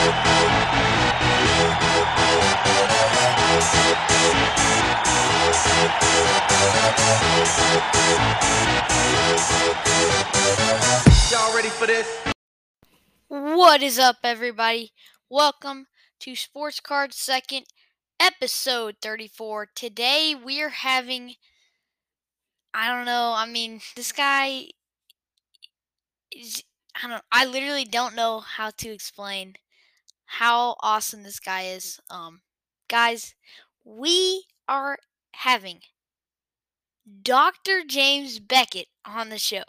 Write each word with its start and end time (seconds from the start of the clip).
Y'all 0.00 0.08
ready 11.54 11.68
for 11.68 11.86
this? 11.86 12.08
What 13.28 13.82
is 13.82 13.98
up, 13.98 14.16
everybody? 14.24 14.92
Welcome 15.28 15.86
to 16.20 16.34
Sports 16.34 16.80
Card 16.80 17.12
Second, 17.12 17.66
episode 18.18 18.96
34. 19.02 19.68
Today 19.74 20.34
we 20.34 20.62
are 20.62 20.70
having, 20.70 21.34
I 22.72 22.88
don't 22.88 23.04
know, 23.04 23.34
I 23.36 23.44
mean, 23.44 23.82
this 23.96 24.12
guy 24.12 24.68
is, 26.34 26.64
I 27.04 27.06
don't, 27.06 27.22
I 27.30 27.44
literally 27.44 27.84
don't 27.84 28.16
know 28.16 28.40
how 28.40 28.70
to 28.78 28.88
explain 28.88 29.56
how 30.38 30.76
awesome 30.80 31.22
this 31.22 31.40
guy 31.40 31.62
is. 31.62 32.00
Um, 32.08 32.42
guys, 32.88 33.34
we 33.84 34.44
are 34.68 34.98
having 35.34 35.80
Dr. 37.22 37.82
James 37.86 38.38
Beckett 38.38 38.88
on 39.04 39.28
the 39.30 39.38
show. 39.38 39.64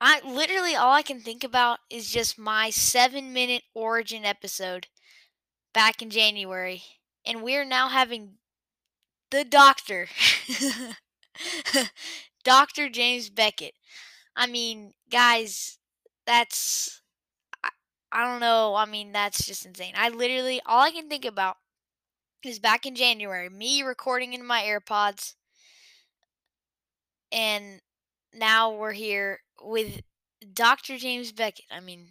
I 0.00 0.20
literally 0.20 0.74
all 0.76 0.92
I 0.92 1.02
can 1.02 1.20
think 1.20 1.42
about 1.42 1.78
is 1.88 2.10
just 2.10 2.38
my 2.38 2.70
seven 2.70 3.32
minute 3.32 3.62
origin 3.74 4.24
episode 4.24 4.88
back 5.72 6.02
in 6.02 6.10
January. 6.10 6.82
And 7.24 7.42
we're 7.42 7.64
now 7.64 7.88
having 7.88 8.38
the 9.30 9.44
doctor, 9.44 10.08
Dr. 12.44 12.88
James 12.88 13.30
Beckett. 13.30 13.74
I 14.36 14.46
mean, 14.46 14.92
guys, 15.10 15.78
that's, 16.26 17.02
I, 18.16 18.30
don't 18.30 18.40
know. 18.40 18.74
I 18.74 18.86
mean, 18.86 19.12
that's 19.12 19.44
just 19.44 19.66
insane. 19.66 19.94
I 19.96 20.08
literally, 20.08 20.60
all 20.66 20.80
I 20.80 20.90
can 20.90 21.08
think 21.08 21.24
about 21.24 21.56
is 22.44 22.58
back 22.58 22.86
in 22.86 22.94
January, 22.94 23.48
me 23.48 23.82
recording 23.82 24.32
in 24.32 24.46
my 24.46 24.62
AirPods. 24.62 25.34
And 27.32 27.80
now 28.32 28.72
we're 28.72 28.92
here 28.92 29.40
with 29.62 30.02
Dr. 30.54 30.96
James 30.98 31.32
Beckett. 31.32 31.66
I 31.70 31.80
mean, 31.80 32.06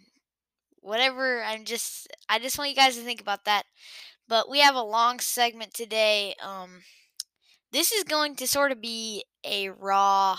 whatever. 0.80 1.42
I'm 1.42 1.64
just 1.64 2.08
I 2.28 2.38
just 2.38 2.58
want 2.58 2.70
you 2.70 2.76
guys 2.76 2.96
to 2.96 3.02
think 3.02 3.20
about 3.20 3.44
that. 3.44 3.64
But 4.28 4.50
we 4.50 4.60
have 4.60 4.74
a 4.74 4.82
long 4.82 5.20
segment 5.20 5.74
today. 5.74 6.34
Um 6.42 6.82
this 7.72 7.92
is 7.92 8.04
going 8.04 8.36
to 8.36 8.46
sort 8.46 8.72
of 8.72 8.80
be 8.80 9.24
a 9.44 9.70
raw 9.70 10.38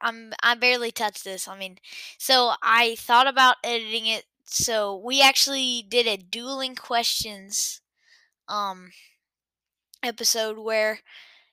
I'm 0.00 0.32
I 0.42 0.54
barely 0.54 0.90
touched 0.90 1.24
this. 1.24 1.48
I 1.48 1.56
mean, 1.58 1.78
so 2.18 2.52
I 2.62 2.96
thought 2.96 3.26
about 3.26 3.56
editing 3.64 4.06
it. 4.06 4.24
So 4.54 4.96
we 4.96 5.22
actually 5.22 5.82
did 5.88 6.06
a 6.06 6.16
dueling 6.16 6.74
questions 6.76 7.80
um 8.48 8.90
episode 10.02 10.58
where 10.58 11.00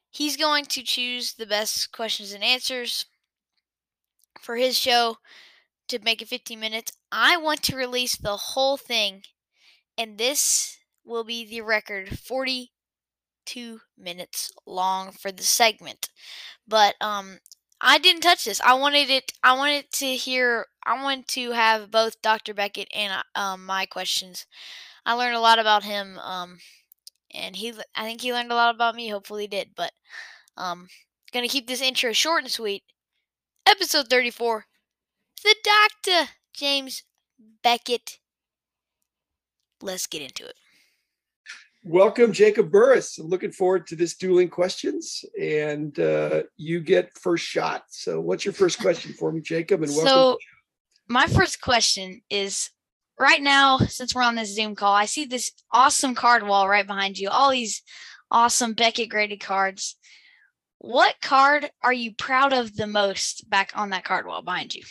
he's 0.09 0.37
going 0.37 0.65
to 0.65 0.83
choose 0.83 1.33
the 1.33 1.45
best 1.45 1.91
questions 1.91 2.33
and 2.33 2.43
answers 2.43 3.05
for 4.41 4.55
his 4.55 4.77
show 4.77 5.17
to 5.87 5.99
make 5.99 6.21
it 6.21 6.27
15 6.27 6.59
minutes. 6.59 6.91
I 7.11 7.37
want 7.37 7.63
to 7.63 7.75
release 7.75 8.15
the 8.15 8.37
whole 8.37 8.77
thing, 8.77 9.23
and 9.97 10.17
this 10.17 10.77
will 11.05 11.23
be 11.23 11.45
the 11.45 11.61
record 11.61 12.19
42 12.19 13.81
minutes 13.97 14.51
long 14.65 15.11
for 15.11 15.31
the 15.31 15.43
segment. 15.43 16.09
But 16.67 16.95
um, 17.01 17.39
I 17.81 17.97
didn't 17.99 18.21
touch 18.21 18.45
this. 18.45 18.61
I 18.61 18.73
wanted 18.73 19.09
it. 19.09 19.33
I 19.43 19.53
wanted 19.57 19.91
to 19.93 20.15
hear. 20.15 20.67
I 20.89 21.03
wanted 21.03 21.27
to 21.27 21.51
have 21.51 21.91
both 21.91 22.19
Dr. 22.23 22.55
Beckett 22.55 22.87
and 22.91 23.13
um, 23.35 23.63
my 23.63 23.85
questions. 23.85 24.47
I 25.05 25.13
learned 25.13 25.35
a 25.35 25.39
lot 25.39 25.59
about 25.59 25.83
him. 25.83 26.17
Um, 26.17 26.57
and 27.31 27.55
he, 27.55 27.71
I 27.95 28.03
think 28.03 28.21
he 28.21 28.33
learned 28.33 28.51
a 28.51 28.55
lot 28.55 28.73
about 28.73 28.95
me. 28.95 29.07
Hopefully, 29.07 29.43
he 29.43 29.47
did. 29.47 29.69
But 29.75 29.91
um, 30.57 30.87
gonna 31.31 31.47
keep 31.47 31.67
this 31.67 31.83
intro 31.83 32.11
short 32.11 32.41
and 32.41 32.51
sweet 32.51 32.81
episode 33.67 34.07
34 34.09 34.65
The 35.43 35.55
Doctor, 35.63 36.31
James 36.55 37.03
Beckett. 37.61 38.17
Let's 39.83 40.07
get 40.07 40.23
into 40.23 40.47
it. 40.47 40.55
Welcome, 41.83 42.33
Jacob 42.33 42.71
Burris. 42.71 43.19
I'm 43.19 43.29
looking 43.29 43.51
forward 43.51 43.87
to 43.87 43.95
this 43.95 44.17
dueling 44.17 44.49
questions, 44.49 45.23
and 45.39 45.97
uh, 45.99 46.43
you 46.57 46.81
get 46.81 47.17
first 47.17 47.45
shot. 47.45 47.83
So, 47.89 48.19
what's 48.19 48.43
your 48.43 48.53
first 48.53 48.79
question 48.81 49.13
for 49.13 49.31
me, 49.31 49.39
Jacob? 49.39 49.83
And 49.83 49.91
welcome. 49.91 50.07
So, 50.07 50.37
my 51.09 51.25
first 51.25 51.59
question 51.59 52.21
is 52.29 52.69
right 53.19 53.41
now, 53.41 53.79
since 53.79 54.13
we're 54.13 54.21
on 54.21 54.35
this 54.35 54.55
Zoom 54.55 54.75
call, 54.75 54.93
I 54.93 55.05
see 55.05 55.25
this 55.25 55.51
awesome 55.71 56.15
card 56.15 56.43
wall 56.43 56.69
right 56.69 56.85
behind 56.85 57.17
you, 57.17 57.29
all 57.29 57.49
these 57.49 57.81
awesome 58.31 58.73
Beckett 58.73 59.09
graded 59.09 59.39
cards. 59.39 59.97
What 60.77 61.15
card 61.21 61.69
are 61.83 61.91
you 61.91 62.13
proud 62.15 62.53
of 62.53 62.75
the 62.75 62.87
most 62.87 63.49
back 63.49 63.71
on 63.75 63.89
that 63.89 64.05
card 64.05 64.25
wall 64.25 64.43
behind 64.43 64.75
you? 64.75 64.83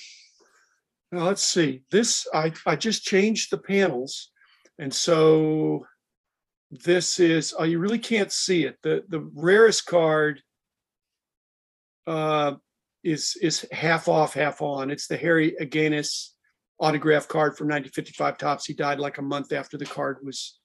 Now, 1.13 1.25
let's 1.25 1.43
see. 1.43 1.83
This 1.91 2.27
I 2.35 2.53
I 2.67 2.77
just 2.77 3.05
changed 3.05 3.51
the 3.51 3.57
panels, 3.57 4.31
and 4.79 4.93
so 4.93 5.87
this 6.71 7.19
is. 7.19 7.55
Oh, 7.59 7.65
you 7.65 7.79
really 7.79 7.99
can't 7.99 8.31
see 8.31 8.65
it. 8.65 8.77
the 8.83 9.05
The 9.09 9.21
rarest 9.35 9.87
card 9.87 10.43
uh, 12.07 12.57
is 13.05 13.37
is 13.41 13.67
half 13.73 14.09
off, 14.09 14.35
half 14.35 14.61
on. 14.63 14.91
It's 14.91 15.07
the 15.07 15.17
Harry 15.17 15.55
Agganis 15.61 16.31
autograph 16.81 17.29
card 17.29 17.57
from 17.57 17.67
1955 17.67 18.39
Topps. 18.39 18.67
He 18.67 18.75
died 18.75 19.01
like 19.01 19.19
a 19.19 19.23
month 19.23 19.53
after 19.53 19.77
the 19.77 19.87
card 19.87 20.19
was 20.23 20.59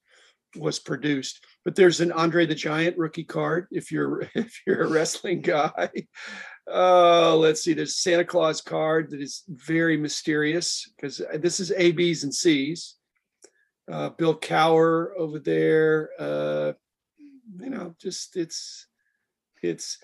was 0.56 0.80
produced. 0.80 1.46
But 1.66 1.76
there's 1.76 2.02
an 2.02 2.12
Andre 2.12 2.46
the 2.46 2.56
Giant 2.56 2.98
rookie 2.98 3.24
card 3.24 3.68
if 3.72 3.92
you're 3.92 4.22
if 4.36 4.62
you're 4.66 4.84
a 4.84 4.90
wrestling 4.90 5.42
guy. 5.42 5.90
Uh, 6.72 7.36
let's 7.36 7.62
see. 7.62 7.74
There's 7.74 7.98
Santa 7.98 8.24
Claus 8.24 8.62
card 8.62 9.12
that 9.12 9.22
is 9.22 9.44
very 9.48 9.98
mysterious 9.98 10.90
because 10.96 11.22
this 11.36 11.60
is 11.60 11.72
A, 11.76 11.92
B's, 11.92 12.24
and 12.24 12.34
C's. 12.34 12.96
Uh, 13.92 14.10
Bill 14.10 14.40
Cowher 14.40 15.10
over 15.18 15.40
there. 15.40 16.10
Uh, 16.18 16.72
you 17.60 17.70
know, 17.70 17.96
just 18.00 18.38
it's 18.38 18.88
it's 19.62 19.98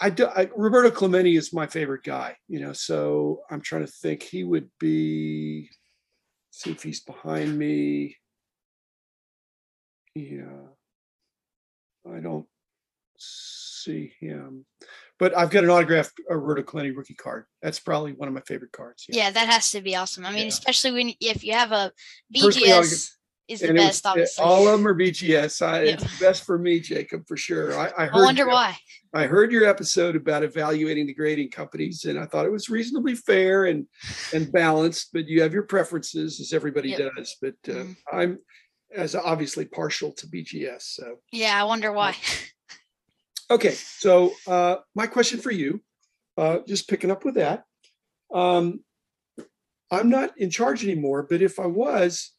I 0.00 0.10
do 0.10 0.26
I, 0.26 0.48
Roberto 0.56 0.90
Clemente 0.90 1.34
is 1.36 1.52
my 1.52 1.66
favorite 1.66 2.04
guy, 2.04 2.36
you 2.46 2.60
know, 2.60 2.72
so 2.72 3.40
I'm 3.50 3.60
trying 3.60 3.84
to 3.84 3.90
think 3.90 4.22
he 4.22 4.44
would 4.44 4.70
be 4.78 5.70
see 6.50 6.70
if 6.70 6.82
he's 6.82 7.00
behind 7.00 7.58
me. 7.58 8.16
Yeah. 10.14 10.68
I 12.10 12.20
don't 12.20 12.46
see 13.18 14.12
him. 14.20 14.64
But 15.18 15.36
I've 15.36 15.50
got 15.50 15.64
an 15.64 15.70
autographed 15.70 16.20
uh, 16.30 16.36
Roberto 16.36 16.62
Clemente 16.62 16.96
rookie 16.96 17.14
card. 17.14 17.46
That's 17.60 17.80
probably 17.80 18.12
one 18.12 18.28
of 18.28 18.34
my 18.34 18.40
favorite 18.42 18.72
cards. 18.72 19.04
Yeah, 19.08 19.30
that 19.30 19.48
has 19.48 19.70
to 19.72 19.80
be 19.80 19.96
awesome. 19.96 20.24
I 20.24 20.30
mean, 20.30 20.42
Yeah. 20.42 20.48
especially 20.48 20.92
when 20.92 21.12
if 21.20 21.42
you 21.42 21.52
have 21.54 21.72
a 21.72 21.92
BGS 22.34 23.10
is 23.48 23.60
the 23.60 23.68
And 23.68 23.78
it 23.78 23.80
was- 23.80 23.88
best, 23.88 24.06
obviously. 24.06 24.44
all 24.44 24.68
of 24.68 24.78
them 24.78 24.86
are 24.86 24.94
BGS. 24.94 25.62
I, 25.66 25.82
Yeah. 25.82 25.92
It's 25.92 26.02
the 26.04 26.24
best 26.24 26.44
for 26.44 26.58
me, 26.58 26.80
Jacob, 26.80 27.26
for 27.26 27.36
sure. 27.36 27.76
I, 27.78 27.86
I 27.96 28.06
heard 28.06 28.14
I 28.20 28.24
wonder 28.24 28.46
why. 28.46 28.76
I 29.14 29.24
heard 29.26 29.50
your 29.50 29.64
episode 29.64 30.16
about 30.16 30.42
evaluating 30.42 31.06
the 31.06 31.14
grading 31.14 31.50
companies, 31.50 32.04
and 32.04 32.18
I 32.18 32.26
thought 32.26 32.44
it 32.44 32.52
was 32.52 32.68
reasonably 32.68 33.14
fair 33.14 33.64
and 33.64 33.86
and 34.34 34.52
balanced. 34.52 35.08
But 35.14 35.26
you 35.28 35.40
have 35.42 35.54
your 35.54 35.62
preferences, 35.62 36.40
as 36.40 36.52
everybody 36.52 36.90
Yep. 36.90 37.12
does. 37.16 37.36
But 37.40 37.54
uh, 37.68 37.72
Mhm. 37.72 37.96
I'm 38.12 38.38
as 38.94 39.14
obviously 39.14 39.64
partial 39.64 40.12
to 40.12 40.26
BGS. 40.26 40.82
So 40.82 41.20
Yeah, 41.32 41.58
I 41.60 41.64
wonder 41.64 41.90
why. 41.92 42.16
okay, 43.50 43.72
so 43.72 44.32
uh, 44.46 44.76
my 44.94 45.06
question 45.06 45.40
for 45.40 45.50
you, 45.50 45.82
uh, 46.36 46.58
just 46.66 46.88
picking 46.88 47.10
up 47.10 47.24
with 47.24 47.36
that, 47.36 47.64
um, 48.32 48.84
I'm 49.90 50.10
not 50.10 50.36
in 50.38 50.50
charge 50.50 50.84
anymore. 50.84 51.22
But 51.22 51.40
if 51.42 51.58
I 51.58 51.66
was, 51.66 52.32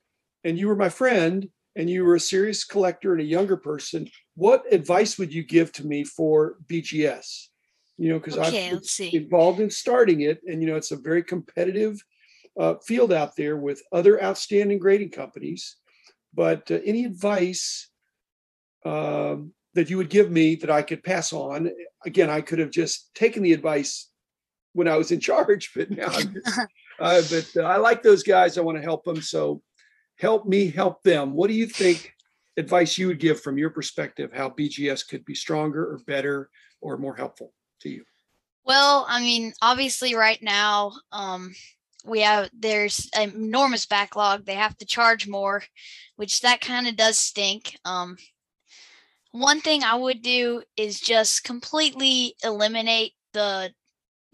and 0.44 0.58
you 0.58 0.68
were 0.68 0.76
my 0.76 0.90
friend, 0.90 1.50
and 1.76 1.90
you 1.90 2.04
were 2.04 2.16
a 2.16 2.20
serious 2.20 2.64
collector 2.64 3.14
and 3.14 3.22
a 3.22 3.26
younger 3.26 3.56
person, 3.56 4.10
what 4.36 4.64
advice 4.72 5.18
would 5.18 5.34
you 5.34 5.44
give 5.44 5.72
to 5.74 5.86
me 5.86 6.04
for 6.04 6.58
BGS? 6.68 7.48
You 7.98 8.10
know, 8.10 8.20
because 8.20 8.38
Okay, 8.38 8.70
I'm 8.70 8.82
involved 9.14 9.60
in 9.60 9.70
starting 9.70 10.22
it, 10.22 10.40
and 10.48 10.62
you 10.62 10.70
know, 10.70 10.76
it's 10.76 10.92
a 10.92 10.98
very 10.98 11.24
competitive 11.24 12.02
uh, 12.60 12.76
field 12.86 13.14
out 13.14 13.36
there 13.36 13.58
with 13.58 13.82
other 13.92 14.22
outstanding 14.24 14.80
grading 14.80 15.12
companies. 15.12 15.78
But 16.34 16.70
uh, 16.72 16.80
any 16.86 17.06
advice 17.06 17.90
um, 18.86 19.54
that 19.74 19.90
you 19.90 19.98
would 19.98 20.10
give 20.10 20.32
me 20.32 20.56
that 20.56 20.70
I 20.70 20.82
could 20.82 21.04
pass 21.04 21.34
on? 21.34 21.72
Again, 22.06 22.30
I 22.30 22.42
could 22.42 22.60
have 22.60 22.72
just 22.72 23.14
taken 23.16 23.44
the 23.44 23.54
advice 23.54 24.10
when 24.74 24.88
I 24.88 24.98
was 24.98 25.12
in 25.12 25.20
charge, 25.30 25.72
but 25.76 25.92
now, 25.92 26.08
I'm 26.08 26.34
just, 26.34 26.60
uh, 27.00 27.22
but 27.30 27.52
uh, 27.56 27.68
I 27.68 27.78
like 27.78 28.04
those 28.04 28.24
guys. 28.24 28.58
I 28.58 28.62
want 28.62 28.78
to 28.78 28.84
help 28.84 29.04
them. 29.04 29.22
So 29.22 29.62
help 30.20 30.46
me 30.46 30.70
help 30.70 31.02
them. 31.04 31.34
What 31.34 31.48
do 31.48 31.54
you 31.54 31.66
think 31.66 32.14
advice 32.58 32.98
you 32.98 33.08
would 33.08 33.20
give 33.20 33.42
from 33.42 33.58
your 33.58 33.70
perspective 33.70 34.32
how 34.34 34.50
BGS 34.50 35.08
could 35.08 35.26
be 35.26 35.34
stronger 35.34 35.84
or 35.84 36.00
better 36.06 36.50
or 36.82 36.98
more 36.98 37.16
helpful 37.16 37.54
to 37.82 37.90
you? 37.90 38.04
Well, 38.66 39.06
I 39.08 39.22
mean, 39.22 39.54
obviously, 39.62 40.14
right 40.14 40.42
now, 40.44 40.92
um, 41.12 41.56
we 42.06 42.22
have 42.22 42.50
there's 42.54 43.10
an 43.16 43.32
enormous 43.32 43.86
backlog. 43.86 44.46
They 44.46 44.56
have 44.56 44.78
to 44.78 44.86
charge 44.86 45.28
more, 45.28 45.64
which 46.18 46.42
that 46.42 46.62
kind 46.62 46.88
of 46.88 46.96
does 46.96 47.18
stink. 47.18 47.78
Um, 47.86 48.18
one 49.32 49.62
thing 49.62 49.84
I 49.84 49.96
would 49.96 50.22
do 50.22 50.64
is 50.76 51.00
just 51.00 51.44
completely 51.44 52.36
eliminate 52.44 53.14
the 53.34 53.72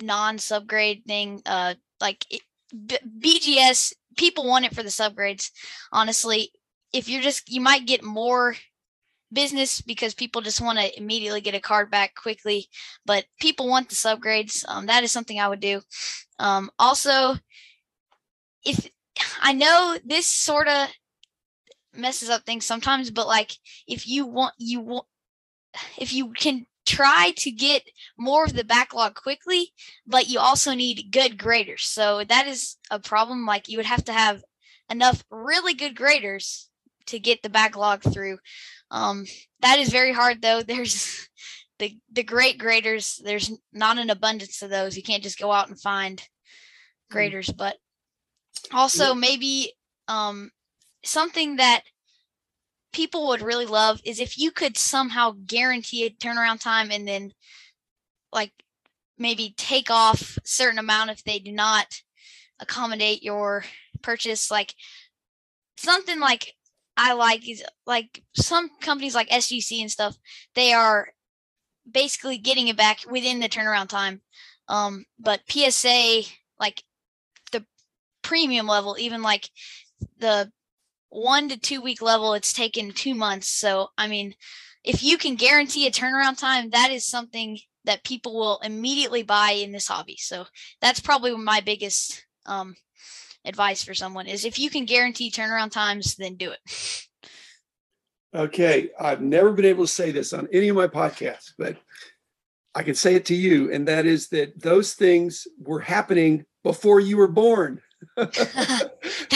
non-subgrade 0.02 1.06
thing. 1.06 1.42
Uh, 1.46 1.76
like 2.02 2.26
it, 2.30 2.42
B- 2.86 2.98
BGS, 3.20 3.94
people 4.16 4.48
want 4.48 4.66
it 4.66 4.74
for 4.76 4.84
the 4.84 4.90
subgrades. 4.90 5.52
Honestly, 5.92 6.52
if 6.94 7.10
you're 7.10 7.22
just 7.22 7.50
you 7.50 7.62
might 7.62 7.86
get 7.86 8.04
more 8.04 8.56
business 9.34 9.82
because 9.82 10.14
people 10.14 10.42
just 10.42 10.62
want 10.62 10.80
to 10.80 10.98
immediately 10.98 11.42
get 11.42 11.56
a 11.56 11.60
card 11.60 11.92
back 11.92 12.16
quickly 12.16 12.68
but 13.06 13.26
people 13.40 13.68
want 13.68 13.90
the 13.90 13.96
subgrades 13.96 14.64
um, 14.70 14.86
that 14.86 15.04
is 15.04 15.12
something 15.12 15.40
i 15.40 15.48
would 15.48 15.60
do 15.60 15.82
um, 16.40 16.70
also 16.80 17.36
if 18.64 18.88
i 19.42 19.52
know 19.52 19.98
this 20.06 20.26
sort 20.26 20.68
of 20.68 20.88
messes 21.94 22.30
up 22.30 22.44
things 22.44 22.66
sometimes 22.66 23.12
but 23.12 23.28
like 23.28 23.52
if 23.88 24.08
you 24.08 24.26
want 24.26 24.54
you 24.58 24.80
want 24.80 25.06
if 25.98 26.14
you 26.14 26.32
can 26.32 26.66
try 26.86 27.34
to 27.36 27.52
get 27.52 27.84
more 28.18 28.44
of 28.46 28.54
the 28.54 28.64
backlog 28.64 29.16
quickly 29.16 29.74
but 30.06 30.28
you 30.30 30.40
also 30.40 30.74
need 30.74 31.10
good 31.12 31.38
graders 31.38 31.86
so 31.86 32.24
that 32.24 32.48
is 32.48 32.78
a 32.92 33.00
problem 33.00 33.46
like 33.46 33.68
you 33.68 33.78
would 33.78 33.86
have 33.86 34.04
to 34.06 34.14
have 34.14 34.44
enough 34.90 35.24
really 35.30 35.74
good 35.74 35.96
graders 35.96 36.70
to 37.08 37.20
get 37.20 37.42
the 37.42 37.50
backlog 37.50 38.02
through. 38.02 38.40
Um, 38.92 39.26
that 39.62 39.80
is 39.80 39.90
very 39.90 40.14
hard 40.14 40.42
though. 40.42 40.62
There's 40.68 41.28
the 41.80 41.98
the 42.12 42.24
great 42.24 42.58
graders. 42.58 43.22
There's 43.24 43.52
not 43.74 43.98
an 43.98 44.10
abundance 44.10 44.62
of 44.62 44.70
those. 44.70 44.96
You 44.96 45.04
can't 45.04 45.24
just 45.24 45.40
go 45.40 45.52
out 45.52 45.70
and 45.70 45.80
find 45.80 46.20
mm. 46.20 46.24
graders. 47.12 47.50
But 47.50 47.78
also 48.74 49.14
maybe 49.14 49.74
um, 50.08 50.52
something 51.04 51.58
that 51.58 51.84
people 52.96 53.28
would 53.28 53.42
really 53.42 53.66
love 53.66 54.00
is 54.06 54.22
if 54.22 54.38
you 54.38 54.52
could 54.52 54.78
somehow 54.78 55.36
guarantee 55.46 56.06
a 56.06 56.10
turnaround 56.10 56.62
time 56.62 56.90
and 56.92 57.06
then 57.06 57.30
like 58.32 58.54
maybe 59.18 59.54
take 59.58 59.92
off 59.92 60.40
certain 60.46 60.80
amount 60.80 61.10
if 61.10 61.22
they 61.26 61.38
do 61.38 61.52
not 61.52 61.88
accommodate 62.62 63.22
your 63.22 63.66
purchase 64.02 64.50
like 64.50 64.74
something 65.76 66.22
like 66.22 66.54
I 66.96 67.12
like 67.12 67.50
is 67.50 67.66
like 67.86 68.24
some 68.34 68.70
companies 68.80 69.14
like 69.14 69.28
SGC 69.28 69.82
and 69.82 69.92
stuff, 69.92 70.16
they 70.54 70.72
are 70.72 71.10
basically 71.92 72.38
getting 72.38 72.70
it 72.70 72.78
back 72.78 73.00
within 73.12 73.42
the 73.42 73.50
turnaround 73.50 73.90
time. 73.90 74.22
Um, 74.70 75.04
but 75.20 75.42
PSA, 75.50 76.22
like 76.62 76.82
the 77.52 77.66
premium 78.22 78.68
level, 78.68 78.96
even 78.98 79.22
like 79.22 79.50
the 80.18 80.50
one 81.16 81.50
to 81.50 81.60
two 81.60 81.82
week 81.82 82.02
level, 82.02 82.34
it's 82.34 82.54
taken 82.54 82.92
two 82.92 83.16
months. 83.16 83.48
So, 83.48 83.90
I 83.98 84.08
mean, 84.08 84.36
if 84.84 85.04
you 85.04 85.18
can 85.18 85.36
guarantee 85.36 85.88
a 85.88 85.92
turnaround 85.92 86.38
time, 86.38 86.70
that 86.72 86.92
is 86.92 87.06
something 87.06 87.60
that 87.86 88.04
people 88.04 88.34
will 88.36 88.60
immediately 88.64 89.24
buy 89.24 89.52
in 89.52 89.72
this 89.72 89.88
hobby. 89.88 90.18
So, 90.18 90.46
that's 90.82 91.00
probably 91.00 91.36
my 91.36 91.62
biggest 91.62 92.26
um, 92.46 92.76
advice 93.46 93.84
for 93.84 93.94
someone 93.94 94.28
is 94.28 94.46
if 94.46 94.60
you 94.60 94.70
can 94.70 94.86
guarantee 94.86 95.32
turnaround 95.32 95.72
times, 95.72 96.16
then 96.16 96.36
do 96.36 96.52
it. 96.52 97.08
Okay. 98.36 98.90
I've 99.00 99.22
never 99.22 99.54
been 99.54 99.66
able 99.66 99.86
to 99.86 99.92
say 99.92 100.12
this 100.12 100.34
on 100.34 100.48
any 100.52 100.68
of 100.68 100.76
my 100.76 100.88
podcasts, 100.88 101.54
but 101.58 101.78
I 102.74 102.84
can 102.84 102.96
say 102.96 103.16
it 103.16 103.26
to 103.28 103.36
you. 103.36 103.72
And 103.72 103.88
that 103.88 104.06
is 104.06 104.28
that 104.30 104.62
those 104.62 104.94
things 104.94 105.48
were 105.58 105.80
happening 105.80 106.46
before 106.64 107.00
you 107.00 107.16
were 107.18 107.30
born. 107.30 107.82
that 108.16 108.92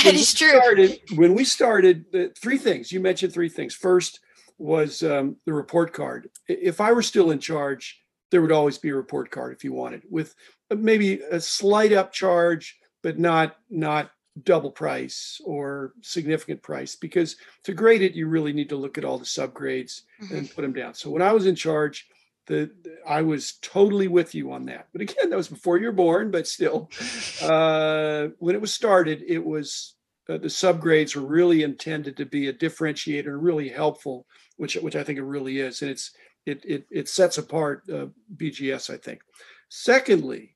is 0.05 0.33
true. 0.33 0.49
Started, 0.49 0.99
when 1.15 1.33
we 1.33 1.43
started, 1.43 2.05
the 2.11 2.33
three 2.41 2.57
things 2.57 2.91
you 2.91 2.99
mentioned, 2.99 3.33
three 3.33 3.49
things. 3.49 3.73
First 3.75 4.19
was 4.57 5.03
um, 5.03 5.37
the 5.45 5.53
report 5.53 5.93
card. 5.93 6.29
If 6.47 6.81
I 6.81 6.91
were 6.91 7.01
still 7.01 7.31
in 7.31 7.39
charge, 7.39 8.01
there 8.31 8.41
would 8.41 8.51
always 8.51 8.77
be 8.77 8.89
a 8.89 8.95
report 8.95 9.31
card 9.31 9.55
if 9.55 9.63
you 9.63 9.73
wanted, 9.73 10.03
with 10.09 10.35
maybe 10.75 11.21
a 11.31 11.39
slight 11.39 11.91
upcharge 11.91 12.73
but 13.01 13.17
not 13.17 13.55
not 13.69 14.11
double 14.43 14.71
price 14.71 15.41
or 15.43 15.93
significant 16.01 16.61
price 16.61 16.95
because 16.95 17.35
to 17.63 17.73
grade 17.73 18.01
it 18.01 18.13
you 18.13 18.27
really 18.27 18.53
need 18.53 18.69
to 18.69 18.75
look 18.75 18.97
at 18.97 19.03
all 19.03 19.17
the 19.17 19.25
subgrades 19.25 20.01
mm-hmm. 20.21 20.35
and 20.35 20.55
put 20.55 20.61
them 20.61 20.71
down 20.71 20.93
so 20.93 21.09
when 21.09 21.21
i 21.21 21.33
was 21.33 21.45
in 21.45 21.55
charge 21.55 22.07
the, 22.50 22.69
i 23.07 23.22
was 23.22 23.54
totally 23.62 24.07
with 24.07 24.36
you 24.36 24.51
on 24.51 24.66
that 24.66 24.88
but 24.92 25.01
again 25.01 25.30
that 25.30 25.38
was 25.38 25.48
before 25.48 25.78
you're 25.78 25.92
born 25.92 26.30
but 26.31 26.48
still 26.48 26.90
uh, 27.44 28.28
when 28.40 28.56
it 28.56 28.62
was 28.62 28.74
started 28.74 29.24
it 29.28 29.44
was 29.44 29.96
uh, 30.30 30.38
the 30.38 30.48
subgrades 30.48 31.16
were 31.16 31.25
really 31.25 31.63
intended 31.63 32.18
to 32.18 32.25
be 32.25 32.50
a 32.50 32.54
differentiator 32.54 33.28
and 33.28 33.44
really 33.44 33.69
helpful 33.69 34.25
which 34.57 34.75
which 34.75 34.96
i 34.96 35.04
think 35.04 35.18
it 35.18 35.24
really 35.24 35.60
is 35.60 35.81
and 35.81 35.90
it's 35.90 36.12
it 36.46 36.63
it, 36.66 36.86
it 36.92 37.07
sets 37.07 37.38
apart 37.38 37.84
uh, 37.90 38.07
bgs 38.36 38.94
i 38.94 38.98
think 38.98 39.22
secondly 39.69 40.56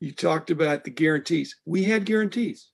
you 0.00 0.12
talked 0.12 0.50
about 0.50 0.82
the 0.82 0.90
guarantees. 0.90 1.56
We 1.66 1.84
had 1.84 2.06
guarantees 2.06 2.70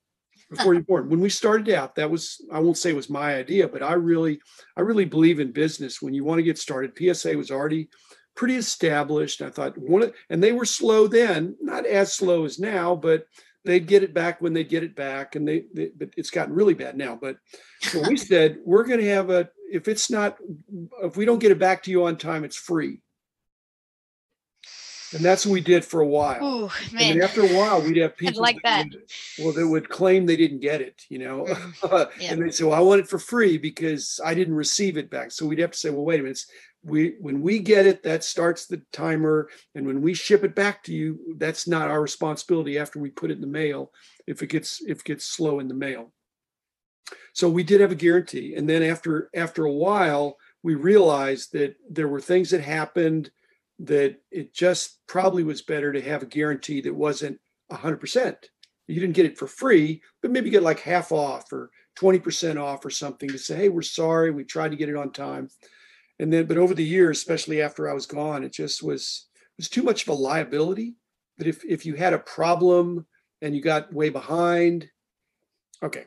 before 0.48 0.74
you're 0.74 0.84
born. 0.84 1.10
When 1.10 1.20
we 1.20 1.28
started 1.28 1.68
out, 1.74 1.96
that 1.96 2.10
was 2.10 2.40
I 2.52 2.60
won't 2.60 2.78
say 2.78 2.90
it 2.90 2.96
was 2.96 3.10
my 3.10 3.34
idea, 3.34 3.68
but 3.68 3.82
I 3.82 3.94
really 3.94 4.38
I 4.76 4.82
really 4.82 5.04
believe 5.04 5.40
in 5.40 5.50
business. 5.52 6.00
When 6.00 6.14
you 6.14 6.24
want 6.24 6.38
to 6.38 6.44
get 6.44 6.58
started, 6.58 6.96
PSA 6.96 7.36
was 7.36 7.50
already 7.50 7.88
pretty 8.36 8.56
established. 8.56 9.42
I 9.42 9.50
thought 9.50 9.76
one 9.76 10.12
and 10.30 10.42
they 10.42 10.52
were 10.52 10.64
slow 10.64 11.08
then, 11.08 11.56
not 11.60 11.86
as 11.86 12.12
slow 12.12 12.44
as 12.44 12.58
now, 12.58 12.94
but 12.94 13.26
they'd 13.64 13.86
get 13.86 14.04
it 14.04 14.14
back 14.14 14.40
when 14.40 14.52
they 14.52 14.64
get 14.64 14.84
it 14.84 14.94
back, 14.94 15.34
and 15.34 15.46
they, 15.46 15.64
they 15.74 15.90
but 15.96 16.10
it's 16.16 16.30
gotten 16.30 16.54
really 16.54 16.74
bad 16.74 16.96
now. 16.96 17.18
But 17.20 17.38
so 17.80 18.02
we 18.08 18.16
said 18.16 18.58
we're 18.64 18.84
going 18.84 19.00
to 19.00 19.08
have 19.08 19.30
a 19.30 19.50
if 19.70 19.88
it's 19.88 20.10
not 20.10 20.36
if 21.02 21.16
we 21.16 21.24
don't 21.24 21.40
get 21.40 21.50
it 21.50 21.58
back 21.58 21.82
to 21.82 21.90
you 21.90 22.04
on 22.04 22.16
time, 22.16 22.44
it's 22.44 22.56
free. 22.56 23.00
And 25.14 25.24
that's 25.24 25.46
what 25.46 25.52
we 25.52 25.60
did 25.60 25.84
for 25.84 26.00
a 26.00 26.06
while. 26.06 26.44
Ooh, 26.44 26.70
man. 26.92 27.12
And 27.12 27.22
after 27.22 27.40
a 27.40 27.56
while, 27.56 27.80
we'd 27.80 27.96
have 27.98 28.16
people 28.18 28.42
like 28.42 28.60
that. 28.62 28.86
Would, 28.86 29.02
well, 29.38 29.52
they 29.52 29.62
would 29.62 29.88
claim 29.88 30.26
they 30.26 30.36
didn't 30.36 30.60
get 30.60 30.80
it, 30.80 31.04
you 31.08 31.18
know, 31.18 31.44
mm-hmm. 31.44 32.20
yeah. 32.20 32.32
and 32.32 32.42
they'd 32.42 32.54
say, 32.54 32.64
"Well, 32.64 32.74
I 32.74 32.80
want 32.80 33.00
it 33.00 33.08
for 33.08 33.18
free 33.18 33.56
because 33.56 34.20
I 34.24 34.34
didn't 34.34 34.54
receive 34.54 34.96
it 34.96 35.10
back." 35.10 35.30
So 35.30 35.46
we'd 35.46 35.60
have 35.60 35.70
to 35.72 35.78
say, 35.78 35.90
"Well, 35.90 36.04
wait 36.04 36.20
a 36.20 36.22
minute. 36.22 36.40
We 36.86 37.16
when 37.20 37.42
we 37.42 37.58
get 37.58 37.86
it, 37.86 38.02
that 38.04 38.22
starts 38.22 38.66
the 38.66 38.80
timer, 38.92 39.48
and 39.74 39.86
when 39.86 40.00
we 40.00 40.14
ship 40.14 40.44
it 40.44 40.54
back 40.54 40.84
to 40.84 40.94
you, 40.94 41.34
that's 41.36 41.66
not 41.66 41.90
our 41.90 42.00
responsibility 42.00 42.78
after 42.78 43.00
we 43.00 43.10
put 43.10 43.30
it 43.30 43.34
in 43.34 43.40
the 43.40 43.46
mail. 43.46 43.92
If 44.26 44.42
it 44.42 44.46
gets 44.46 44.80
if 44.86 45.00
it 45.00 45.04
gets 45.04 45.26
slow 45.26 45.58
in 45.58 45.68
the 45.68 45.74
mail." 45.74 46.12
So 47.32 47.50
we 47.50 47.64
did 47.64 47.80
have 47.80 47.92
a 47.92 47.96
guarantee, 47.96 48.54
and 48.54 48.68
then 48.68 48.82
after 48.82 49.30
after 49.34 49.64
a 49.64 49.72
while, 49.72 50.36
we 50.62 50.74
realized 50.74 51.52
that 51.52 51.74
there 51.90 52.08
were 52.08 52.20
things 52.20 52.50
that 52.50 52.60
happened 52.60 53.30
that 53.80 54.16
it 54.30 54.54
just 54.54 55.00
probably 55.06 55.42
was 55.42 55.62
better 55.62 55.92
to 55.92 56.00
have 56.00 56.22
a 56.22 56.26
guarantee 56.26 56.80
that 56.80 56.94
wasn't 56.94 57.38
100%. 57.70 58.36
You 58.88 59.00
didn't 59.00 59.16
get 59.16 59.26
it 59.26 59.36
for 59.36 59.46
free, 59.46 60.02
but 60.22 60.30
maybe 60.30 60.50
get 60.50 60.62
like 60.62 60.80
half 60.80 61.12
off 61.12 61.52
or 61.52 61.70
20% 61.98 62.58
off 62.58 62.84
or 62.84 62.90
something 62.90 63.28
to 63.28 63.38
say, 63.38 63.56
hey, 63.56 63.68
we're 63.68 63.82
sorry, 63.82 64.30
we 64.30 64.44
tried 64.44 64.70
to 64.70 64.76
get 64.76 64.88
it 64.88 64.96
on 64.96 65.12
time. 65.12 65.50
And 66.18 66.32
then, 66.32 66.46
but 66.46 66.56
over 66.56 66.74
the 66.74 66.84
years, 66.84 67.18
especially 67.18 67.60
after 67.60 67.88
I 67.88 67.94
was 67.94 68.06
gone, 68.06 68.44
it 68.44 68.52
just 68.52 68.82
was 68.82 69.26
it 69.34 69.58
was 69.58 69.68
too 69.68 69.82
much 69.82 70.02
of 70.02 70.08
a 70.08 70.14
liability. 70.14 70.94
That 71.38 71.46
if 71.46 71.64
if 71.64 71.84
you 71.84 71.94
had 71.94 72.14
a 72.14 72.18
problem 72.18 73.06
and 73.42 73.54
you 73.54 73.62
got 73.62 73.92
way 73.92 74.08
behind, 74.08 74.88
okay. 75.82 76.04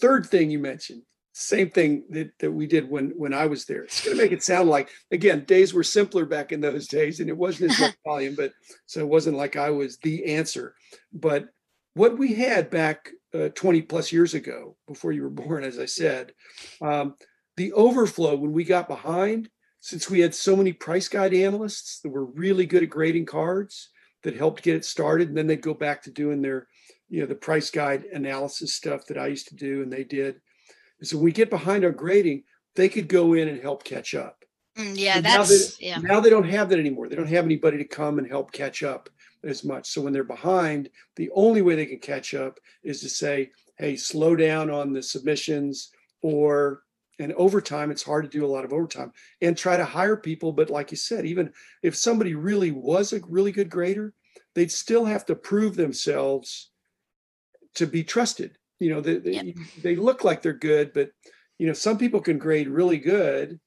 Third 0.00 0.26
thing 0.26 0.50
you 0.50 0.58
mentioned, 0.58 1.02
same 1.32 1.70
thing 1.70 2.04
that, 2.10 2.30
that 2.40 2.52
we 2.52 2.66
did 2.66 2.90
when 2.90 3.10
when 3.16 3.32
I 3.32 3.46
was 3.46 3.64
there. 3.64 3.84
It's 3.84 4.04
going 4.04 4.16
to 4.16 4.22
make 4.22 4.32
it 4.32 4.42
sound 4.42 4.68
like 4.68 4.90
again 5.10 5.44
days 5.44 5.72
were 5.72 5.82
simpler 5.82 6.26
back 6.26 6.52
in 6.52 6.60
those 6.60 6.86
days, 6.86 7.20
and 7.20 7.30
it 7.30 7.36
wasn't 7.36 7.72
as 7.72 7.80
much 7.80 7.94
volume, 8.04 8.34
but 8.36 8.52
so 8.86 9.00
it 9.00 9.08
wasn't 9.08 9.36
like 9.36 9.56
I 9.56 9.70
was 9.70 9.96
the 9.98 10.26
answer. 10.26 10.74
But 11.12 11.46
what 11.94 12.18
we 12.18 12.34
had 12.34 12.70
back 12.70 13.10
uh, 13.34 13.48
20 13.50 13.82
plus 13.82 14.12
years 14.12 14.34
ago, 14.34 14.76
before 14.86 15.12
you 15.12 15.22
were 15.22 15.30
born, 15.30 15.64
as 15.64 15.78
I 15.78 15.86
said, 15.86 16.32
um, 16.80 17.14
the 17.56 17.72
overflow 17.72 18.36
when 18.36 18.52
we 18.52 18.64
got 18.64 18.88
behind, 18.88 19.50
since 19.80 20.08
we 20.08 20.20
had 20.20 20.34
so 20.34 20.56
many 20.56 20.72
price 20.72 21.08
guide 21.08 21.34
analysts 21.34 22.00
that 22.00 22.10
were 22.10 22.24
really 22.24 22.66
good 22.66 22.82
at 22.82 22.90
grading 22.90 23.26
cards 23.26 23.90
that 24.22 24.36
helped 24.36 24.62
get 24.62 24.76
it 24.76 24.84
started, 24.84 25.28
and 25.28 25.36
then 25.36 25.46
they'd 25.46 25.60
go 25.60 25.74
back 25.74 26.02
to 26.02 26.10
doing 26.10 26.40
their, 26.40 26.68
you 27.08 27.20
know, 27.20 27.26
the 27.26 27.34
price 27.34 27.70
guide 27.70 28.04
analysis 28.12 28.74
stuff 28.74 29.06
that 29.06 29.18
I 29.18 29.26
used 29.26 29.48
to 29.48 29.56
do, 29.56 29.82
and 29.82 29.92
they 29.92 30.04
did 30.04 30.40
so 31.02 31.16
when 31.16 31.24
we 31.24 31.32
get 31.32 31.50
behind 31.50 31.84
our 31.84 31.90
grading, 31.90 32.44
they 32.74 32.88
could 32.88 33.08
go 33.08 33.34
in 33.34 33.48
and 33.48 33.60
help 33.60 33.84
catch 33.84 34.14
up. 34.14 34.44
Mm, 34.76 34.96
yeah, 34.96 35.20
that's 35.20 35.80
now 35.80 35.86
yeah. 35.86 35.98
Now 35.98 36.20
they 36.20 36.30
don't 36.30 36.48
have 36.48 36.70
that 36.70 36.78
anymore. 36.78 37.08
They 37.08 37.16
don't 37.16 37.26
have 37.26 37.44
anybody 37.44 37.76
to 37.78 37.84
come 37.84 38.18
and 38.18 38.26
help 38.26 38.52
catch 38.52 38.82
up 38.82 39.10
as 39.44 39.64
much. 39.64 39.86
So 39.88 40.00
when 40.00 40.12
they're 40.12 40.24
behind, 40.24 40.88
the 41.16 41.30
only 41.34 41.60
way 41.60 41.74
they 41.74 41.86
can 41.86 41.98
catch 41.98 42.32
up 42.32 42.58
is 42.82 43.00
to 43.00 43.08
say, 43.10 43.50
"Hey, 43.76 43.96
slow 43.96 44.34
down 44.34 44.70
on 44.70 44.92
the 44.92 45.02
submissions," 45.02 45.90
or 46.22 46.84
and 47.22 47.32
overtime. 47.34 47.90
It's 47.90 48.02
hard 48.02 48.24
to 48.24 48.38
do 48.38 48.44
a 48.44 48.48
lot 48.48 48.64
of 48.64 48.72
overtime 48.72 49.12
and 49.40 49.56
try 49.56 49.76
to 49.76 49.84
hire 49.84 50.16
people. 50.16 50.52
But 50.52 50.70
like 50.70 50.90
you 50.90 50.96
said, 50.96 51.24
even 51.26 51.52
if 51.82 51.96
somebody 51.96 52.34
really 52.34 52.70
was 52.70 53.12
a 53.12 53.20
really 53.28 53.52
good 53.52 53.70
grader, 53.70 54.12
they'd 54.54 54.72
still 54.72 55.04
have 55.04 55.24
to 55.26 55.34
prove 55.34 55.76
themselves 55.76 56.70
to 57.74 57.86
be 57.86 58.04
trusted. 58.04 58.58
You 58.78 58.94
know, 58.94 59.00
they, 59.00 59.16
they, 59.18 59.54
they 59.82 59.96
look 59.96 60.24
like 60.24 60.42
they're 60.42 60.52
good, 60.52 60.92
but 60.92 61.10
you 61.58 61.66
know, 61.66 61.72
some 61.72 61.96
people 61.96 62.20
can 62.20 62.38
grade 62.38 62.68
really 62.68 62.98
good. 62.98 63.60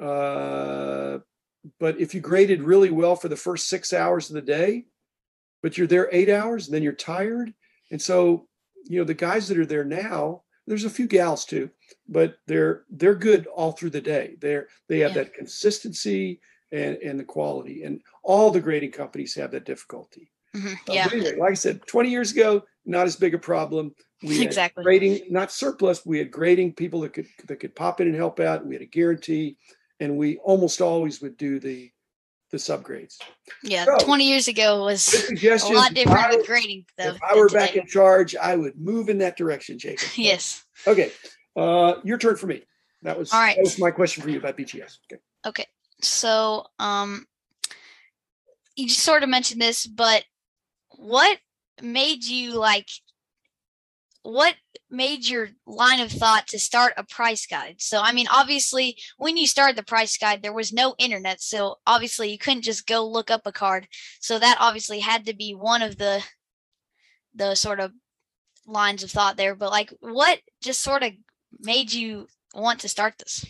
Uh, 0.00 1.18
but 1.80 1.98
if 1.98 2.14
you 2.14 2.20
graded 2.20 2.62
really 2.62 2.90
well 2.90 3.16
for 3.16 3.28
the 3.28 3.36
first 3.36 3.68
six 3.68 3.92
hours 3.92 4.28
of 4.28 4.34
the 4.34 4.42
day, 4.42 4.84
but 5.62 5.78
you're 5.78 5.86
there 5.86 6.08
eight 6.12 6.28
hours 6.28 6.66
and 6.66 6.74
then 6.74 6.82
you're 6.82 6.92
tired. 6.92 7.54
And 7.90 8.00
so, 8.00 8.46
you 8.84 8.98
know, 8.98 9.04
the 9.04 9.14
guys 9.14 9.48
that 9.48 9.58
are 9.58 9.66
there 9.66 9.84
now, 9.84 10.42
there's 10.66 10.84
a 10.84 10.90
few 10.90 11.06
gals 11.06 11.44
too, 11.44 11.70
but 12.08 12.38
they're 12.46 12.84
they're 12.90 13.14
good 13.14 13.46
all 13.48 13.72
through 13.72 13.90
the 13.90 14.00
day. 14.00 14.36
They're 14.40 14.68
they 14.88 15.00
have 15.00 15.14
Yeah. 15.14 15.24
that 15.24 15.34
consistency 15.34 16.40
and 16.72 16.96
and 16.98 17.18
the 17.20 17.24
quality. 17.24 17.82
And 17.84 18.00
all 18.22 18.50
the 18.50 18.60
grading 18.60 18.92
companies 18.92 19.34
have 19.34 19.50
that 19.52 19.64
difficulty. 19.66 20.30
Mhm, 20.56 20.74
Uh, 20.88 20.92
Yeah, 20.94 21.08
anyway, 21.12 21.36
like 21.36 21.50
I 21.52 21.54
said, 21.54 21.86
20 21.86 22.10
years 22.10 22.32
ago, 22.32 22.62
not 22.86 23.06
as 23.06 23.16
big 23.16 23.34
a 23.34 23.38
problem. 23.38 23.94
We 24.22 24.38
had 24.38 24.46
exactly. 24.46 24.82
grading, 24.84 25.26
not 25.30 25.52
surplus. 25.52 26.06
We 26.06 26.18
had 26.18 26.30
grading 26.30 26.74
people 26.74 27.00
that 27.00 27.12
could 27.12 27.26
that 27.48 27.60
could 27.60 27.74
pop 27.76 28.00
in 28.00 28.06
and 28.06 28.16
help 28.16 28.40
out. 28.40 28.64
We 28.66 28.74
had 28.74 28.82
a 28.82 28.86
guarantee, 28.86 29.58
and 30.00 30.16
we 30.16 30.38
almost 30.38 30.80
always 30.80 31.20
would 31.20 31.36
do 31.36 31.58
the 31.60 31.92
the 32.54 32.58
subgrades. 32.58 33.18
Yeah, 33.62 33.84
So- 33.84 33.98
20 34.06 34.28
years 34.28 34.46
ago 34.48 34.84
was 34.84 35.12
a 35.30 35.72
lot 35.72 35.92
different 35.92 36.20
I- 36.20 36.36
with 36.36 36.46
grading 36.46 36.86
though. 36.96 37.10
If 37.14 37.22
I 37.22 37.34
were 37.34 37.48
back 37.48 37.74
in 37.76 37.86
charge, 37.86 38.36
I 38.36 38.54
would 38.56 38.80
move 38.80 39.08
in 39.08 39.18
that 39.18 39.36
direction, 39.36 39.78
Jacob. 39.78 40.08
Yes. 40.16 40.64
Okay. 40.86 41.10
Uh, 41.56 41.94
your 42.04 42.16
turn 42.18 42.36
for 42.36 42.46
me. 42.46 42.62
That 43.02 43.18
was 43.18 43.32
All 43.32 43.40
right. 43.40 43.56
that 43.56 43.62
was 43.62 43.78
my 43.78 43.90
question 43.90 44.22
for 44.22 44.30
you 44.30 44.38
about 44.38 44.56
BGS. 44.56 44.98
Okay. 45.12 45.20
Okay. 45.44 45.66
So, 46.00 46.66
um, 46.78 47.26
you 48.76 48.88
just 48.88 49.00
sort 49.00 49.22
of 49.22 49.28
mentioned 49.28 49.60
this, 49.60 49.86
but 49.86 50.24
what 50.90 51.38
made 51.82 52.24
you 52.24 52.52
like, 52.52 52.88
what 54.24 54.54
made 54.90 55.28
your 55.28 55.50
line 55.66 56.00
of 56.00 56.10
thought 56.10 56.46
to 56.48 56.58
start 56.58 56.94
a 56.96 57.04
price 57.04 57.46
guide? 57.46 57.76
So, 57.78 58.00
I 58.00 58.12
mean, 58.12 58.26
obviously, 58.32 58.96
when 59.18 59.36
you 59.36 59.46
started 59.46 59.76
the 59.76 59.82
price 59.82 60.16
guide, 60.16 60.42
there 60.42 60.52
was 60.52 60.72
no 60.72 60.94
internet. 60.98 61.42
So, 61.42 61.76
obviously, 61.86 62.32
you 62.32 62.38
couldn't 62.38 62.62
just 62.62 62.86
go 62.86 63.06
look 63.06 63.30
up 63.30 63.42
a 63.44 63.52
card. 63.52 63.86
So, 64.20 64.38
that 64.38 64.56
obviously 64.60 65.00
had 65.00 65.26
to 65.26 65.34
be 65.34 65.54
one 65.54 65.82
of 65.82 65.98
the, 65.98 66.24
the 67.34 67.54
sort 67.54 67.80
of 67.80 67.92
lines 68.66 69.02
of 69.02 69.10
thought 69.10 69.36
there. 69.36 69.54
But, 69.54 69.70
like, 69.70 69.92
what 70.00 70.40
just 70.62 70.80
sort 70.80 71.02
of 71.02 71.12
made 71.60 71.92
you 71.92 72.26
want 72.54 72.80
to 72.80 72.88
start 72.88 73.18
this? 73.18 73.44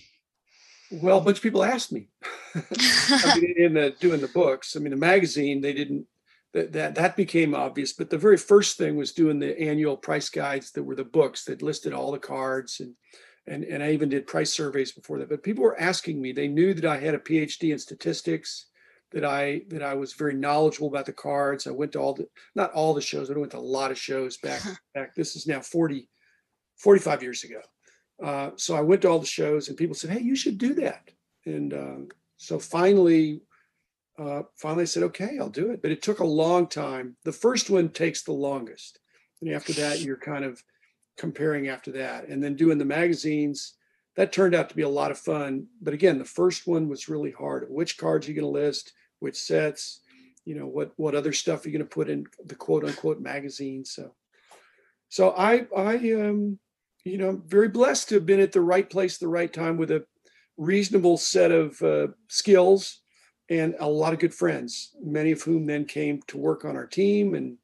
Well, 0.91 1.19
a 1.19 1.21
bunch 1.21 1.37
of 1.37 1.43
people 1.43 1.63
asked 1.63 1.93
me. 1.93 2.09
I 2.55 3.39
mean, 3.41 3.55
in 3.59 3.75
the 3.75 3.95
doing 4.01 4.21
the 4.21 4.29
books. 4.29 4.75
I 4.75 4.81
mean, 4.81 4.91
the 4.91 4.97
magazine 4.97 5.61
they 5.61 5.73
didn't 5.73 6.07
that 6.55 6.73
that 6.73 6.95
that 6.95 7.17
became 7.17 7.55
obvious. 7.55 7.93
But 7.93 8.09
the 8.09 8.19
very 8.19 8.39
first 8.39 8.79
thing 8.79 8.97
was 8.97 9.13
doing 9.13 9.39
the 9.39 9.61
annual 9.61 9.97
price 9.97 10.31
guides 10.31 10.71
that 10.73 10.85
were 10.85 10.95
the 10.95 11.05
books 11.05 11.45
that 11.45 11.63
listed 11.63 11.93
all 11.93 12.13
the 12.13 12.19
cards 12.19 12.81
and 12.81 12.95
and 13.47 13.65
and 13.65 13.83
I 13.83 13.93
even 13.93 14.09
did 14.09 14.27
price 14.27 14.53
surveys 14.53 14.93
before 14.93 15.19
that. 15.19 15.29
But 15.29 15.43
people 15.43 15.65
were 15.65 15.79
asking 15.79 16.23
me. 16.23 16.33
They 16.33 16.49
knew 16.49 16.73
that 16.73 16.85
I 16.85 16.97
had 16.97 17.15
a 17.15 17.19
PhD 17.19 17.73
in 17.73 17.79
statistics. 17.79 18.69
That 19.13 19.25
I 19.25 19.63
that 19.69 19.83
I 19.83 19.95
was 19.95 20.15
very 20.15 20.35
knowledgeable 20.35 20.89
about 20.89 21.07
the 21.07 21.13
cards. 21.13 21.67
I 21.67 21.71
went 21.73 21.93
to 21.93 21.99
all 21.99 22.15
the 22.15 22.27
not 22.55 22.73
all 22.73 22.95
the 22.95 23.01
shows. 23.01 23.29
but 23.29 23.37
I 23.37 23.41
went 23.41 23.53
to 23.53 23.59
a 23.59 23.73
lot 23.79 23.91
of 23.91 23.99
shows 23.99 24.39
back 24.39 24.63
back. 24.95 25.15
This 25.15 25.37
is 25.37 25.47
now 25.47 25.61
40, 25.61 26.09
45 26.79 27.23
years 27.23 27.45
ago. 27.45 27.61
Uh, 28.23 28.51
so 28.57 28.77
I 28.77 28.81
went 28.81 29.03
to 29.03 29.09
all 29.09 29.19
the 29.19 29.27
shows, 29.27 29.69
and 29.69 29.77
people 29.77 29.95
said, 29.95 30.11
"Hey, 30.11 30.21
you 30.21 30.37
should 30.37 30.59
do 30.59 30.75
that." 30.75 31.11
And 31.47 31.75
uh, 31.75 32.15
so 32.39 32.59
finally, 32.59 33.41
uh, 34.19 34.43
finally 34.57 34.87
said, 34.87 35.03
okay, 35.05 35.39
I'll 35.41 35.49
do 35.49 35.71
it. 35.71 35.83
But 35.83 35.91
it 35.91 36.03
took 36.03 36.21
a 36.21 36.27
long 36.27 36.67
time. 36.67 37.17
The 37.25 37.33
first 37.33 37.71
one 37.71 37.89
takes 37.89 38.23
the 38.23 38.33
longest. 38.33 39.01
And 39.41 39.51
after 39.51 39.73
that, 39.75 40.01
you're 40.01 40.17
kind 40.17 40.45
of 40.45 40.63
comparing 41.19 41.69
after 41.69 41.93
that. 41.93 42.29
And 42.29 42.43
then 42.43 42.55
doing 42.57 42.79
the 42.79 42.85
magazines, 42.85 43.75
that 44.17 44.33
turned 44.33 44.55
out 44.55 44.69
to 44.69 44.77
be 44.77 44.83
a 44.83 44.89
lot 44.89 45.11
of 45.11 45.19
fun. 45.19 45.67
But 45.83 45.95
again, 45.95 46.19
the 46.19 46.25
first 46.25 46.67
one 46.67 46.89
was 46.89 47.09
really 47.09 47.33
hard. 47.33 47.67
Which 47.69 47.99
cards 47.99 48.27
are 48.27 48.31
you 48.31 48.41
going 48.41 48.53
to 48.53 48.61
list? 48.61 48.93
Which 49.19 49.37
sets? 49.37 50.01
You 50.45 50.55
know, 50.55 50.67
what 50.67 50.93
what 50.97 51.15
other 51.15 51.33
stuff 51.33 51.65
are 51.65 51.69
you 51.69 51.77
going 51.77 51.89
to 51.89 51.95
put 51.95 52.11
in 52.11 52.27
the 52.45 52.55
quote 52.55 52.85
unquote 52.85 53.21
magazine? 53.21 53.85
So 53.85 54.15
so 55.09 55.31
I 55.31 55.67
I 55.77 55.95
um 56.13 56.59
you 57.05 57.19
know, 57.19 57.43
very 57.47 57.69
blessed 57.69 58.09
to 58.09 58.15
have 58.17 58.27
been 58.27 58.41
at 58.41 58.53
the 58.53 58.61
right 58.61 58.89
place, 58.89 59.19
the 59.19 59.29
right 59.29 59.53
time 59.53 59.77
with 59.77 59.91
a 59.91 60.07
reasonable 60.57 61.19
set 61.19 61.53
of 61.53 61.81
uh, 61.83 62.09
skills 62.29 63.03
and 63.51 63.75
a 63.79 63.89
lot 63.89 64.13
of 64.13 64.19
good 64.19 64.35
friends, 64.35 64.95
many 65.03 65.33
of 65.33 65.43
whom 65.43 65.67
then 65.67 65.85
came 65.85 66.21
to 66.29 66.39
work 66.39 66.65
on 66.65 66.77
our 66.77 66.87
team 66.87 67.35
and 67.35 67.59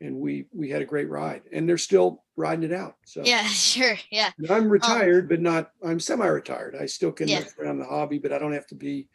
and 0.00 0.14
we 0.14 0.44
we 0.52 0.68
had 0.68 0.82
a 0.82 0.86
great 0.86 1.08
ride 1.08 1.42
and 1.52 1.66
they're 1.66 1.78
still 1.78 2.22
riding 2.36 2.64
it 2.70 2.72
out. 2.72 2.96
So 3.06 3.22
yeah, 3.24 3.44
sure. 3.46 3.96
Yeah. 4.10 4.30
and 4.38 4.50
I'm 4.50 4.66
oh. 4.66 4.70
retired, 4.70 5.28
but 5.28 5.40
not 5.40 5.70
I'm 5.84 6.00
semi-retired. 6.00 6.76
I 6.78 6.86
still 6.86 7.12
can 7.12 7.28
Yeah. 7.28 7.44
around 7.58 7.78
the 7.78 7.86
hobby, 7.86 8.18
but 8.18 8.32
I 8.32 8.38
don't 8.38 8.52
have 8.52 8.66
to 8.68 8.74
be 8.74 9.08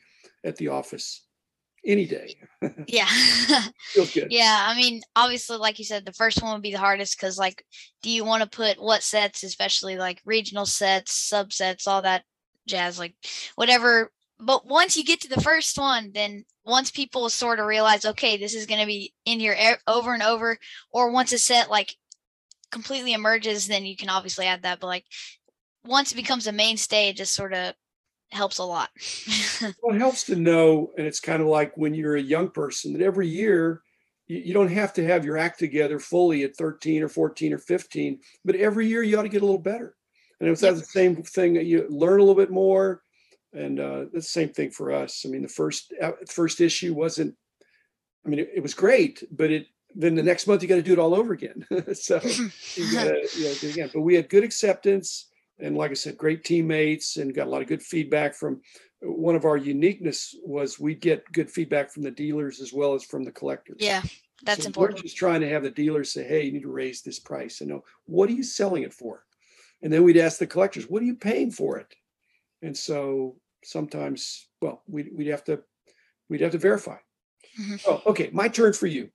at 0.44 0.56
the 0.56 0.70
office 0.70 1.25
any 1.86 2.06
day. 2.06 2.36
Yeah. 2.88 3.08
Feels 3.94 4.13
good. 4.13 4.28
yeah. 4.32 4.66
I 4.68 4.75
mean, 4.75 5.01
obviously, 5.16 5.58
like 5.58 5.80
you 5.80 5.86
said, 5.86 6.06
the 6.06 6.13
first 6.13 6.44
one 6.44 6.54
would 6.54 6.62
be 6.62 6.72
the 6.72 6.78
hardest 6.78 7.18
because, 7.18 7.40
like, 7.40 7.66
do 8.04 8.12
you 8.12 8.24
want 8.24 8.44
to 8.44 8.50
put 8.50 8.80
what 8.80 9.01
sets, 9.01 9.42
especially 9.44 9.98
like 9.98 10.22
regional 10.25 10.68
sets, 10.68 11.32
subsets, 11.32 11.88
all 11.88 12.04
that 12.04 12.24
jazz, 12.68 13.00
like 13.00 13.16
whatever. 13.56 14.12
But 14.41 14.65
once 14.65 14.98
you 14.98 15.03
get 15.03 15.21
to 15.21 15.29
the 15.29 15.41
first 15.41 15.77
one, 15.77 16.12
then 16.13 16.45
once 16.65 16.91
people 16.91 17.29
sort 17.29 17.60
of 17.60 17.67
realize, 17.67 18.05
okay, 18.05 18.38
this 18.38 18.55
is 18.55 18.65
going 18.65 18.81
to 18.81 18.88
be 18.88 19.13
in 19.25 19.39
here 19.39 19.77
over 19.88 20.13
and 20.13 20.24
over, 20.24 20.57
or 20.91 21.12
once 21.12 21.31
a 21.31 21.38
set 21.38 21.69
like 21.69 21.95
completely 22.71 23.13
emerges, 23.13 23.67
then 23.67 23.86
you 23.86 23.95
can 23.95 24.10
obviously 24.10 24.48
add 24.48 24.63
that. 24.63 24.79
But 24.79 24.88
like 24.88 25.05
once 25.86 26.12
it 26.12 26.15
becomes 26.15 26.48
a 26.48 26.51
mainstay, 26.51 27.10
it 27.10 27.17
just 27.17 27.33
sort 27.33 27.53
of 27.53 27.75
helps 28.31 28.57
a 28.57 28.63
lot. 28.63 28.89
Well, 29.81 29.95
it 29.95 30.00
helps 30.00 30.25
to 30.25 30.36
know, 30.36 30.91
and 30.98 31.07
it's 31.07 31.19
kind 31.19 31.41
of 31.41 31.48
like 31.48 31.75
when 31.75 31.93
you're 31.93 32.15
a 32.15 32.21
young 32.21 32.50
person 32.51 32.93
that 32.93 33.01
every 33.01 33.27
year 33.27 33.81
you, 34.27 34.38
you 34.39 34.53
don't 34.53 34.71
have 34.71 34.93
to 34.93 35.05
have 35.05 35.25
your 35.25 35.38
act 35.38 35.60
together 35.60 36.00
fully 36.00 36.43
at 36.43 36.55
13 36.55 37.01
or 37.03 37.10
14 37.10 37.53
or 37.53 37.57
15, 37.57 38.19
but 38.45 38.55
every 38.55 38.88
year 38.88 39.01
you 39.03 39.17
ought 39.17 39.24
to 39.24 39.29
get 39.29 39.41
a 39.41 39.45
little 39.45 39.60
better. 39.60 39.95
And 40.39 40.50
it's 40.50 40.62
Yep. 40.62 40.75
the 40.75 40.81
same 40.81 41.24
thing 41.24 41.53
that 41.55 41.65
you 41.65 41.88
learn 41.89 42.19
a 42.19 42.24
little 42.24 42.36
bit 42.36 42.51
more. 42.51 43.01
And 43.53 43.79
uh, 43.79 44.05
the 44.13 44.22
same 44.22 44.50
thing 44.50 44.72
for 44.72 44.91
us. 44.91 45.24
I 45.25 45.29
mean, 45.29 45.41
the 45.41 45.48
first 45.48 45.93
uh, 46.01 46.12
first 46.27 46.62
issue 46.62 46.93
wasn't. 46.93 47.36
I 48.25 48.29
mean, 48.29 48.39
it, 48.39 48.51
it 48.55 48.63
was 48.63 48.74
great, 48.74 49.24
but 49.31 49.51
it 49.51 49.67
then 49.96 50.15
the 50.15 50.24
next 50.24 50.48
month 50.48 50.62
you 50.62 50.70
got 50.70 50.75
to 50.75 50.81
do 50.81 50.93
it 50.93 51.00
all 51.00 51.15
over 51.15 51.34
again. 51.34 51.65
so 51.93 52.20
you 52.24 52.50
you 52.75 52.96
know, 52.96 53.12
do 53.12 53.22
it 53.24 53.63
again. 53.63 53.89
But 53.93 54.01
we 54.01 54.15
had 54.15 54.29
good 54.29 54.43
acceptance, 54.43 55.27
and 55.60 55.75
like 55.75 55.91
I 55.91 55.96
said, 55.96 56.17
great 56.17 56.43
teammates, 56.43 57.17
and 57.17 57.34
got 57.34 57.48
a 57.48 57.50
lot 57.50 57.62
of 57.62 57.67
good 57.67 57.84
feedback 57.84 58.36
from. 58.36 58.62
One 59.03 59.36
of 59.36 59.46
our 59.46 59.58
uniqueness 59.58 60.36
was 60.46 60.79
we 60.79 60.93
get 60.93 61.29
good 61.31 61.50
feedback 61.50 61.91
from 61.91 62.03
the 62.03 62.12
dealers 62.12 62.62
as 62.62 62.72
well 62.72 62.93
as 62.93 63.03
from 63.03 63.24
the 63.24 63.31
collectors. 63.31 63.77
yeah, 63.79 64.03
that's 64.43 64.63
So 64.63 64.67
important. 64.67 65.00
We're 65.00 65.03
just 65.03 65.17
trying 65.17 65.41
to 65.41 65.50
have 65.50 65.63
the 65.63 65.72
dealers 65.72 66.13
say, 66.13 66.24
"Hey, 66.24 66.46
you 66.46 66.51
need 66.51 66.62
to 66.62 66.72
raise 66.72 67.01
this 67.01 67.20
price." 67.20 67.62
And 67.62 67.70
know 67.72 67.84
what 68.05 68.29
are 68.29 68.34
you 68.34 68.43
selling 68.43 68.84
it 68.84 68.93
for? 68.93 69.25
And 69.81 69.91
then 69.91 70.03
we'd 70.03 70.17
ask 70.17 70.38
the 70.38 70.46
collectors, 70.46 70.88
"What 70.88 71.01
are 71.01 71.05
you 71.05 71.15
paying 71.15 71.50
for 71.50 71.79
it?" 71.79 71.96
And 72.62 72.77
so 72.77 73.36
sometimes, 73.63 74.48
well, 74.62 74.84
we'd 74.88 75.10
we'd 75.15 75.27
have 75.27 75.44
to 75.46 75.62
we'd 76.30 76.41
have 76.41 76.51
to 76.51 76.58
verify. 76.58 76.98
Mhm. 77.60 77.82
Oh, 77.88 78.01
okay, 78.06 78.30
my 78.32 78.48
turn 78.48 78.74
for 78.74 78.88
you. 78.88 79.10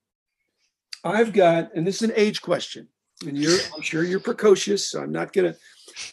I've 1.04 1.32
got, 1.32 1.74
and 1.74 1.86
this 1.86 1.96
is 1.96 2.02
an 2.02 2.14
age 2.16 2.42
question, 2.42 2.88
and 3.24 3.38
you're, 3.38 3.58
I'm 3.74 3.82
sure 3.82 4.02
you're 4.02 4.18
precocious, 4.20 4.90
so 4.90 5.00
I'm 5.00 5.12
not 5.12 5.32
gonna 5.32 5.54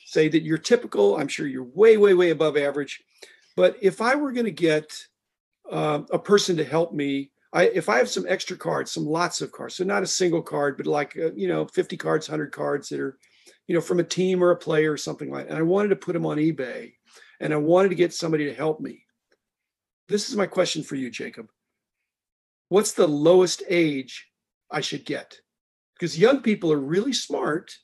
say 0.06 0.28
that 0.30 0.44
you're 0.44 0.60
typical. 0.60 1.18
I'm 1.18 1.28
sure 1.28 1.48
you're 1.48 1.63
way, 1.63 1.98
way, 1.98 2.13
way 2.13 2.30
above 2.30 2.58
average. 2.58 3.04
But 3.56 3.78
if 3.82 4.02
I 4.02 4.16
were 4.16 4.32
gonna 4.32 4.52
get 4.52 4.96
um, 5.70 6.06
a 6.12 6.20
person 6.20 6.56
to 6.58 6.63
help 6.63 6.94
me, 6.94 7.32
I, 7.54 7.66
if 7.70 7.90
I 7.90 7.98
have 7.98 8.10
some 8.10 8.25
extra 8.28 8.56
cards, 8.56 8.92
some 8.92 9.06
lots 9.06 9.42
of 9.42 9.52
cards, 9.52 9.75
so 9.75 9.84
not 9.84 10.04
a 10.04 10.08
single 10.08 10.42
card, 10.42 10.78
but 10.78 10.88
like, 10.88 11.18
uh, 11.18 11.32
you 11.36 11.48
know, 11.48 11.66
50 11.66 11.98
cards, 11.98 12.30
100 12.30 12.52
cards 12.52 12.90
that 12.90 13.00
are, 13.00 13.18
you 13.68 13.75
know, 13.75 13.82
from 13.82 14.00
a 14.00 14.04
team 14.04 14.44
or 14.44 14.52
a 14.52 14.56
player 14.56 14.92
or 14.92 14.98
something 14.98 15.32
like, 15.32 15.46
that, 15.46 15.52
and 15.52 15.60
I 15.60 15.63
wanted 15.63 15.90
to 15.90 15.96
put 15.96 16.13
them 16.13 16.25
on 16.25 16.38
eBay, 16.38 16.94
and 17.44 17.54
I 17.54 17.58
wanted 17.58 17.90
to 17.90 17.96
get 17.96 18.14
somebody 18.14 18.46
to 18.46 18.54
help 18.54 18.80
me. 18.80 19.04
This 20.08 20.30
is 20.30 20.36
my 20.38 20.46
question 20.46 20.82
for 20.82 20.96
you, 20.96 21.12
Jacob. 21.12 21.50
What's 22.70 22.94
the 22.94 23.08
lowest 23.08 23.64
age 23.70 24.30
I 24.72 24.80
should 24.80 25.06
get? 25.06 25.36
Because 25.94 26.18
young 26.18 26.42
people 26.42 26.72
are 26.72 26.80
really 26.80 27.12
smart. 27.12 27.78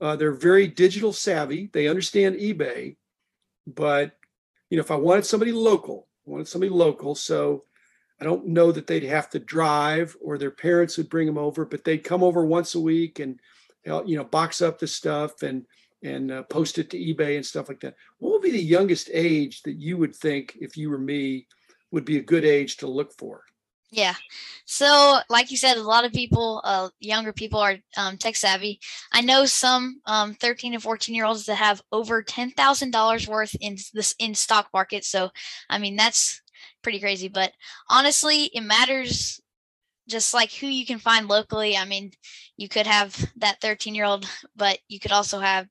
Uh, 0.00 0.14
they're 0.14 0.32
very 0.32 0.68
digital 0.68 1.12
savvy. 1.12 1.70
They 1.72 1.88
understand 1.88 2.36
eBay, 2.36 2.96
but 3.66 4.16
you 4.70 4.76
know, 4.76 4.82
if 4.82 4.92
I 4.92 4.96
wanted 4.96 5.26
somebody 5.26 5.50
local, 5.50 6.06
I 6.26 6.30
wanted 6.30 6.46
somebody 6.46 6.70
local, 6.70 7.16
so 7.16 7.64
I 8.20 8.24
don't 8.24 8.46
know 8.46 8.70
that 8.70 8.86
they'd 8.86 9.02
have 9.02 9.28
to 9.30 9.40
drive 9.40 10.16
or 10.22 10.38
their 10.38 10.52
parents 10.52 10.96
would 10.96 11.10
bring 11.10 11.26
them 11.26 11.38
over, 11.38 11.64
but 11.64 11.82
they'd 11.82 12.04
come 12.04 12.22
over 12.22 12.46
once 12.46 12.76
a 12.76 12.80
week 12.80 13.18
and 13.18 13.40
you 13.84 14.16
know 14.16 14.24
box 14.24 14.62
up 14.62 14.78
the 14.78 14.86
stuff 14.86 15.42
and 15.42 15.66
and 16.02 16.30
uh, 16.30 16.42
post 16.44 16.78
it 16.78 16.90
to 16.90 16.98
eBay 16.98 17.36
and 17.36 17.44
stuff 17.44 17.68
like 17.68 17.80
that. 17.80 17.94
What 18.18 18.32
would 18.32 18.42
be 18.42 18.50
the 18.50 18.62
youngest 18.62 19.10
age 19.12 19.62
that 19.62 19.78
you 19.78 19.96
would 19.98 20.14
think, 20.14 20.56
if 20.60 20.76
you 20.76 20.90
were 20.90 20.98
me, 20.98 21.46
would 21.90 22.04
be 22.04 22.18
a 22.18 22.22
good 22.22 22.44
age 22.44 22.78
to 22.78 22.86
look 22.86 23.12
for? 23.18 23.42
Yeah. 23.92 24.14
So, 24.66 25.18
like 25.28 25.50
you 25.50 25.56
said, 25.56 25.76
a 25.76 25.82
lot 25.82 26.04
of 26.04 26.12
people, 26.12 26.60
uh, 26.64 26.90
younger 27.00 27.32
people 27.32 27.58
are 27.58 27.76
um, 27.96 28.16
tech 28.18 28.36
savvy. 28.36 28.78
I 29.12 29.20
know 29.20 29.46
some 29.46 30.00
um, 30.06 30.34
13 30.34 30.74
and 30.74 30.82
14 30.82 31.14
year 31.14 31.24
olds 31.24 31.46
that 31.46 31.56
have 31.56 31.82
over 31.90 32.22
$10,000 32.22 33.28
worth 33.28 33.56
in 33.60 33.76
this 33.92 34.14
in 34.20 34.34
stock 34.34 34.68
market. 34.72 35.04
So, 35.04 35.30
I 35.68 35.78
mean, 35.78 35.96
that's 35.96 36.40
pretty 36.82 37.00
crazy. 37.00 37.26
But 37.26 37.52
honestly, 37.88 38.44
it 38.44 38.62
matters 38.62 39.40
just 40.08 40.34
like 40.34 40.52
who 40.52 40.68
you 40.68 40.86
can 40.86 40.98
find 40.98 41.26
locally. 41.26 41.76
I 41.76 41.84
mean, 41.84 42.12
you 42.56 42.68
could 42.68 42.86
have 42.86 43.32
that 43.38 43.60
13 43.60 43.96
year 43.96 44.04
old, 44.04 44.24
but 44.54 44.78
you 44.88 45.00
could 45.00 45.12
also 45.12 45.40
have, 45.40 45.66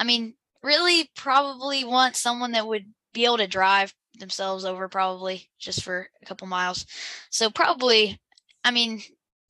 I 0.00 0.04
mean, 0.04 0.32
really 0.62 1.10
probably 1.14 1.84
want 1.84 2.16
someone 2.16 2.52
that 2.52 2.66
would 2.66 2.86
be 3.12 3.26
able 3.26 3.36
to 3.36 3.46
drive 3.46 3.92
themselves 4.18 4.64
over 4.64 4.88
probably 4.88 5.50
just 5.58 5.84
for 5.84 6.08
a 6.22 6.26
couple 6.26 6.46
miles. 6.46 6.86
So 7.28 7.50
probably, 7.50 8.18
I 8.64 8.70
mean, 8.70 9.02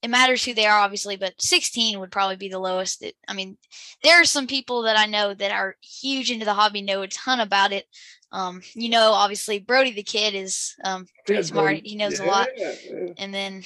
it 0.03 0.11
matters 0.11 0.45
who 0.45 0.53
they 0.53 0.67
are, 0.67 0.81
obviously, 0.81 1.17
but 1.17 1.41
16 1.41 2.01
would 2.01 2.11
probably 2.11 2.35
be 2.35 2.49
the 2.49 2.59
lowest. 2.59 3.01
It, 3.03 3.15
I 3.29 3.33
mean, 3.33 3.59
there 4.03 4.21
are 4.21 4.25
some 4.25 4.49
people 4.49 4.83
that 4.83 4.99
I 4.99 5.07
know 5.07 5.35
that 5.35 5.53
are 5.53 5.77
huge 5.83 6.33
into 6.33 6.45
the 6.45 6.55
hobby, 6.55 6.83
know 6.83 7.03
a 7.03 7.09
ton 7.09 7.39
about 7.39 7.73
it. 7.73 7.87
Um, 8.33 8.61
you 8.75 8.89
know, 8.89 9.13
obviously, 9.13 9.61
Brody 9.61 9.93
the 9.93 10.03
kid 10.03 10.35
is 10.35 10.75
um, 10.85 11.07
pretty 11.27 11.43
yeah, 11.43 11.47
smart. 11.47 11.65
Brody. 11.67 11.89
He 11.89 11.97
knows 11.97 12.19
yeah, 12.19 12.27
a 12.27 12.27
lot. 12.27 12.49
Yeah. 12.57 12.73
And 13.19 13.33
then, 13.33 13.63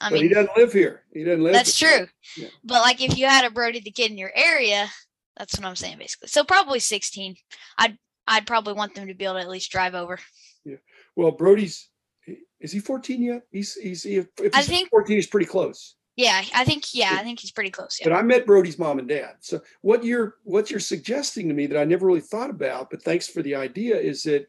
I 0.00 0.10
but 0.10 0.14
mean, 0.14 0.28
he 0.28 0.34
doesn't 0.34 0.56
live 0.56 0.72
here. 0.72 1.02
He 1.12 1.24
doesn't 1.24 1.42
live. 1.42 1.54
That's 1.54 1.76
true. 1.76 2.06
But 2.62 2.82
like, 2.82 3.00
if 3.00 3.18
you 3.18 3.26
had 3.26 3.44
a 3.44 3.50
Brody 3.50 3.80
the 3.80 3.90
kid 3.90 4.12
in 4.12 4.18
your 4.18 4.32
area, 4.34 4.88
that's 5.40 5.58
what 5.58 5.66
I'm 5.66 5.76
saying, 5.76 5.98
basically. 5.98 6.28
So 6.28 6.44
probably 6.44 6.78
16. 6.80 7.34
I'd 7.78 7.96
I'd 8.26 8.46
probably 8.46 8.74
want 8.74 8.94
them 8.94 9.08
to 9.08 9.14
be 9.14 9.24
able 9.24 9.34
to 9.34 9.40
at 9.40 9.48
least 9.48 9.72
drive 9.72 9.94
over. 9.94 10.18
Yeah. 10.64 10.76
Well, 11.16 11.32
Brody's 11.32 11.88
is 12.60 12.70
he 12.70 12.78
14 12.78 13.22
yet? 13.22 13.42
He's 13.50 13.74
he's 13.74 14.04
if 14.04 14.26
he's 14.38 14.50
I 14.52 14.62
think 14.62 14.90
14, 14.90 15.16
he's 15.16 15.26
pretty 15.26 15.46
close. 15.46 15.96
Yeah, 16.16 16.42
I 16.54 16.64
think 16.64 16.84
yeah, 16.92 17.16
I 17.18 17.22
think 17.22 17.40
he's 17.40 17.52
pretty 17.52 17.70
close. 17.70 17.98
Yeah. 17.98 18.10
But 18.10 18.16
I 18.16 18.22
met 18.22 18.46
Brody's 18.46 18.78
mom 18.78 18.98
and 18.98 19.08
dad. 19.08 19.36
So 19.40 19.62
what 19.80 20.04
you're 20.04 20.36
what 20.44 20.70
you're 20.70 20.78
suggesting 20.78 21.48
to 21.48 21.54
me 21.54 21.66
that 21.66 21.80
I 21.80 21.84
never 21.84 22.06
really 22.06 22.20
thought 22.20 22.50
about, 22.50 22.90
but 22.90 23.02
thanks 23.02 23.26
for 23.26 23.42
the 23.42 23.54
idea, 23.54 23.96
is 23.96 24.22
that 24.24 24.46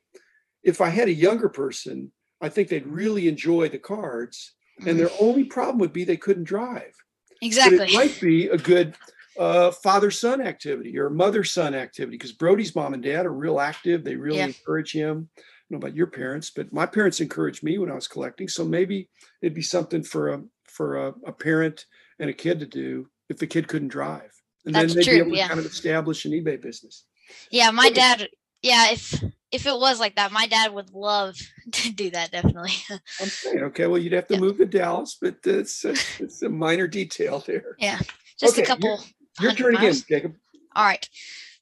if 0.64 0.82
I 0.82 0.90
had 0.90 1.08
a 1.08 1.14
younger 1.14 1.48
person, 1.48 2.12
I 2.42 2.50
think 2.50 2.68
they'd 2.68 2.86
really 2.86 3.30
enjoy 3.30 3.70
the 3.70 3.80
cards, 3.80 4.54
mm-hmm. 4.80 4.90
and 4.90 5.00
their 5.00 5.12
only 5.22 5.46
problem 5.46 5.80
would 5.80 5.94
be 5.94 6.04
they 6.04 6.18
couldn't 6.18 6.44
drive. 6.44 6.94
Exactly. 7.42 7.78
But 7.78 7.90
it 7.90 7.96
might 7.96 8.20
be 8.20 8.48
a 8.50 8.58
good 8.58 8.96
uh, 9.38 9.72
father 9.72 10.12
son 10.12 10.42
activity 10.42 10.98
or 10.98 11.10
mother 11.10 11.44
son 11.44 11.74
activity 11.74 12.18
because 12.18 12.34
Brody's 12.34 12.76
mom 12.76 12.94
and 12.94 13.04
dad 13.04 13.26
are 13.26 13.34
real 13.34 13.60
active. 13.60 14.04
They 14.04 14.16
really 14.16 14.38
yeah. 14.38 14.48
encourage 14.48 14.92
him. 14.92 15.30
I 15.38 15.42
don't 15.70 15.80
know 15.80 15.88
about 15.88 15.96
your 15.96 16.08
parents, 16.08 16.52
but 16.54 16.74
my 16.74 16.86
parents 16.86 17.22
encouraged 17.22 17.64
me 17.64 17.78
when 17.78 17.92
I 17.92 17.96
was 17.96 18.08
collecting. 18.08 18.48
So 18.48 18.66
maybe 18.66 19.10
it'd 19.42 19.54
be 19.54 19.62
something 19.62 20.04
for 20.04 20.34
a 20.34 20.44
for 20.66 21.08
a, 21.08 21.14
a 21.26 21.32
parent 21.32 21.86
and 22.20 22.30
a 22.30 22.34
kid 22.34 22.60
to 22.60 22.66
do 22.66 23.08
if 23.30 23.38
the 23.38 23.48
kid 23.48 23.68
couldn't 23.68 23.90
drive, 23.90 24.32
and 24.66 24.76
That's 24.76 24.94
then 24.94 24.98
they'd 24.98 25.04
true, 25.04 25.14
be 25.14 25.20
able 25.20 25.38
yeah. 25.38 25.44
to 25.44 25.50
kind 25.50 25.60
of 25.60 25.66
establish 25.66 26.26
an 26.26 26.32
eBay 26.32 26.62
business. 26.62 27.06
Yeah, 27.50 27.72
my 27.72 27.90
dad. 27.90 28.28
Yeah, 28.62 28.92
if 28.92 29.24
if 29.52 29.66
it 29.66 29.78
was 29.78 30.00
like 30.00 30.16
that, 30.16 30.32
my 30.32 30.48
dad 30.48 30.74
would 30.74 30.92
love 30.94 31.38
to 31.72 31.92
do 31.92 32.10
that. 32.12 32.32
Definitely. 32.32 32.74
I'm 32.90 33.28
saying, 33.28 33.60
okay, 33.64 33.88
well, 33.88 33.98
you'd 33.98 34.14
have 34.14 34.28
to 34.28 34.40
move 34.40 34.58
to 34.58 34.66
Dallas, 34.66 35.18
but 35.20 35.38
it's 35.46 35.84
a, 35.86 35.92
it's 36.20 36.42
a 36.42 36.50
minor 36.50 36.88
detail 36.88 37.44
there. 37.46 37.76
Yeah, 37.80 38.00
just 38.40 38.54
okay, 38.54 38.64
a 38.64 38.66
couple. 38.66 39.02
Your 39.42 39.54
turn 39.54 39.76
again, 39.76 39.94
Jacob. 40.08 40.36
All 40.76 40.86
right. 40.86 41.08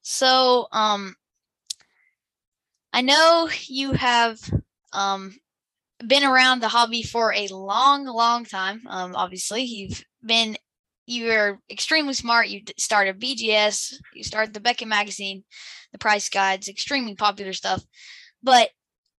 So, 0.02 0.68
um, 0.72 1.16
I 2.94 3.02
know 3.02 3.50
you 3.68 3.94
have 3.94 4.40
um 4.94 5.36
been 6.06 6.24
around 6.24 6.62
the 6.62 6.70
hobby 6.70 7.04
for 7.04 7.34
a 7.34 7.48
long, 7.48 8.06
long 8.06 8.46
time. 8.46 8.82
Um, 8.88 9.16
obviously, 9.16 9.64
you've 9.64 10.04
been 10.24 10.58
you're 11.06 11.60
extremely 11.70 12.14
smart. 12.14 12.50
You 12.50 12.62
started 12.78 13.20
BGS, 13.20 13.96
you 14.14 14.24
started 14.24 14.54
the 14.54 14.60
Beckett 14.60 14.88
magazine, 14.88 15.44
the 15.92 15.98
price 15.98 16.30
guides, 16.30 16.70
extremely 16.70 17.16
popular 17.16 17.54
stuff. 17.54 17.84
But 18.44 18.70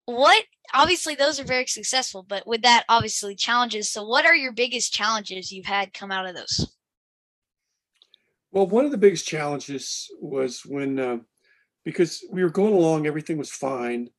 what 0.06 0.44
obviously 0.74 1.16
those 1.16 1.40
are 1.40 1.46
very 1.46 1.66
successful, 1.66 2.24
but 2.28 2.48
with 2.48 2.62
that 2.62 2.86
obviously 2.90 3.36
challenges. 3.36 3.92
So 3.92 4.04
what 4.04 4.26
are 4.26 4.36
your 4.36 4.52
biggest 4.52 4.94
challenges 4.94 5.52
you've 5.52 5.66
had 5.66 5.94
come 5.94 6.12
out 6.12 6.28
of 6.28 6.36
those? 6.36 6.76
Well, 8.52 8.68
one 8.68 8.86
of 8.86 8.92
the 8.92 8.98
biggest 8.98 9.28
challenges 9.28 10.10
was 10.20 10.66
when, 10.66 11.00
uh, 11.00 11.18
because 11.86 12.24
we 12.32 12.44
were 12.44 12.50
going 12.50 12.74
along, 12.74 13.06
everything 13.06 13.38
was 13.38 13.52
fine 13.52 14.10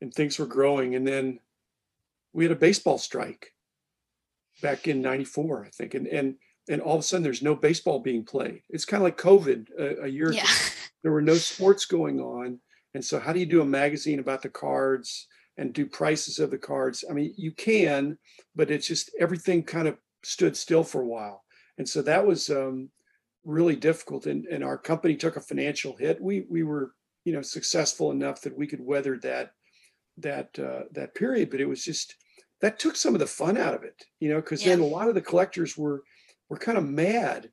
and 0.00 0.12
things 0.12 0.38
were 0.38 0.46
growing. 0.46 0.94
And 0.94 1.06
then 1.06 1.40
we 2.32 2.44
had 2.44 2.52
a 2.52 2.56
baseball 2.56 2.98
strike 2.98 3.54
back 4.62 4.88
in 4.88 5.00
94, 5.00 5.64
I 5.64 5.70
think. 5.70 5.94
And, 5.94 6.06
and, 6.06 6.34
and 6.68 6.82
all 6.82 6.94
of 6.94 7.00
a 7.00 7.02
sudden 7.02 7.22
there's 7.22 7.42
no 7.42 7.54
baseball 7.54 8.00
being 8.00 8.24
played. 8.24 8.62
It's 8.68 8.84
kind 8.84 9.00
of 9.00 9.04
like 9.04 9.16
COVID 9.16 9.68
a, 9.78 10.04
a 10.04 10.08
year 10.08 10.32
yeah. 10.32 10.42
ago. 10.42 10.52
There 11.04 11.12
were 11.12 11.22
no 11.22 11.34
sports 11.34 11.84
going 11.84 12.18
on. 12.18 12.58
And 12.92 13.04
so 13.04 13.20
how 13.20 13.32
do 13.32 13.38
you 13.38 13.46
do 13.46 13.62
a 13.62 13.64
magazine 13.64 14.18
about 14.18 14.42
the 14.42 14.48
cards 14.48 15.28
and 15.56 15.72
do 15.72 15.86
prices 15.86 16.40
of 16.40 16.50
the 16.50 16.58
cards? 16.58 17.04
I 17.08 17.12
mean, 17.12 17.32
you 17.36 17.52
can, 17.52 18.18
but 18.56 18.72
it's 18.72 18.88
just 18.88 19.10
everything 19.20 19.62
kind 19.62 19.86
of 19.86 19.96
stood 20.24 20.56
still 20.56 20.82
for 20.82 21.02
a 21.02 21.06
while. 21.06 21.44
And 21.78 21.88
so 21.88 22.02
that 22.02 22.26
was 22.26 22.50
um, 22.50 22.90
really 23.44 23.76
difficult 23.76 24.26
and, 24.26 24.46
and 24.46 24.62
our 24.62 24.76
company 24.76 25.16
took 25.16 25.36
a 25.36 25.40
financial 25.40 25.96
hit. 25.96 26.20
We 26.20 26.44
we 26.48 26.62
were 26.62 26.92
you 27.24 27.32
know 27.32 27.42
successful 27.42 28.10
enough 28.10 28.40
that 28.42 28.56
we 28.56 28.66
could 28.66 28.80
weather 28.80 29.18
that 29.22 29.52
that 30.18 30.58
uh, 30.58 30.84
that 30.92 31.14
period 31.14 31.50
but 31.50 31.60
it 31.60 31.66
was 31.66 31.84
just 31.84 32.16
that 32.60 32.78
took 32.78 32.96
some 32.96 33.14
of 33.14 33.20
the 33.20 33.26
fun 33.26 33.56
out 33.56 33.74
of 33.74 33.84
it 33.84 34.04
you 34.18 34.28
know 34.28 34.40
because 34.40 34.64
yeah. 34.64 34.70
then 34.70 34.80
a 34.80 34.86
lot 34.86 35.08
of 35.08 35.14
the 35.14 35.20
collectors 35.20 35.76
were 35.76 36.02
were 36.48 36.58
kind 36.58 36.78
of 36.78 36.84
mad 36.84 37.50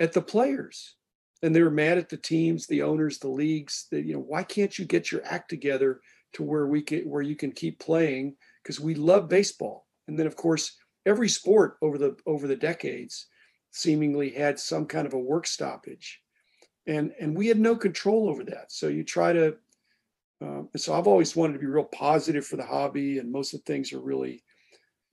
at 0.00 0.12
the 0.12 0.22
players. 0.22 0.96
And 1.42 1.54
they 1.54 1.62
were 1.62 1.70
mad 1.70 1.98
at 1.98 2.08
the 2.08 2.16
teams 2.16 2.66
the 2.66 2.82
owners 2.82 3.18
the 3.18 3.28
leagues 3.28 3.86
that 3.90 4.04
you 4.04 4.14
know 4.14 4.20
why 4.20 4.44
can't 4.44 4.78
you 4.78 4.84
get 4.84 5.10
your 5.10 5.22
act 5.24 5.50
together 5.50 6.00
to 6.34 6.42
where 6.42 6.66
we 6.66 6.82
can 6.82 7.00
where 7.00 7.22
you 7.22 7.34
can 7.34 7.50
keep 7.50 7.80
playing? 7.80 8.36
Because 8.62 8.78
we 8.78 8.94
love 8.94 9.28
baseball. 9.28 9.86
And 10.06 10.16
then 10.16 10.26
of 10.26 10.36
course 10.36 10.76
every 11.04 11.28
sport 11.28 11.78
over 11.82 11.98
the 11.98 12.16
over 12.26 12.46
the 12.46 12.56
decades 12.56 13.26
seemingly 13.72 14.30
had 14.30 14.60
some 14.60 14.86
kind 14.86 15.06
of 15.06 15.14
a 15.14 15.18
work 15.18 15.46
stoppage. 15.46 16.20
And 16.86 17.12
and 17.18 17.36
we 17.36 17.48
had 17.48 17.58
no 17.58 17.74
control 17.74 18.28
over 18.28 18.44
that. 18.44 18.70
So 18.70 18.88
you 18.88 19.02
try 19.02 19.32
to 19.32 19.56
um, 20.40 20.68
so 20.76 20.94
i've 20.94 21.06
always 21.06 21.36
wanted 21.36 21.54
to 21.54 21.58
be 21.60 21.66
real 21.66 21.84
positive 21.84 22.44
for 22.44 22.56
the 22.56 22.64
hobby 22.66 23.18
and 23.18 23.30
most 23.30 23.54
of 23.54 23.60
the 23.60 23.72
things 23.72 23.92
are 23.92 24.00
really 24.00 24.42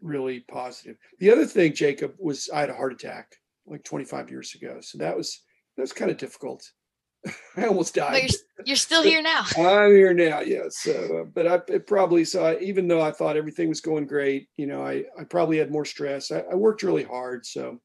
really 0.02 0.40
positive. 0.42 0.98
The 1.20 1.32
other 1.32 1.46
thing 1.46 1.74
jacob 1.74 2.14
was 2.18 2.50
i 2.54 2.62
had 2.62 2.70
a 2.70 2.76
heart 2.76 2.94
attack 2.94 3.36
like 3.68 3.84
25 3.84 4.32
years 4.32 4.56
ago. 4.56 4.80
So 4.82 4.98
that 4.98 5.16
was 5.16 5.42
that 5.76 5.84
was 5.84 5.94
kind 5.94 6.10
of 6.10 6.18
difficult. 6.18 6.68
I 7.58 7.66
almost 7.66 7.94
died. 7.96 8.14
but 8.14 8.24
you're, 8.24 8.40
you're 8.66 8.76
still 8.76 9.04
here 9.04 9.22
now. 9.22 9.44
I'm 9.58 9.92
here 9.92 10.14
now 10.14 10.40
yes 10.40 10.80
so, 10.80 11.22
uh, 11.22 11.24
but 11.26 11.48
i 11.48 11.74
it 11.74 11.86
probably 11.86 12.26
so 12.26 12.46
I, 12.46 12.60
even 12.60 12.88
though 12.88 13.02
i 13.02 13.12
thought 13.12 13.38
everything 13.38 13.70
was 13.70 13.82
going 13.82 14.08
great 14.08 14.48
you 14.58 14.68
know 14.68 14.84
i 14.84 15.04
i 15.20 15.24
probably 15.24 15.58
had 15.58 15.72
more 15.72 15.86
stress. 15.86 16.32
I, 16.32 16.40
I 16.52 16.56
worked 16.56 16.82
really 16.82 17.04
hard 17.04 17.46
so 17.46 17.80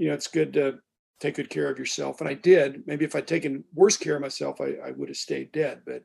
you 0.00 0.08
know, 0.08 0.14
it's 0.14 0.28
good 0.28 0.54
to 0.54 0.78
take 1.20 1.34
good 1.34 1.50
care 1.50 1.70
of 1.70 1.78
yourself. 1.78 2.20
And 2.20 2.28
I 2.28 2.32
did. 2.32 2.86
Maybe 2.86 3.04
if 3.04 3.14
I'd 3.14 3.26
taken 3.26 3.62
worse 3.74 3.98
care 3.98 4.16
of 4.16 4.22
myself, 4.22 4.58
I, 4.58 4.76
I 4.82 4.92
would 4.92 5.10
have 5.10 5.16
stayed 5.18 5.52
dead. 5.52 5.82
But 5.84 6.04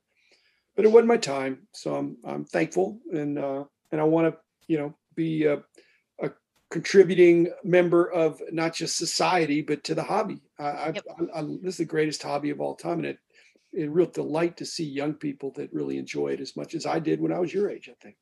but 0.76 0.84
it 0.84 0.92
wasn't 0.92 1.08
my 1.08 1.18
time. 1.18 1.60
So 1.72 1.96
I'm 1.96 2.18
I'm 2.26 2.44
thankful 2.44 3.00
and 3.14 3.40
uh, 3.40 3.64
and 3.94 4.02
I 4.02 4.04
want 4.04 4.34
to 4.34 4.40
you 4.68 4.78
know 4.78 4.94
be 5.16 5.46
a, 5.46 5.64
a, 6.22 6.32
contributing 6.70 7.48
member 7.64 8.12
of 8.12 8.42
not 8.52 8.74
just 8.74 8.98
society 8.98 9.62
but 9.62 9.86
to 9.86 9.96
the 9.96 10.04
hobby. 10.04 10.42
I, 10.60 10.92
yep. 10.94 11.06
I, 11.34 11.40
I, 11.40 11.44
this 11.62 11.76
is 11.76 11.78
the 11.78 11.86
greatest 11.86 12.22
hobby 12.22 12.50
of 12.50 12.60
all 12.60 12.76
time, 12.76 13.00
and 13.00 13.06
it 13.06 13.20
a 13.78 13.88
real 13.88 14.08
delight 14.08 14.58
to 14.58 14.66
see 14.66 14.84
young 14.84 15.14
people 15.14 15.52
that 15.52 15.72
really 15.74 15.98
enjoy 15.98 16.30
it 16.30 16.42
as 16.42 16.58
much 16.58 16.76
as 16.76 16.86
I 16.86 17.00
did 17.00 17.22
when 17.22 17.32
I 17.32 17.40
was 17.40 17.54
your 17.54 17.70
age. 17.70 17.90
I 17.90 17.96
think. 18.04 18.18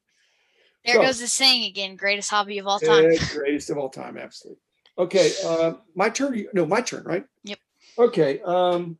There 0.86 0.95
so, 0.95 1.01
goes 1.01 1.19
the 1.19 1.27
saying 1.27 1.63
again: 1.63 1.95
greatest 1.95 2.29
hobby 2.29 2.59
of 2.59 2.67
all 2.67 2.79
time. 2.79 3.15
greatest 3.31 3.71
of 3.71 3.79
all 3.79 3.89
time, 3.89 4.19
absolutely. 4.19 4.62
Okay, 4.97 5.32
uh, 5.45 5.73
my 5.95 6.10
turn. 6.10 6.45
No, 6.53 6.65
my 6.65 6.82
turn, 6.82 7.03
right? 7.03 7.25
Yep. 7.43 7.60
Okay. 7.97 8.41
Um, 8.41 8.99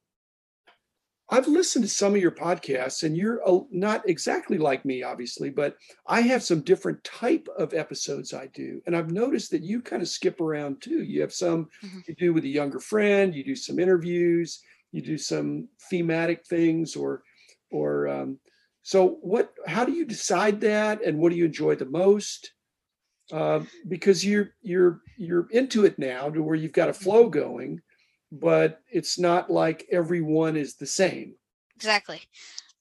I've 1.30 1.48
listened 1.48 1.86
to 1.86 1.90
some 1.90 2.14
of 2.14 2.22
your 2.22 2.32
podcasts, 2.32 3.04
and 3.04 3.16
you're 3.16 3.42
uh, 3.48 3.62
not 3.72 4.08
exactly 4.08 4.58
like 4.58 4.86
me, 4.86 5.04
obviously, 5.04 5.50
but 5.50 5.78
I 6.06 6.22
have 6.22 6.44
some 6.44 6.62
different 6.62 7.04
type 7.04 7.48
of 7.58 7.74
episodes 7.74 8.34
I 8.34 8.48
do, 8.48 8.82
and 8.86 8.96
I've 8.96 9.12
noticed 9.12 9.52
that 9.52 9.64
you 9.64 9.82
kind 9.82 10.02
of 10.02 10.10
skip 10.10 10.42
around 10.42 10.82
too. 10.82 11.04
You 11.04 11.22
have 11.22 11.34
some 11.34 11.70
mm-hmm. 11.84 12.00
you 12.08 12.16
do 12.16 12.34
with 12.34 12.44
a 12.44 12.50
younger 12.50 12.80
friend, 12.80 13.34
you 13.34 13.44
do 13.44 13.56
some 13.56 13.80
interviews, 13.80 14.62
you 14.92 15.02
do 15.02 15.18
some 15.18 15.70
thematic 15.90 16.46
things, 16.46 16.96
or 16.96 17.24
or 17.72 18.08
um, 18.08 18.40
so. 18.82 19.18
What? 19.22 19.54
How 19.66 19.86
do 19.86 19.92
you 19.92 20.06
decide 20.06 20.62
that, 20.62 21.04
and 21.04 21.18
what 21.20 21.32
do 21.32 21.38
you 21.38 21.46
enjoy 21.46 21.76
the 21.76 21.86
most? 21.86 22.52
Uh, 23.32 23.62
because 23.88 24.26
you're 24.26 24.50
you're 24.62 25.02
you're 25.18 25.48
into 25.52 25.86
it 25.86 25.98
now 25.98 26.30
to 26.30 26.44
where 26.44 26.56
you've 26.56 26.74
got 26.74 26.90
a 26.90 26.94
flow 26.94 27.30
going, 27.30 27.82
but 28.32 28.82
it's 28.92 29.18
not 29.18 29.50
like 29.50 29.86
everyone 29.92 30.58
is 30.58 30.76
the 30.76 30.86
same. 30.86 31.36
Exactly. 31.76 32.22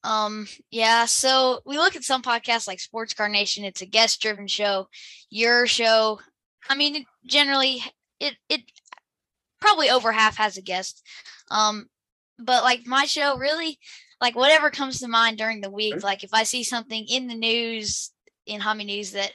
Um, 0.04 0.48
yeah, 0.70 1.04
so 1.04 1.60
we 1.64 1.78
look 1.78 1.94
at 1.94 2.02
some 2.02 2.22
podcasts 2.22 2.66
like 2.66 2.80
Sports 2.80 3.14
Card 3.14 3.30
Nation, 3.30 3.64
it's 3.64 3.82
a 3.82 3.86
guest 3.86 4.20
driven 4.20 4.48
show. 4.48 4.88
Your 5.30 5.66
show, 5.66 6.18
I 6.68 6.74
mean, 6.74 7.06
generally 7.24 7.82
it 8.18 8.34
it 8.48 8.62
probably 9.60 9.90
over 9.90 10.10
half 10.10 10.36
has 10.38 10.56
a 10.56 10.62
guest. 10.62 11.02
Um, 11.50 11.88
but 12.38 12.64
like 12.64 12.86
my 12.86 13.04
show 13.04 13.36
really 13.36 13.78
like 14.20 14.34
whatever 14.34 14.70
comes 14.70 15.00
to 15.00 15.08
mind 15.08 15.38
during 15.38 15.60
the 15.60 15.70
week, 15.70 16.02
like 16.02 16.24
if 16.24 16.34
I 16.34 16.42
see 16.42 16.64
something 16.64 17.06
in 17.08 17.28
the 17.28 17.34
news 17.34 18.10
in 18.46 18.60
Hummy 18.60 18.84
News 18.84 19.12
that 19.12 19.32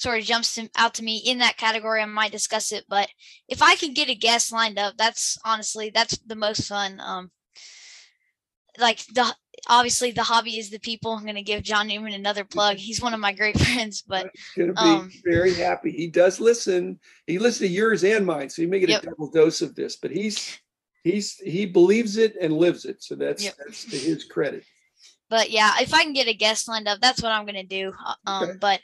sort 0.00 0.18
of 0.18 0.24
jumps 0.24 0.54
to, 0.54 0.68
out 0.76 0.94
to 0.94 1.04
me 1.04 1.18
in 1.18 1.38
that 1.38 1.58
category, 1.58 2.00
I 2.00 2.06
might 2.06 2.32
discuss 2.32 2.72
it. 2.72 2.84
But 2.88 3.08
if 3.48 3.62
I 3.62 3.74
can 3.76 3.92
get 3.92 4.08
a 4.08 4.14
guest 4.14 4.50
lined 4.50 4.78
up, 4.78 4.94
that's 4.96 5.36
honestly 5.44 5.90
that's 5.94 6.16
the 6.26 6.36
most 6.36 6.66
fun. 6.68 6.98
Um, 7.00 7.30
like 8.78 9.04
the 9.14 9.34
obviously 9.68 10.10
the 10.10 10.22
hobby 10.22 10.58
is 10.58 10.70
the 10.70 10.78
people. 10.78 11.12
I'm 11.12 11.26
gonna 11.26 11.42
give 11.42 11.62
John 11.62 11.88
Newman 11.88 12.14
another 12.14 12.44
plug. 12.44 12.76
He's 12.78 13.02
one 13.02 13.12
of 13.12 13.20
my 13.20 13.32
great 13.32 13.58
friends, 13.66 14.02
but 14.06 14.30
Gonna 14.56 14.72
be 14.72 14.78
Um, 14.78 15.10
very 15.22 15.52
happy. 15.54 15.90
He 15.92 16.06
does 16.08 16.40
listen. 16.40 16.98
He 17.26 17.38
listens 17.38 17.68
to 17.68 17.74
yours 17.74 18.02
and 18.02 18.24
mine, 18.24 18.48
so 18.48 18.62
you 18.62 18.68
may 18.68 18.80
get 18.80 18.88
Yep. 18.88 19.02
a 19.02 19.06
double 19.06 19.30
dose 19.30 19.60
of 19.60 19.74
this. 19.74 19.96
But 19.96 20.12
he's 20.12 20.58
he's 21.04 21.34
he 21.36 21.66
believes 21.66 22.16
it 22.16 22.36
and 22.40 22.54
lives 22.56 22.86
it. 22.86 23.02
So 23.02 23.16
that's 23.16 23.44
Yep. 23.44 23.54
that's 23.58 23.84
to 23.90 23.98
his 23.98 24.24
credit. 24.24 24.64
but 25.28 25.50
yeah, 25.50 25.74
if 25.80 25.92
I 25.92 26.04
can 26.04 26.12
get 26.14 26.26
a 26.26 26.34
guest 26.34 26.68
lined 26.68 26.88
up, 26.88 27.00
that's 27.00 27.22
what 27.22 27.32
I'm 27.32 27.44
gonna 27.44 27.64
do. 27.64 27.92
Uh, 28.06 28.14
Um, 28.26 28.42
Okay. 28.44 28.58
but 28.60 28.80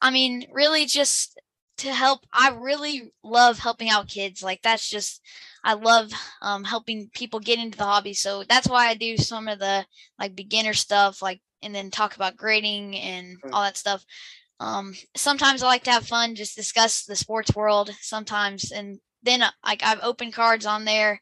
I 0.00 0.10
mean, 0.10 0.46
really, 0.52 0.86
just 0.86 1.38
to 1.78 1.92
help. 1.92 2.26
I 2.32 2.50
really 2.50 3.12
love 3.22 3.58
helping 3.58 3.88
out 3.88 4.08
kids. 4.08 4.42
Like 4.42 4.62
that's 4.62 4.88
just, 4.88 5.22
I 5.64 5.74
love 5.74 6.10
um, 6.42 6.64
helping 6.64 7.10
people 7.14 7.40
get 7.40 7.58
into 7.58 7.78
the 7.78 7.84
hobby. 7.84 8.14
So 8.14 8.44
that's 8.48 8.68
why 8.68 8.88
I 8.88 8.94
do 8.94 9.16
some 9.16 9.48
of 9.48 9.58
the 9.58 9.86
like 10.18 10.36
beginner 10.36 10.74
stuff, 10.74 11.22
like 11.22 11.40
and 11.62 11.74
then 11.74 11.90
talk 11.90 12.16
about 12.16 12.36
grading 12.36 12.96
and 12.96 13.36
all 13.52 13.62
that 13.62 13.76
stuff. 13.76 14.04
Um, 14.58 14.94
sometimes 15.16 15.62
I 15.62 15.66
like 15.66 15.84
to 15.84 15.90
have 15.90 16.06
fun, 16.06 16.34
just 16.34 16.56
discuss 16.56 17.04
the 17.04 17.16
sports 17.16 17.54
world. 17.54 17.90
Sometimes, 18.00 18.72
and 18.72 18.98
then 19.22 19.42
uh, 19.42 19.50
like 19.64 19.82
I've 19.82 20.00
opened 20.02 20.34
cards 20.34 20.66
on 20.66 20.84
there. 20.84 21.20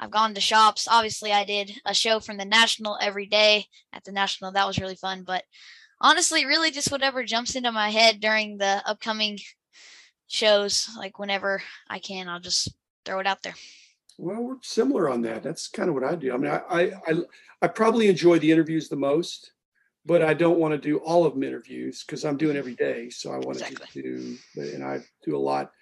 I've 0.00 0.10
gone 0.10 0.34
to 0.34 0.40
shops. 0.40 0.88
Obviously, 0.90 1.32
I 1.32 1.44
did 1.44 1.72
a 1.84 1.94
show 1.94 2.20
from 2.20 2.38
the 2.38 2.44
National 2.44 2.98
every 3.00 3.26
day 3.26 3.66
at 3.92 4.02
the 4.04 4.12
National. 4.12 4.50
That 4.50 4.66
was 4.66 4.78
really 4.78 4.96
fun. 4.96 5.24
But 5.26 5.44
honestly, 6.00 6.46
really 6.46 6.70
just 6.70 6.90
whatever 6.90 7.24
jumps 7.24 7.56
into 7.56 7.72
my 7.72 7.90
head 7.90 8.20
during 8.20 8.58
the 8.58 8.82
upcoming 8.86 9.38
shows, 10.26 10.88
like 10.96 11.18
whenever 11.18 11.62
I 11.88 11.98
can, 11.98 12.28
I'll 12.28 12.40
just 12.40 12.72
throw 13.04 13.20
it 13.20 13.26
out 13.26 13.42
there. 13.42 13.54
Well, 14.18 14.42
we're 14.42 14.56
similar 14.62 15.08
on 15.08 15.22
that. 15.22 15.42
That's 15.42 15.68
kind 15.68 15.88
of 15.88 15.94
what 15.94 16.04
I 16.04 16.14
do. 16.14 16.34
I 16.34 16.36
mean, 16.36 16.50
I 16.50 16.60
I 16.70 16.80
I, 17.06 17.14
I 17.62 17.66
probably 17.68 18.08
enjoy 18.08 18.38
the 18.38 18.52
interviews 18.52 18.88
the 18.88 18.96
most, 18.96 19.52
but 20.04 20.22
I 20.22 20.34
don't 20.34 20.58
want 20.58 20.72
to 20.72 20.78
do 20.78 20.98
all 20.98 21.24
of 21.24 21.34
them 21.34 21.42
interviews 21.42 22.04
because 22.04 22.24
I'm 22.24 22.36
doing 22.36 22.56
every 22.56 22.74
day. 22.74 23.10
So 23.10 23.32
I 23.32 23.38
want 23.38 23.58
to 23.58 23.74
do, 23.94 24.36
and 24.56 24.84
I 24.84 25.00
do 25.24 25.36
a 25.36 25.38
lot. 25.38 25.72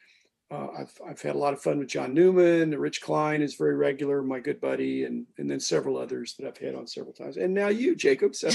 Uh, 0.51 0.69
I've 0.79 0.99
I've 1.07 1.21
had 1.21 1.35
a 1.35 1.39
lot 1.39 1.53
of 1.53 1.61
fun 1.61 1.79
with 1.79 1.89
John 1.89 2.15
Newman. 2.15 2.71
Rich 2.79 3.03
Klein 3.03 3.43
is 3.43 3.55
very 3.55 3.75
regular, 3.77 4.23
my 4.23 4.41
good 4.41 4.61
buddy, 4.63 5.05
and 5.05 5.27
and 5.37 5.51
then 5.51 5.61
several 5.61 5.99
others 5.99 6.35
that 6.39 6.47
I've 6.49 6.57
had 6.57 6.75
on 6.75 6.87
several 6.87 7.13
times. 7.13 7.37
And 7.37 7.53
now 7.53 7.69
you, 7.69 7.95
Jacob. 7.95 8.35
So 8.35 8.49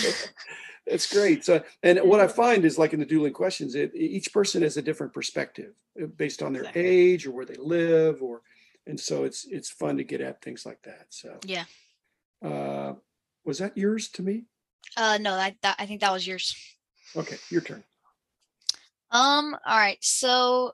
it's 0.87 1.11
great. 1.13 1.45
So 1.45 1.63
and 1.83 1.99
what 1.99 2.19
I 2.19 2.27
find 2.27 2.65
is 2.65 2.79
like 2.79 2.93
in 2.93 2.99
the 2.99 3.05
dueling 3.05 3.33
questions, 3.33 3.75
it 3.75 3.91
each 3.93 4.33
person 4.33 4.63
has 4.63 4.75
a 4.77 4.81
different 4.81 5.13
perspective 5.13 5.73
uh, 6.01 6.07
based 6.07 6.41
on 6.41 6.51
their 6.53 6.63
Exactly. 6.63 6.81
age 6.83 7.27
or 7.27 7.31
where 7.31 7.45
they 7.45 7.57
live 7.57 8.23
or 8.23 8.41
and 8.87 8.99
so 8.99 9.23
it's 9.23 9.45
it's 9.45 9.69
fun 9.69 9.97
to 9.97 10.03
get 10.03 10.19
at 10.19 10.41
things 10.41 10.65
like 10.65 10.81
that. 10.83 11.05
So 11.09 11.37
Yeah. 11.45 11.65
uh 12.43 12.93
was 13.45 13.59
that 13.59 13.77
yours 13.77 14.09
to 14.09 14.23
me? 14.23 14.45
Uh, 14.97 15.17
no, 15.21 15.35
that, 15.35 15.55
that 15.61 15.75
I 15.77 15.85
think 15.85 16.01
that 16.01 16.11
was 16.11 16.25
yours. 16.25 16.55
Okay, 17.15 17.37
your 17.49 17.61
turn. 17.61 17.83
Um, 19.11 19.55
all 19.65 19.77
right. 19.77 19.97
So, 20.01 20.73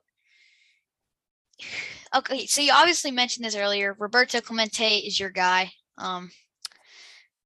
okay. 2.16 2.46
So 2.46 2.62
you 2.62 2.72
obviously 2.74 3.12
mentioned 3.12 3.46
this 3.46 3.56
earlier. 3.56 3.96
Roberto 3.98 4.42
Clemente 4.42 4.98
is 5.00 5.20
your 5.20 5.30
guy. 5.30 5.72
Um, 5.98 6.32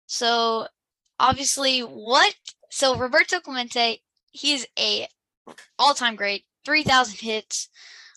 so 0.05 0.67
obviously, 1.19 1.81
what? 1.81 2.35
So 2.69 2.97
Roberto 2.97 3.39
Clemente, 3.39 4.01
he's 4.31 4.65
a 4.77 5.07
all-time 5.77 6.15
great, 6.15 6.45
three 6.65 6.83
thousand 6.83 7.19
hits. 7.19 7.69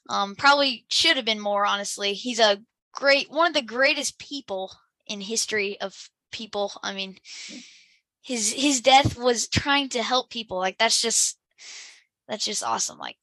Um, 0.08 0.36
probably 0.36 0.84
should 0.88 1.16
have 1.16 1.24
been 1.26 1.40
more. 1.40 1.66
Honestly, 1.66 2.12
he's 2.14 2.38
a 2.38 2.62
great, 2.92 3.30
one 3.30 3.48
of 3.48 3.54
the 3.54 3.62
greatest 3.62 4.18
people 4.18 4.72
in 5.06 5.20
history 5.20 5.80
of 5.80 6.10
people. 6.30 6.72
I 6.82 6.94
mean, 6.94 7.16
his 8.22 8.52
his 8.52 8.80
death 8.80 9.18
was 9.18 9.48
trying 9.48 9.88
to 9.90 10.02
help 10.02 10.30
people. 10.30 10.58
Like 10.58 10.78
that's 10.78 11.00
just 11.00 11.38
that's 12.28 12.44
just 12.44 12.64
awesome. 12.64 12.98
Like 12.98 13.16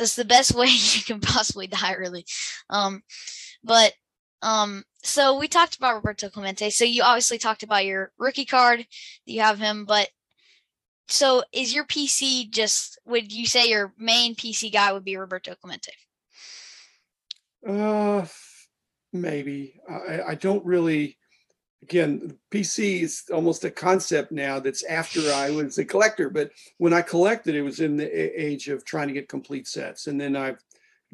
that's 0.00 0.16
the 0.16 0.24
best 0.24 0.54
way 0.56 0.66
you 0.66 1.02
can 1.02 1.20
possibly 1.20 1.66
die, 1.66 1.92
really. 1.92 2.24
Um, 2.68 3.02
but 3.62 3.92
um, 4.42 4.84
so 5.02 5.38
we 5.38 5.48
talked 5.48 5.76
about 5.76 5.94
Roberto 5.94 6.28
Clemente. 6.30 6.70
So 6.70 6.84
you 6.84 7.02
obviously 7.02 7.38
talked 7.38 7.62
about 7.62 7.84
your 7.84 8.10
rookie 8.18 8.46
card. 8.46 8.86
You 9.26 9.42
have 9.42 9.58
him, 9.58 9.84
but 9.84 10.08
so 11.08 11.42
is 11.52 11.74
your 11.74 11.84
PC 11.84 12.50
just? 12.50 12.98
Would 13.04 13.32
you 13.32 13.46
say 13.46 13.68
your 13.68 13.92
main 13.98 14.34
PC 14.34 14.72
guy 14.72 14.92
would 14.92 15.04
be 15.04 15.16
Roberto 15.16 15.54
Clemente? 15.54 15.92
Uh 17.66 18.24
maybe. 19.12 19.78
I 19.88 20.22
I 20.28 20.34
don't 20.34 20.64
really 20.64 21.18
again, 21.82 22.36
PC 22.50 23.02
is 23.02 23.24
almost 23.32 23.64
a 23.64 23.70
concept 23.70 24.32
now 24.32 24.60
that's 24.60 24.84
after 24.84 25.20
I 25.32 25.50
was 25.50 25.78
a 25.78 25.84
collector, 25.84 26.30
but 26.30 26.50
when 26.78 26.92
I 26.92 27.02
collected 27.02 27.54
it 27.54 27.62
was 27.62 27.80
in 27.80 27.96
the 27.96 28.08
age 28.08 28.68
of 28.68 28.84
trying 28.84 29.08
to 29.08 29.14
get 29.14 29.28
complete 29.28 29.66
sets 29.66 30.06
and 30.06 30.20
then 30.20 30.36
I've 30.36 30.62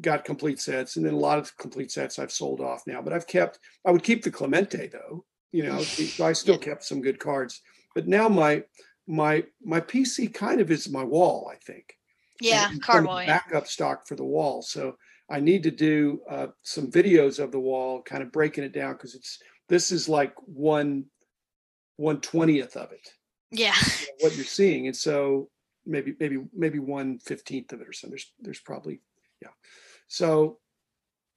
got 0.01 0.25
complete 0.25 0.59
sets 0.59 0.95
and 0.95 1.05
then 1.05 1.13
a 1.13 1.17
lot 1.17 1.39
of 1.39 1.57
complete 1.57 1.91
sets 1.91 2.19
I've 2.19 2.31
sold 2.31 2.61
off 2.61 2.85
now, 2.85 3.01
but 3.01 3.13
I've 3.13 3.27
kept 3.27 3.59
I 3.85 3.91
would 3.91 4.03
keep 4.03 4.23
the 4.23 4.31
Clemente 4.31 4.87
though, 4.87 5.25
you 5.51 5.63
know, 5.63 5.81
so 5.81 6.25
I 6.25 6.33
still 6.33 6.57
kept 6.57 6.83
some 6.83 7.01
good 7.01 7.19
cards. 7.19 7.61
But 7.95 8.07
now 8.07 8.27
my 8.27 8.63
my 9.07 9.43
my 9.63 9.79
PC 9.79 10.33
kind 10.33 10.61
of 10.61 10.69
is 10.69 10.89
my 10.89 11.03
wall, 11.03 11.49
I 11.51 11.55
think. 11.55 11.97
Yeah, 12.41 12.69
card. 12.81 13.05
Backup 13.05 13.67
stock 13.67 14.07
for 14.07 14.15
the 14.15 14.23
wall. 14.23 14.61
So 14.61 14.97
I 15.29 15.39
need 15.39 15.63
to 15.63 15.71
do 15.71 16.21
uh, 16.29 16.47
some 16.61 16.91
videos 16.91 17.43
of 17.43 17.51
the 17.51 17.59
wall, 17.59 18.01
kind 18.03 18.21
of 18.21 18.31
breaking 18.31 18.63
it 18.63 18.73
down 18.73 18.93
because 18.93 19.15
it's 19.15 19.39
this 19.69 19.91
is 19.91 20.07
like 20.09 20.33
one 20.45 21.05
one 21.97 22.21
twentieth 22.21 22.75
of 22.77 22.91
it, 22.91 23.09
yeah. 23.51 23.75
what 24.19 24.35
you're 24.35 24.45
seeing, 24.45 24.87
and 24.87 24.95
so 24.95 25.49
maybe 25.85 26.15
maybe 26.19 26.43
maybe 26.53 26.79
one 26.79 27.19
fifteenth 27.19 27.73
of 27.73 27.81
it 27.81 27.87
or 27.87 27.93
something. 27.93 28.11
There's 28.11 28.33
there's 28.39 28.59
probably 28.59 29.01
yeah. 29.41 29.49
So 30.07 30.59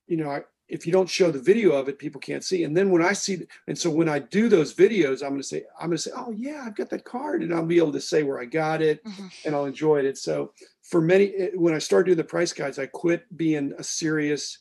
you 0.07 0.17
know, 0.17 0.31
I, 0.31 0.43
if 0.69 0.87
you 0.87 0.93
don't 0.93 1.09
show 1.09 1.31
the 1.31 1.39
video 1.41 1.73
of 1.73 1.89
it, 1.89 1.99
people 1.99 2.21
can't 2.21 2.43
see. 2.45 2.65
And 2.65 2.77
then 2.77 2.91
when 2.91 3.03
I 3.03 3.13
see, 3.13 3.47
and 3.69 3.79
so 3.79 3.91
when 3.91 4.09
I 4.09 4.19
do 4.19 4.49
those 4.49 4.75
videos, 4.75 5.23
I'm 5.23 5.31
going 5.31 5.41
to 5.41 5.47
say, 5.47 5.65
I'm 5.81 5.87
going 5.89 5.97
to 5.99 6.03
say, 6.03 6.11
oh 6.17 6.33
yeah, 6.33 6.65
I've 6.67 6.77
got 6.77 6.91
that 6.91 7.05
card, 7.05 7.43
and 7.43 7.55
I'll 7.55 7.65
be 7.67 7.79
able 7.79 7.93
to 7.93 8.01
say 8.01 8.23
where 8.25 8.41
I 8.41 8.45
got 8.45 8.83
it, 8.83 9.03
Mhm. 9.05 9.31
and 9.45 9.55
I'll 9.55 9.67
enjoy 9.67 10.01
it. 10.01 10.19
So 10.19 10.53
for 10.83 11.01
many, 11.01 11.33
eh, 11.35 11.51
when 11.55 11.75
I 11.75 11.79
started 11.79 12.07
doing 12.07 12.19
the 12.19 12.25
price 12.25 12.53
guides, 12.53 12.79
I 12.79 12.87
quit 12.87 13.25
being 13.37 13.73
a 13.79 13.85
serious 13.85 14.59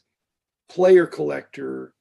player 0.68 1.06
collector. 1.08 1.94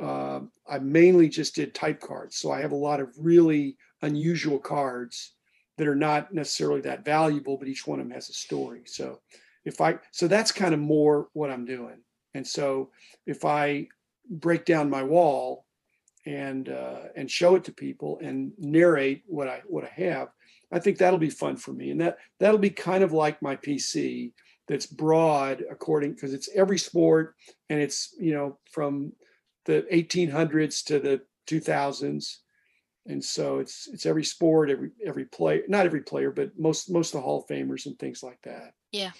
Uh, 0.00 0.40
I 0.68 0.78
mainly 0.78 1.28
just 1.28 1.54
did 1.54 1.74
type 1.74 2.00
cards. 2.00 2.36
So 2.36 2.50
I 2.50 2.60
have 2.60 2.72
a 2.72 2.76
lot 2.76 3.00
of 3.00 3.10
really 3.18 3.76
unusual 4.00 4.58
cards 4.58 5.34
that 5.78 5.88
are 5.88 5.94
not 5.94 6.32
necessarily 6.32 6.80
that 6.82 7.04
valuable, 7.04 7.56
but 7.56 7.68
each 7.68 7.86
one 7.86 8.00
of 8.00 8.06
them 8.06 8.14
has 8.14 8.28
a 8.28 8.34
story. 8.34 8.82
So 8.86 9.20
if 9.64 9.80
I, 9.80 9.98
so 10.10 10.28
that's 10.28 10.52
kind 10.52 10.74
of 10.74 10.80
more 10.80 11.28
what 11.32 11.50
I'm 11.50 11.64
doing. 11.64 11.98
And 12.34 12.46
so 12.46 12.90
if 13.26 13.44
I 13.44 13.88
break 14.30 14.64
down 14.64 14.90
my 14.90 15.02
wall 15.02 15.66
and 16.24 16.68
uh, 16.68 17.00
and 17.16 17.30
show 17.30 17.56
it 17.56 17.64
to 17.64 17.72
people 17.72 18.18
and 18.22 18.52
narrate 18.58 19.22
what 19.26 19.48
I 19.48 19.62
what 19.66 19.84
I 19.84 19.90
have, 19.96 20.28
I 20.70 20.78
think 20.78 20.98
that'll 20.98 21.18
be 21.18 21.30
fun 21.30 21.56
for 21.56 21.72
me. 21.72 21.90
And 21.90 22.00
that 22.00 22.18
that'll 22.38 22.58
be 22.58 22.70
kind 22.70 23.02
of 23.02 23.12
like 23.12 23.42
my 23.42 23.56
PC 23.56 24.32
that's 24.68 24.86
broad 24.86 25.64
according 25.70 26.12
because 26.12 26.32
it's 26.32 26.48
every 26.54 26.78
sport 26.78 27.34
and 27.68 27.80
it's 27.80 28.14
you 28.18 28.32
know 28.32 28.58
from 28.70 29.12
the 29.64 29.86
1800s 29.92 30.84
to 30.84 30.98
the 30.98 31.20
2000s 31.46 32.38
and 33.06 33.22
so 33.22 33.58
it's 33.58 33.88
it's 33.92 34.06
every 34.06 34.24
sport 34.24 34.70
every 34.70 34.90
every 35.04 35.24
player 35.24 35.62
not 35.68 35.86
every 35.86 36.02
player 36.02 36.30
but 36.30 36.56
most 36.58 36.90
most 36.90 37.14
of 37.14 37.18
the 37.18 37.24
hall 37.24 37.40
of 37.40 37.46
famers 37.48 37.86
and 37.86 37.98
things 37.98 38.22
like 38.22 38.40
that 38.42 38.74
Yeah. 38.92 39.10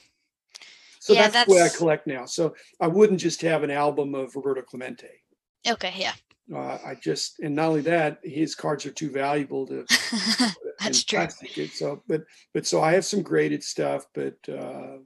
so 1.00 1.12
Yeah, 1.14 1.28
that's, 1.28 1.48
the 1.48 1.54
way 1.54 1.62
i 1.62 1.68
collect 1.68 2.06
now 2.06 2.24
so 2.24 2.54
i 2.80 2.86
wouldn't 2.86 3.18
just 3.20 3.42
have 3.42 3.64
an 3.64 3.70
album 3.72 4.14
of 4.14 4.36
roberto 4.36 4.62
clemente 4.62 5.10
Okay. 5.66 5.94
Yeah. 5.96 6.14
uh, 6.54 6.78
i 6.84 6.94
just 6.94 7.40
and 7.40 7.56
not 7.56 7.68
only 7.68 7.80
that 7.82 8.18
his 8.22 8.54
cards 8.54 8.86
are 8.86 8.92
too 8.92 9.10
valuable 9.10 9.66
to 9.66 9.84
That's 10.84 11.04
true. 11.04 11.28
it. 11.42 11.74
So, 11.74 12.02
but 12.08 12.24
but 12.52 12.66
so 12.66 12.80
I 12.80 12.92
have 12.94 13.04
some 13.04 13.22
graded 13.22 13.62
stuff, 13.62 14.06
but 14.14 14.36
uh, 14.48 14.98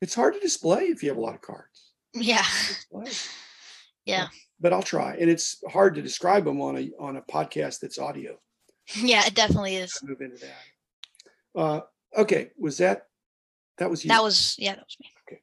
it's 0.00 0.14
hard 0.14 0.34
to 0.34 0.40
display 0.40 0.84
if 0.84 1.02
you 1.02 1.08
have 1.08 1.18
a 1.18 1.20
lot 1.20 1.34
of 1.34 1.40
cards. 1.40 1.92
Yeah. 2.14 2.44
Display. 2.68 3.10
Yeah. 4.06 4.28
But 4.60 4.72
I'll 4.74 4.82
try, 4.82 5.14
and 5.18 5.30
it's 5.30 5.62
hard 5.70 5.94
to 5.94 6.02
describe 6.02 6.44
them 6.44 6.60
on 6.60 6.76
a 6.76 6.90
on 6.98 7.16
a 7.16 7.22
podcast 7.22 7.80
that's 7.80 7.98
audio. 7.98 8.38
Yeah, 8.94 9.24
it 9.26 9.34
definitely 9.34 9.76
is. 9.76 9.98
Move 10.02 10.20
into 10.20 10.36
that. 10.38 11.58
Uh, 11.60 11.80
okay, 12.16 12.50
was 12.58 12.78
that 12.78 13.06
that 13.78 13.88
was 13.88 14.04
you? 14.04 14.08
That 14.08 14.22
was 14.22 14.56
yeah, 14.58 14.74
that 14.74 14.84
was 14.84 14.96
me. 15.00 15.10
okay. 15.26 15.40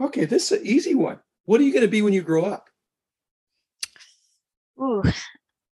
Okay, 0.00 0.24
this 0.26 0.52
is 0.52 0.60
an 0.60 0.66
easy 0.66 0.94
one. 0.94 1.18
What 1.46 1.60
are 1.60 1.64
you 1.64 1.72
going 1.72 1.82
to 1.84 1.88
be 1.88 2.02
when 2.02 2.12
you 2.12 2.22
grow 2.22 2.44
up? 2.44 2.68
Ooh, 4.80 5.02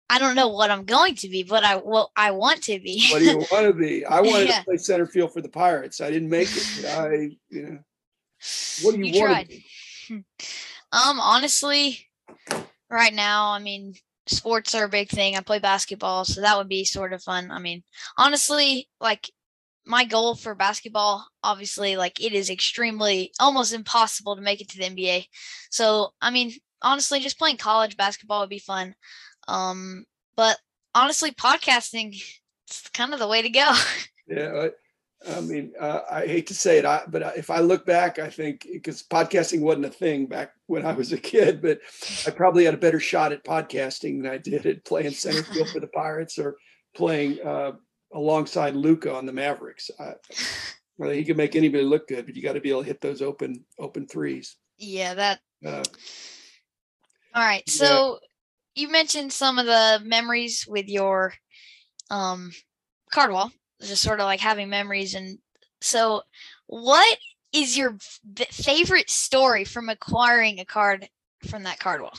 I 0.09 0.19
don't 0.19 0.35
know 0.35 0.49
what 0.49 0.71
I'm 0.71 0.83
going 0.83 1.15
to 1.15 1.29
be, 1.29 1.43
but 1.43 1.63
I 1.63 1.77
what 1.77 2.09
I 2.17 2.31
want 2.31 2.63
to 2.63 2.79
be. 2.79 3.05
What 3.11 3.19
do 3.19 3.25
you 3.25 3.37
want 3.51 3.65
to 3.67 3.73
be? 3.73 4.05
I 4.05 4.19
wanted 4.19 4.49
Yeah. 4.49 4.59
to 4.59 4.65
play 4.65 4.77
center 4.77 5.05
field 5.05 5.31
for 5.31 5.41
the 5.41 5.47
Pirates. 5.49 6.01
I 6.01 6.11
didn't 6.11 6.29
make 6.29 6.49
it. 6.51 6.67
but 6.81 6.91
I, 6.91 7.13
you 7.49 7.63
know, 7.63 7.79
what 8.81 8.93
do 8.95 8.99
you, 8.99 9.05
You 9.05 9.21
want 9.21 9.47
be? 9.47 9.65
Um, 10.91 11.19
honestly, 11.19 12.08
right 12.89 13.13
now, 13.13 13.51
I 13.51 13.59
mean, 13.59 13.93
sports 14.27 14.75
are 14.75 14.85
a 14.85 14.89
big 14.89 15.09
thing. 15.09 15.35
I 15.35 15.41
play 15.41 15.59
basketball, 15.59 16.25
so 16.25 16.41
that 16.41 16.57
would 16.57 16.69
be 16.69 16.85
sort 16.85 17.13
of 17.13 17.23
fun. 17.23 17.51
I 17.51 17.59
mean, 17.59 17.83
honestly, 18.17 18.89
like 18.99 19.31
my 19.85 20.05
goal 20.05 20.35
for 20.35 20.55
basketball, 20.55 21.25
obviously, 21.43 21.95
like 21.97 22.23
it 22.23 22.33
is 22.33 22.49
extremely 22.49 23.31
almost 23.39 23.73
impossible 23.73 24.35
to 24.35 24.41
make 24.41 24.61
it 24.61 24.69
to 24.69 24.77
the 24.77 24.85
NBA. 24.85 25.25
So, 25.71 26.09
I 26.21 26.29
mean, 26.29 26.51
honestly, 26.81 27.19
just 27.19 27.39
playing 27.39 27.57
college 27.57 27.97
basketball 27.97 28.41
would 28.41 28.49
be 28.49 28.59
fun. 28.59 28.95
Um, 29.47 30.05
but 30.35 30.57
honestly, 30.93 31.31
podcasting 31.31 32.15
it's 32.69 32.87
kind 32.89 33.13
of 33.13 33.19
the 33.19 33.27
way 33.27 33.41
to 33.41 33.49
go. 33.49 33.71
Yeah, 34.31 34.67
I, 35.27 35.41
mean, 35.41 35.73
uh, 35.79 36.01
I 36.09 36.25
hate 36.25 36.47
to 36.47 36.53
say 36.53 36.77
it, 36.77 36.85
I, 36.85 37.03
but 37.07 37.37
if 37.37 37.49
I 37.49 37.59
look 37.59 37.85
back, 37.85 38.19
I 38.19 38.29
think 38.29 38.65
because 38.71 39.03
podcasting 39.03 39.61
wasn't 39.61 39.85
a 39.85 39.89
thing 39.89 40.27
back 40.27 40.53
when 40.67 40.85
I 40.85 40.93
was 40.93 41.11
a 41.11 41.17
kid, 41.17 41.61
but 41.61 41.79
I 42.25 42.31
probably 42.31 42.65
had 42.65 42.73
a 42.73 42.77
better 42.77 42.99
shot 42.99 43.31
at 43.31 43.43
podcasting 43.43 44.21
than 44.21 44.31
I 44.31 44.37
did 44.37 44.65
at 44.65 44.85
playing 44.85 45.11
center 45.11 45.43
field 45.43 45.69
for 45.69 45.79
the 45.79 45.87
Pirates 45.87 46.39
or 46.39 46.57
playing 46.95 47.39
uh, 47.45 47.73
alongside 48.13 48.75
Luka 48.75 49.13
on 49.13 49.25
the 49.25 49.33
Mavericks. 49.33 49.91
I, 49.99 50.13
well, 50.97 51.11
he 51.11 51.23
can 51.23 51.37
make 51.37 51.55
anybody 51.55 51.83
look 51.83 52.07
good, 52.07 52.25
but 52.25 52.35
you 52.35 52.41
got 52.43 52.53
to 52.53 52.61
be 52.61 52.69
able 52.69 52.81
to 52.81 52.87
hit 52.87 53.01
those 53.01 53.21
open 53.21 53.63
open 53.79 54.07
threes. 54.07 54.57
yeah, 54.77 55.13
that 55.13 55.39
Uh, 55.65 55.83
All 57.33 57.43
right. 57.43 57.63
Yeah. 57.67 57.73
So 57.73 58.19
you 58.75 58.89
mentioned 58.89 59.33
some 59.33 59.59
of 59.59 59.65
the 59.65 60.01
memories 60.03 60.65
with 60.67 60.87
your 60.87 61.33
um 62.09 62.51
card 63.11 63.31
wall, 63.31 63.51
just 63.81 64.03
sort 64.03 64.19
of 64.19 64.25
like 64.25 64.39
having 64.39 64.69
memories 64.69 65.15
and 65.15 65.39
so 65.81 66.23
what 66.67 67.17
is 67.51 67.77
your 67.77 67.97
favorite 68.51 69.09
story 69.09 69.63
from 69.63 69.89
acquiring 69.89 70.59
a 70.59 70.65
card 70.65 71.09
from 71.47 71.63
that 71.63 71.79
card 71.79 72.01
wall? 72.01 72.13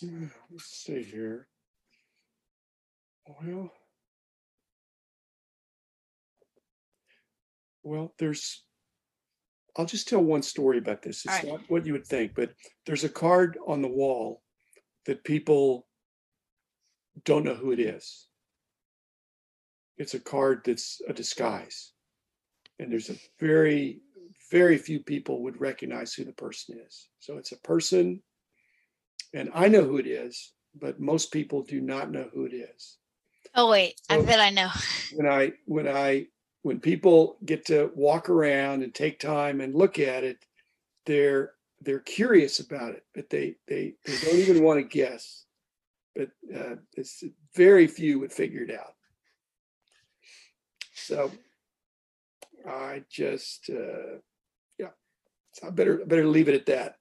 let's 0.50 0.64
see 0.64 1.02
here. 1.02 1.48
Well, 3.26 3.72
well, 7.82 8.14
there's. 8.18 8.62
I'll 9.76 9.86
just 9.86 10.08
tell 10.08 10.22
one 10.22 10.42
story 10.42 10.78
about 10.78 11.02
this. 11.02 11.24
It's 11.24 11.34
Alright. 11.34 11.46
not 11.46 11.60
what 11.70 11.86
you 11.86 11.92
would 11.92 12.06
think, 12.06 12.34
but 12.34 12.52
there's 12.86 13.04
a 13.04 13.08
card 13.08 13.58
on 13.66 13.82
the 13.82 13.88
wall 13.88 14.42
that 15.06 15.22
people 15.22 15.86
don't 17.24 17.44
know 17.44 17.54
who 17.54 17.70
it 17.70 17.78
is. 17.78 18.27
It's 19.98 20.14
a 20.14 20.20
card 20.20 20.62
that's 20.64 21.00
a 21.08 21.12
disguise. 21.12 21.92
And 22.78 22.90
there's 22.90 23.10
a 23.10 23.16
very, 23.40 24.00
very 24.50 24.78
few 24.78 25.00
people 25.00 25.42
would 25.42 25.60
recognize 25.60 26.14
who 26.14 26.24
the 26.24 26.32
person 26.32 26.78
is. 26.86 27.08
So 27.18 27.36
it's 27.36 27.52
a 27.52 27.58
person, 27.58 28.22
and 29.34 29.50
I 29.54 29.68
know 29.68 29.84
who 29.84 29.98
it 29.98 30.06
is, 30.06 30.52
but 30.74 31.00
most 31.00 31.32
people 31.32 31.62
do 31.62 31.80
not 31.80 32.10
know 32.10 32.28
who 32.32 32.44
it 32.46 32.54
is 32.54 32.98
Oh 33.54 33.70
wait, 33.70 34.00
I 34.08 34.20
bet 34.22 34.40
I 34.40 34.50
know. 34.50 34.68
when 35.12 35.26
I 35.26 35.52
when 35.66 35.88
I 35.88 36.26
when 36.62 36.80
people 36.80 37.38
get 37.44 37.64
to 37.66 37.90
walk 37.94 38.28
around 38.28 38.82
and 38.82 38.94
take 38.94 39.18
time 39.18 39.60
and 39.60 39.74
look 39.74 39.98
at 39.98 40.24
it, 40.24 40.38
they're 41.06 41.52
they're 41.80 42.00
curious 42.00 42.60
about 42.60 42.94
it, 42.94 43.04
but 43.14 43.30
they 43.30 43.56
they 43.66 43.94
they 44.04 44.16
don't 44.18 44.38
even 44.38 44.62
want 44.62 44.78
to 44.78 44.84
guess. 44.84 45.44
But 46.14 46.30
uh, 46.54 46.76
it's 46.94 47.22
very 47.54 47.86
few 47.86 48.20
would 48.20 48.32
figure 48.32 48.62
it 48.62 48.74
out. 48.74 48.94
So 51.08 51.30
I 52.68 53.02
just 53.10 53.70
uh, 53.70 54.18
yeah, 54.78 54.90
so 55.52 55.68
I 55.68 55.70
better 55.70 56.04
better 56.04 56.26
leave 56.26 56.50
it 56.50 56.54
at 56.54 56.66
that. 56.66 56.96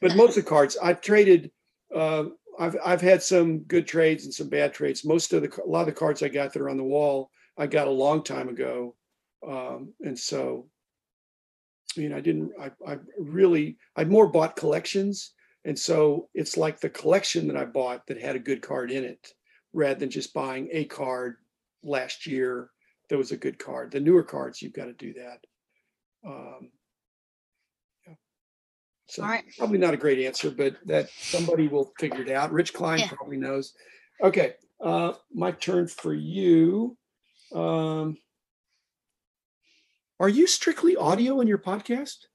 But 0.00 0.14
most 0.14 0.38
of 0.38 0.44
the 0.44 0.48
cards 0.48 0.76
I've 0.80 1.00
traded. 1.00 1.50
Uh, 1.92 2.26
I've 2.60 2.76
I've 2.84 3.00
had 3.00 3.20
some 3.20 3.60
good 3.60 3.88
trades 3.88 4.24
and 4.24 4.32
some 4.32 4.48
bad 4.48 4.72
trades. 4.72 5.04
Most 5.04 5.32
of 5.32 5.42
the 5.42 5.62
a 5.64 5.66
lot 5.66 5.80
of 5.80 5.86
the 5.86 5.92
cards 5.92 6.22
I 6.22 6.28
got 6.28 6.52
that 6.52 6.62
are 6.62 6.70
on 6.70 6.76
the 6.76 6.84
wall 6.84 7.30
I 7.56 7.66
got 7.66 7.88
a 7.88 8.02
long 8.04 8.22
time 8.22 8.48
ago, 8.48 8.94
um, 9.44 9.92
and 10.02 10.16
so 10.16 10.68
I 11.96 12.00
mean 12.00 12.12
I 12.12 12.20
didn't 12.20 12.52
I 12.60 12.70
I 12.86 12.98
really 13.18 13.76
I 13.96 14.04
more 14.04 14.28
bought 14.28 14.54
collections, 14.54 15.32
and 15.64 15.76
so 15.76 16.28
it's 16.32 16.56
like 16.56 16.78
the 16.78 16.90
collection 16.90 17.48
that 17.48 17.56
I 17.56 17.64
bought 17.64 18.06
that 18.06 18.20
had 18.20 18.36
a 18.36 18.40
good 18.50 18.62
card 18.62 18.92
in 18.92 19.02
it, 19.02 19.32
rather 19.72 19.98
than 19.98 20.10
just 20.10 20.32
buying 20.32 20.68
a 20.70 20.84
card 20.84 21.38
last 21.82 22.24
year 22.24 22.70
that 23.10 23.18
was 23.18 23.32
a 23.32 23.36
good 23.36 23.58
card. 23.58 23.90
The 23.90 24.00
newer 24.00 24.22
cards 24.22 24.60
you've 24.62 24.72
got 24.72 24.86
to 24.86 24.92
do 24.92 25.14
that. 25.14 25.38
Um, 26.26 26.70
yeah. 28.06 28.14
So 29.06 29.22
right. 29.22 29.44
probably 29.56 29.78
not 29.78 29.94
a 29.94 29.98
great 29.98 30.24
answer, 30.24 30.50
but 30.50 30.76
that 30.86 31.08
somebody 31.10 31.68
will 31.68 31.92
figure 31.98 32.22
it 32.22 32.30
out. 32.30 32.52
Rich 32.52 32.74
Klein 32.74 33.00
Yeah. 33.00 33.08
probably 33.08 33.38
knows. 33.38 33.74
Okay, 34.22 34.54
uh, 34.80 35.12
my 35.32 35.52
turn 35.52 35.86
for 35.88 36.12
you. 36.12 36.96
Um, 37.54 38.16
are 40.20 40.28
you 40.28 40.46
strictly 40.46 40.96
audio 40.96 41.40
in 41.40 41.48
your 41.48 41.58
podcast? 41.58 42.26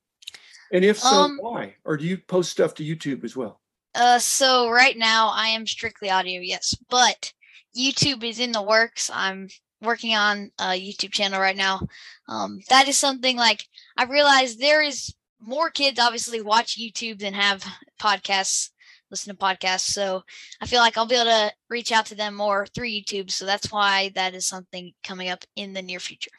And 0.71 0.83
if 0.83 0.97
so, 0.97 1.07
Um, 1.09 1.37
why? 1.41 1.75
Or 1.83 1.97
do 1.97 2.05
you 2.05 2.17
post 2.17 2.51
stuff 2.51 2.73
to 2.75 2.83
YouTube 2.83 3.23
as 3.23 3.35
well? 3.35 3.61
Uh 3.95 4.17
so 4.17 4.69
right 4.69 4.97
now 4.97 5.29
I 5.29 5.49
am 5.49 5.67
strictly 5.67 6.09
audio, 6.09 6.41
yes, 6.41 6.73
but 6.89 7.31
YouTube 7.77 8.23
is 8.23 8.39
in 8.39 8.51
the 8.51 8.61
works. 8.61 9.11
I'm 9.13 9.49
working 9.83 10.15
on 10.15 10.51
a 10.59 10.69
YouTube 10.79 11.11
channel 11.11 11.39
right 11.39 11.57
now. 11.57 11.81
Um 12.27 12.61
that 12.69 12.87
is 12.87 12.97
something 12.97 13.37
like 13.37 13.67
I 13.97 14.05
realize 14.05 14.55
there 14.55 14.81
is 14.81 15.13
more 15.39 15.69
kids 15.69 15.99
obviously 15.99 16.41
watch 16.41 16.77
YouTube 16.79 17.19
than 17.19 17.33
have 17.33 17.63
podcasts, 18.01 18.69
listen 19.11 19.35
to 19.35 19.39
podcasts. 19.39 19.81
So 19.81 20.23
I 20.61 20.65
feel 20.65 20.79
like 20.79 20.97
I'll 20.97 21.05
be 21.05 21.15
able 21.15 21.25
to 21.25 21.51
reach 21.69 21.91
out 21.91 22.05
to 22.07 22.15
them 22.15 22.33
more 22.35 22.65
through 22.65 22.87
YouTube. 22.87 23.29
So 23.29 23.45
that's 23.45 23.71
why 23.71 24.11
that 24.15 24.33
is 24.33 24.45
something 24.47 24.93
coming 25.03 25.29
up 25.29 25.43
in 25.55 25.73
the 25.73 25.81
near 25.81 25.99
future. 25.99 26.31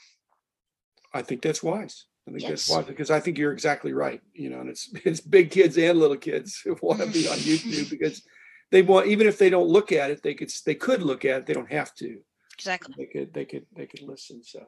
I 1.13 1.23
think 1.23 1.43
that's 1.43 1.63
wise. 1.63 2.07
I 2.27 2.31
think 2.31 2.43
that's 2.49 2.69
Yes. 2.69 2.77
wise 2.77 2.87
because 2.87 3.11
I 3.11 3.21
think 3.21 3.37
you're 3.37 3.53
exactly 3.53 3.93
right. 3.93 4.21
You 4.33 4.51
know, 4.51 4.61
and 4.61 4.71
it's 4.71 4.91
it's 5.05 5.21
big 5.21 5.51
kids 5.51 5.77
and 5.79 5.99
little 5.99 6.17
kids 6.17 6.61
who 6.65 6.77
want 6.81 7.01
to 7.01 7.07
be 7.07 7.29
on 7.29 7.37
YouTube 7.37 7.91
because 7.91 8.23
they 8.71 8.83
want 8.83 9.07
even 9.07 9.27
if 9.27 9.39
they 9.39 9.51
don't 9.51 9.69
look 9.69 9.93
at 9.93 10.11
it, 10.11 10.23
they 10.23 10.35
could 10.35 10.51
they 10.67 10.75
could 10.75 11.03
look 11.03 11.25
at 11.25 11.41
it. 11.41 11.47
They 11.47 11.55
don't 11.55 11.71
have 11.71 11.95
to. 11.97 12.21
Exactly. 12.55 12.95
They 12.97 13.07
could 13.07 13.35
they 13.35 13.45
could 13.45 13.67
they 13.75 13.87
could 13.87 14.03
listen. 14.03 14.43
So, 14.43 14.67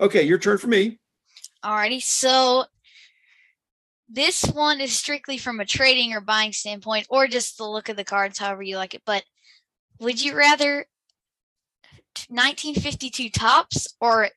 okay, 0.00 0.22
your 0.22 0.38
turn 0.38 0.58
for 0.58 0.66
me. 0.66 0.98
Alrighty, 1.64 2.02
so 2.02 2.64
this 4.08 4.44
one 4.44 4.80
is 4.80 4.96
strictly 4.96 5.38
from 5.38 5.60
a 5.60 5.64
trading 5.64 6.12
or 6.12 6.20
buying 6.20 6.52
standpoint, 6.52 7.06
or 7.10 7.28
just 7.28 7.58
the 7.58 7.64
look 7.64 7.88
of 7.88 7.96
the 7.96 8.04
cards, 8.04 8.38
however 8.38 8.62
you 8.62 8.76
like 8.76 8.94
it. 8.94 9.02
But 9.06 9.22
would 10.00 10.22
you 10.22 10.36
rather 10.36 10.86
1952 12.28 13.30
Topps 13.30 13.94
or 14.00 14.30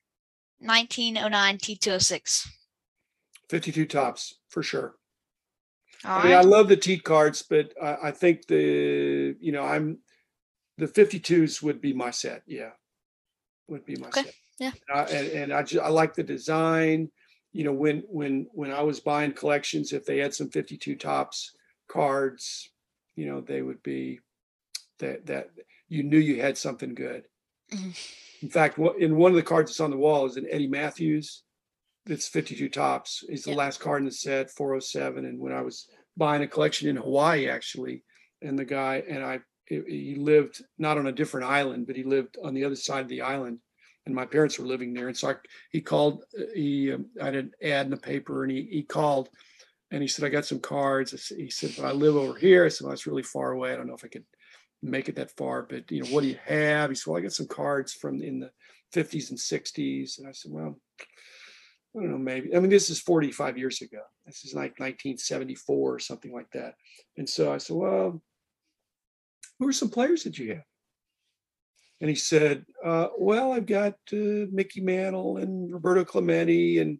1909 0.59 1.57
T206? 1.57 2.47
52 3.49 3.85
Topps 3.85 4.35
for 4.49 4.61
sure. 4.61 4.95
All 6.05 6.19
I 6.19 6.23
mean, 6.25 6.33
I 6.33 6.41
love 6.41 6.67
the 6.67 6.77
teat 6.77 7.03
cards, 7.03 7.43
but 7.49 7.73
I, 7.81 7.97
I 8.03 8.11
think 8.11 8.45
the 8.47 9.35
you 9.39 9.51
know 9.51 9.63
I'm 9.63 9.99
the 10.77 10.87
52s 10.87 11.61
would 11.61 11.81
be 11.81 11.93
my 11.93 12.11
set. 12.11 12.43
Yeah, 12.45 12.71
would 13.67 13.85
be 13.85 13.95
my 13.97 14.07
Okay, 14.07 14.23
set. 14.23 14.33
yeah. 14.59 14.71
And 14.89 14.99
I, 14.99 15.03
and, 15.11 15.27
and 15.31 15.53
I 15.53 15.63
just 15.63 15.83
I 15.83 15.89
like 15.89 16.13
the 16.13 16.23
design. 16.23 17.09
You 17.51 17.63
know, 17.65 17.73
when 17.73 18.03
when 18.07 18.47
when 18.51 18.71
I 18.71 18.81
was 18.81 18.99
buying 18.99 19.33
collections, 19.33 19.93
if 19.93 20.05
they 20.05 20.17
had 20.19 20.33
some 20.33 20.49
52 20.49 20.95
Topps 20.95 21.51
cards, 21.89 22.71
you 23.15 23.25
know, 23.27 23.41
they 23.41 23.61
would 23.61 23.81
be 23.83 24.19
that 24.99 25.25
that 25.27 25.49
you 25.87 26.03
knew 26.03 26.17
you 26.17 26.41
had 26.41 26.57
something 26.57 26.95
good. 26.95 27.25
Mhm. 27.71 27.95
In 28.41 28.49
fact, 28.49 28.77
what 28.77 28.99
in 28.99 29.15
one 29.15 29.31
of 29.31 29.35
the 29.35 29.43
cards 29.43 29.71
that's 29.71 29.79
on 29.79 29.91
the 29.91 29.97
wall 29.97 30.25
is 30.25 30.35
an 30.37 30.47
Eddie 30.49 30.67
Mathews 30.67 31.43
that's 32.05 32.27
52 32.27 32.67
Topps. 32.69 33.23
He's 33.29 33.43
the 33.43 33.53
last 33.53 33.79
card 33.79 34.01
in 34.01 34.05
the 34.05 34.11
set, 34.11 34.51
407. 34.51 35.23
And 35.25 35.39
when 35.39 35.53
I 35.53 35.61
was 35.61 35.87
buying 36.17 36.41
a 36.43 36.47
collection 36.47 36.89
in 36.89 36.97
Hawaii, 36.97 37.47
actually, 37.47 38.03
and 38.41 38.59
the 38.59 38.65
guy 38.65 39.03
and 39.07 39.23
I, 39.23 39.39
he- 39.65 40.15
lived 40.15 40.63
not 40.77 40.97
on 40.97 41.07
a 41.07 41.11
different 41.11 41.47
island, 41.47 41.87
but 41.87 41.95
he 41.95 42.03
lived 42.03 42.37
on 42.43 42.53
the 42.53 42.65
other 42.65 42.75
side 42.75 43.01
of 43.01 43.07
the 43.07 43.21
island, 43.21 43.59
and 44.05 44.15
my 44.15 44.25
parents 44.25 44.59
were 44.59 44.65
living 44.65 44.93
there. 44.93 45.07
And 45.07 45.17
so 45.17 45.29
I, 45.29 45.35
he 45.71 45.81
called. 45.81 46.23
He 46.53 46.91
um, 46.91 47.07
I 47.21 47.25
had 47.25 47.35
an 47.35 47.51
ad 47.61 47.85
in 47.85 47.91
the 47.91 47.97
paper, 47.97 48.43
and 48.43 48.51
he 48.51 48.67
he 48.69 48.83
called, 48.83 49.29
and 49.91 50.01
he 50.01 50.07
said, 50.07 50.25
"I 50.25 50.29
got 50.29 50.45
some 50.45 50.59
cards." 50.59 51.11
He 51.29 51.49
said, 51.49 51.73
"But 51.77 51.85
I 51.85 51.91
live 51.91 52.15
over 52.15 52.37
here." 52.37 52.65
I 52.65 52.69
said, 52.69 52.85
"Well, 52.85 52.91
that's 52.91 53.07
really 53.07 53.23
far 53.23 53.51
away. 53.51 53.73
I 53.73 53.75
don't 53.75 53.87
know 53.87 53.95
if 53.95 54.05
I 54.05 54.09
could." 54.09 54.25
make 54.83 55.07
it 55.07 55.15
that 55.15 55.31
far, 55.31 55.63
but 55.63 55.89
you 55.89 56.03
know, 56.03 56.09
what 56.09 56.21
do 56.21 56.27
you 56.27 56.37
have? 56.45 56.89
He 56.89 56.95
said, 56.95 57.09
well, 57.09 57.17
I 57.17 57.23
got 57.23 57.31
some 57.31 57.47
cards 57.47 57.93
from 57.93 58.21
in 58.21 58.41
the 58.41 58.51
fifties 58.91 59.29
and 59.29 59.39
sixties. 59.39 60.19
And 60.19 60.27
I 60.27 60.31
said, 60.33 60.51
well, 60.51 60.77
I 61.95 61.99
don't 62.01 62.11
know, 62.11 62.17
maybe. 62.17 62.55
I 62.55 62.59
mean, 62.59 62.69
this 62.69 62.89
is 62.89 62.99
45 62.99 63.57
years 63.57 63.81
ago. 63.81 64.01
This 64.25 64.45
is 64.45 64.53
like 64.53 64.79
1974 64.79 65.95
or 65.95 65.99
something 65.99 66.33
like 66.33 66.51
that. 66.51 66.75
And 67.17 67.29
so 67.29 67.53
I 67.53 67.59
said, 67.59 67.75
well, 67.75 68.21
who 69.63 69.69
are 69.69 69.73
some 69.73 69.89
players 69.89 70.23
that 70.23 70.37
you 70.37 70.49
have? 70.49 70.63
And 72.01 72.09
he 72.09 72.15
said, 72.15 72.65
uh, 72.83 73.07
well, 73.17 73.53
I've 73.53 73.65
got 73.65 73.93
uh, 74.11 74.45
Mickey 74.51 74.81
Mantle 74.81 75.37
and 75.37 75.71
Roberto 75.71 76.03
Clemente 76.03 76.79
and 76.79 76.97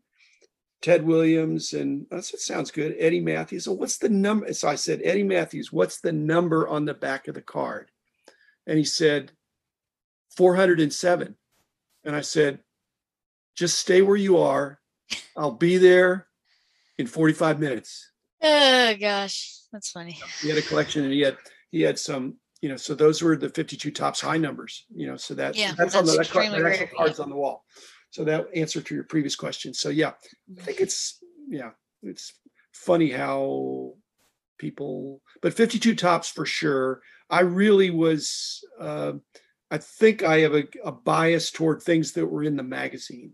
Ted 0.82 1.06
Williams. 1.06 1.74
And 1.74 2.06
I 2.10 2.22
said, 2.22 2.40
sounds 2.40 2.72
good. 2.72 2.96
Eddie 2.98 3.20
Mathews. 3.20 3.66
So 3.66 3.74
what's 3.74 3.98
the 3.98 4.08
number? 4.08 4.54
So 4.54 4.70
I 4.70 4.76
said, 4.76 5.02
Eddie 5.04 5.24
Mathews, 5.24 5.74
what's 5.74 6.00
the 6.00 6.14
number 6.14 6.66
on 6.70 6.86
the 6.86 6.94
back 6.94 7.28
of 7.28 7.36
the 7.36 7.42
card? 7.42 7.92
And 8.66 8.78
he 8.78 8.86
said, 8.86 9.34
407. 10.38 11.36
And 12.06 12.16
I 12.16 12.22
said, 12.22 12.60
just 13.56 13.78
stay 13.80 14.02
where 14.02 14.16
you 14.16 14.38
are. 14.38 14.80
I'll 15.36 15.52
be 15.52 15.78
there 15.78 16.28
in 16.98 17.08
45 17.08 17.60
minutes. 17.60 18.10
Oh 18.42 18.96
gosh, 18.98 19.60
that's 19.74 19.92
funny. 19.92 20.18
He 20.42 20.48
had 20.48 20.58
a 20.58 20.62
collection 20.62 21.04
and 21.04 21.12
he 21.12 21.22
had 21.22 21.38
he 21.74 21.82
had 21.82 21.98
some, 21.98 22.36
you 22.64 22.70
know, 22.70 22.78
so 22.78 22.96
those 22.96 23.22
were 23.22 23.36
the 23.36 23.50
52 23.50 23.92
Topps 23.92 24.22
high 24.22 24.38
numbers, 24.38 24.86
you 24.96 25.06
know, 25.06 25.18
so 25.18 25.34
that 25.36 25.56
Yeah, 25.58 25.74
that's 25.78 25.96
on 25.96 26.06
the 26.06 26.14
that 26.14 26.30
card, 26.30 26.48
extremely 26.48 26.64
that 26.64 26.68
actual 26.70 26.88
rare, 26.88 26.96
cards 26.98 27.20
on 27.20 27.30
the 27.30 27.36
wall. 27.36 27.66
So 28.12 28.24
that 28.24 28.48
answer 28.56 28.82
to 28.82 28.96
your 28.96 29.04
previous 29.04 29.36
question. 29.36 29.74
So 29.74 29.90
yeah, 29.90 30.14
I 30.58 30.62
think 30.62 30.78
Mm-hmm. 30.78 30.84
it's 30.84 31.20
yeah, 31.50 31.72
it's 32.04 32.40
funny 32.72 33.10
how 33.12 33.96
people 34.58 35.22
but 35.42 35.54
52 35.54 35.96
Topps 35.96 36.30
for 36.30 36.46
sure. 36.46 37.02
I 37.30 37.42
really 37.42 37.90
was 37.90 38.64
uh 38.80 39.14
I 39.72 39.78
think 39.80 40.24
I 40.24 40.40
have 40.40 40.56
a, 40.56 40.66
a 40.86 40.92
bias 40.92 41.52
toward 41.52 41.82
things 41.82 42.14
that 42.14 42.28
were 42.28 42.44
in 42.44 42.56
the 42.56 42.64
magazine. 42.64 43.34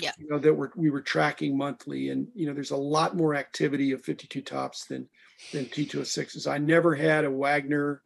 Yeah. 0.00 0.12
You 0.16 0.28
know, 0.28 0.38
that 0.40 0.54
were 0.54 0.72
we 0.76 0.90
were 0.90 1.02
tracking 1.02 1.56
monthly 1.56 2.08
and 2.10 2.28
you 2.34 2.46
know, 2.46 2.54
there's 2.54 2.72
a 2.72 2.76
lot 2.76 3.16
more 3.16 3.34
activity 3.36 3.92
of 3.92 4.02
52 4.04 4.42
Topps 4.42 4.86
than 4.86 5.08
than 5.52 5.66
T206s. 5.66 6.50
I 6.50 6.58
never 6.58 6.94
had 6.94 7.24
a 7.24 7.30
Wagner, 7.30 8.02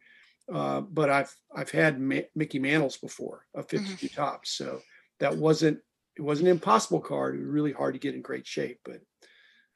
uh, 0.51 0.81
but 0.81 1.09
I've 1.09 1.35
I've 1.55 1.71
had 1.71 1.99
Ma- 1.99 2.27
Mickey 2.35 2.59
Mantles 2.59 2.97
before 2.97 3.45
of 3.53 3.69
52 3.69 4.09
Topps. 4.09 4.51
So 4.51 4.81
that 5.19 5.35
wasn't 5.37 5.79
it 6.17 6.21
wasn't 6.21 6.47
an 6.47 6.53
impossible 6.53 6.99
card. 6.99 7.35
It 7.35 7.39
was 7.39 7.47
really 7.47 7.71
hard 7.71 7.93
to 7.93 7.99
get 7.99 8.15
in 8.15 8.21
great 8.21 8.47
shape, 8.47 8.79
but 8.83 9.01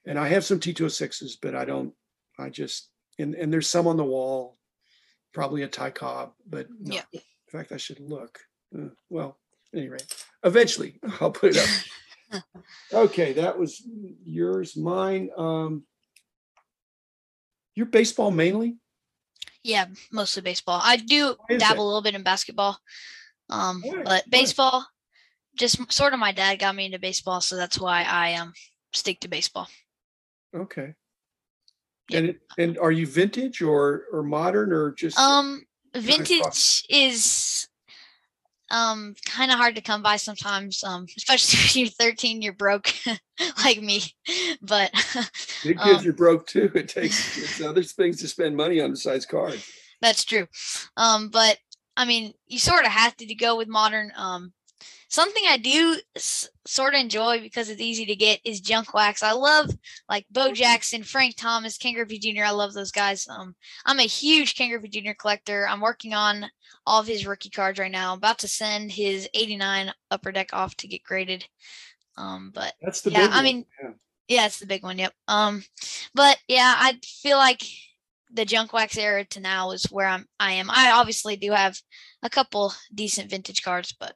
and 0.05 0.19
I 0.19 0.27
have 0.27 0.43
some 0.43 0.59
T206s, 0.59 1.33
but 1.41 1.55
I 1.55 1.65
don't 1.65 1.93
I 2.39 2.49
just 2.49 2.89
and 3.19 3.35
and 3.35 3.51
there's 3.53 3.69
some 3.69 3.87
on 3.87 3.97
the 3.97 4.03
wall, 4.03 4.57
probably 5.33 5.61
a 5.63 5.67
Ty 5.67 5.91
Cobb, 5.91 6.33
but 6.47 6.67
no. 6.79 6.95
Yeah. 6.95 7.03
in 7.13 7.21
fact 7.51 7.71
I 7.71 7.77
should 7.77 7.99
look. 7.99 8.39
Uh, 8.77 8.89
well, 9.09 9.37
at 9.73 9.79
any 9.79 9.89
rate, 9.89 10.25
eventually 10.43 10.99
I'll 11.21 11.31
put 11.31 11.55
it 11.55 11.63
up. 12.33 12.43
okay, 12.93 13.33
that 13.33 13.57
was 13.59 13.81
yours, 14.25 14.75
mine. 14.75 15.29
Um 15.37 15.83
your 17.75 17.87
baseball 17.87 18.29
mainly? 18.31 18.77
Yeah, 19.63 19.85
mostly 20.11 20.41
baseball. 20.41 20.81
I 20.83 20.97
do 20.97 21.35
dabble 21.49 21.57
that? 21.57 21.77
a 21.77 21.81
little 21.81 22.01
bit 22.01 22.15
in 22.15 22.23
basketball. 22.23 22.77
Um? 23.49 23.81
Why? 23.81 24.03
but 24.03 24.29
baseball, 24.29 24.85
just 25.55 25.91
sort 25.91 26.13
of 26.13 26.19
my 26.19 26.31
dad 26.31 26.59
got 26.59 26.75
me 26.75 26.85
into 26.85 26.99
baseball, 26.99 27.41
so 27.41 27.55
that's 27.55 27.79
why 27.79 28.03
I 28.03 28.35
um 28.35 28.53
stick 28.93 29.19
to 29.21 29.27
baseball. 29.27 29.67
Okay. 30.55 30.93
Yeah. 32.09 32.17
And 32.17 32.29
it, 32.29 32.39
and 32.57 32.77
are 32.77 32.91
you 32.91 33.07
vintage 33.07 33.61
or 33.61 34.05
or 34.11 34.23
modern 34.23 34.73
or 34.73 34.91
just 34.91 35.17
Um, 35.17 35.63
vintage 35.95 36.83
is 36.89 37.67
um 38.73 39.15
kind 39.25 39.51
of 39.51 39.57
hard 39.57 39.75
to 39.75 39.81
come 39.81 40.01
by 40.01 40.17
sometimes. 40.17 40.83
Um, 40.83 41.05
especially 41.15 41.59
if 41.63 41.75
you're 41.75 41.87
13, 41.87 42.41
you're 42.41 42.53
broke 42.53 42.93
like 43.63 43.81
me. 43.81 44.01
But 44.61 44.91
big 45.63 45.79
kids 45.79 46.03
um, 46.03 46.09
are 46.09 46.13
broke 46.13 46.47
too? 46.47 46.71
It 46.73 46.89
takes 46.89 47.37
it's 47.37 47.61
other 47.61 47.83
things 47.83 48.19
to 48.21 48.27
spend 48.27 48.57
money 48.57 48.81
on 48.81 48.91
besides 48.91 49.25
cards. 49.25 49.69
That's 50.01 50.25
true. 50.25 50.47
Um, 50.97 51.29
but 51.29 51.57
I 51.95 52.05
mean, 52.05 52.33
you 52.47 52.59
sort 52.59 52.85
of 52.85 52.91
have 52.91 53.15
to 53.17 53.35
go 53.35 53.55
with 53.55 53.67
modern. 53.67 54.11
Um, 54.17 54.51
something 55.13 55.43
I 55.47 55.57
do 55.57 55.97
s- 56.15 56.49
sort 56.65 56.95
of 56.95 56.99
enjoy 56.99 57.39
because 57.39 57.69
it's 57.69 57.79
easy 57.81 58.03
to 58.07 58.15
get 58.15 58.39
is 58.43 58.59
junk 58.61 58.95
wax. 58.95 59.21
I 59.21 59.33
love 59.33 59.69
like 60.09 60.25
Bo 60.31 60.51
Jackson, 60.51 61.03
Frank 61.03 61.35
Thomas, 61.37 61.77
Ken 61.77 61.93
Griffey 61.93 62.17
Jr. 62.17 62.45
I 62.45 62.49
love 62.49 62.73
those 62.73 62.91
guys. 62.91 63.27
Um, 63.27 63.55
I'm 63.85 63.99
a 63.99 64.03
huge 64.03 64.55
Ken 64.55 64.69
Griffey 64.71 64.87
Jr. 64.89 65.11
collector. 65.17 65.67
I'm 65.67 65.81
working 65.81 66.15
on 66.15 66.47
all 66.87 66.99
of 66.99 67.05
his 67.07 67.27
rookie 67.27 67.51
cards 67.51 67.77
right 67.77 67.91
now. 67.91 68.11
I'm 68.11 68.17
about 68.17 68.39
to 68.39 68.47
send 68.47 68.91
his 68.91 69.29
89 69.35 69.93
upper 70.09 70.31
deck 70.31 70.49
off 70.51 70.75
to 70.77 70.87
get 70.87 71.03
graded. 71.03 71.45
Um, 72.17 72.51
but 72.53 72.73
That's 72.81 73.01
the 73.01 73.11
Yeah, 73.11 73.27
big 73.27 73.35
I 73.35 73.41
mean, 73.43 73.65
Yeah. 73.83 73.89
yeah, 74.27 74.45
it's 74.47 74.59
the 74.59 74.65
big 74.65 74.81
one. 74.81 74.97
Yep. 74.97 75.13
Um, 75.27 75.63
but 76.15 76.39
yeah, 76.47 76.73
I 76.77 76.99
feel 77.03 77.37
like 77.37 77.61
the 78.31 78.45
junk 78.45 78.73
wax 78.73 78.97
era 78.97 79.25
to 79.25 79.39
now 79.39 79.69
is 79.71 79.83
where 79.91 80.07
I'm. 80.07 80.25
I 80.39 80.53
am. 80.53 80.71
I 80.71 80.91
obviously 80.91 81.35
do 81.35 81.51
have 81.51 81.79
a 82.23 82.31
couple 82.31 82.73
decent 82.93 83.29
vintage 83.29 83.61
cards, 83.61 83.93
but 83.99 84.15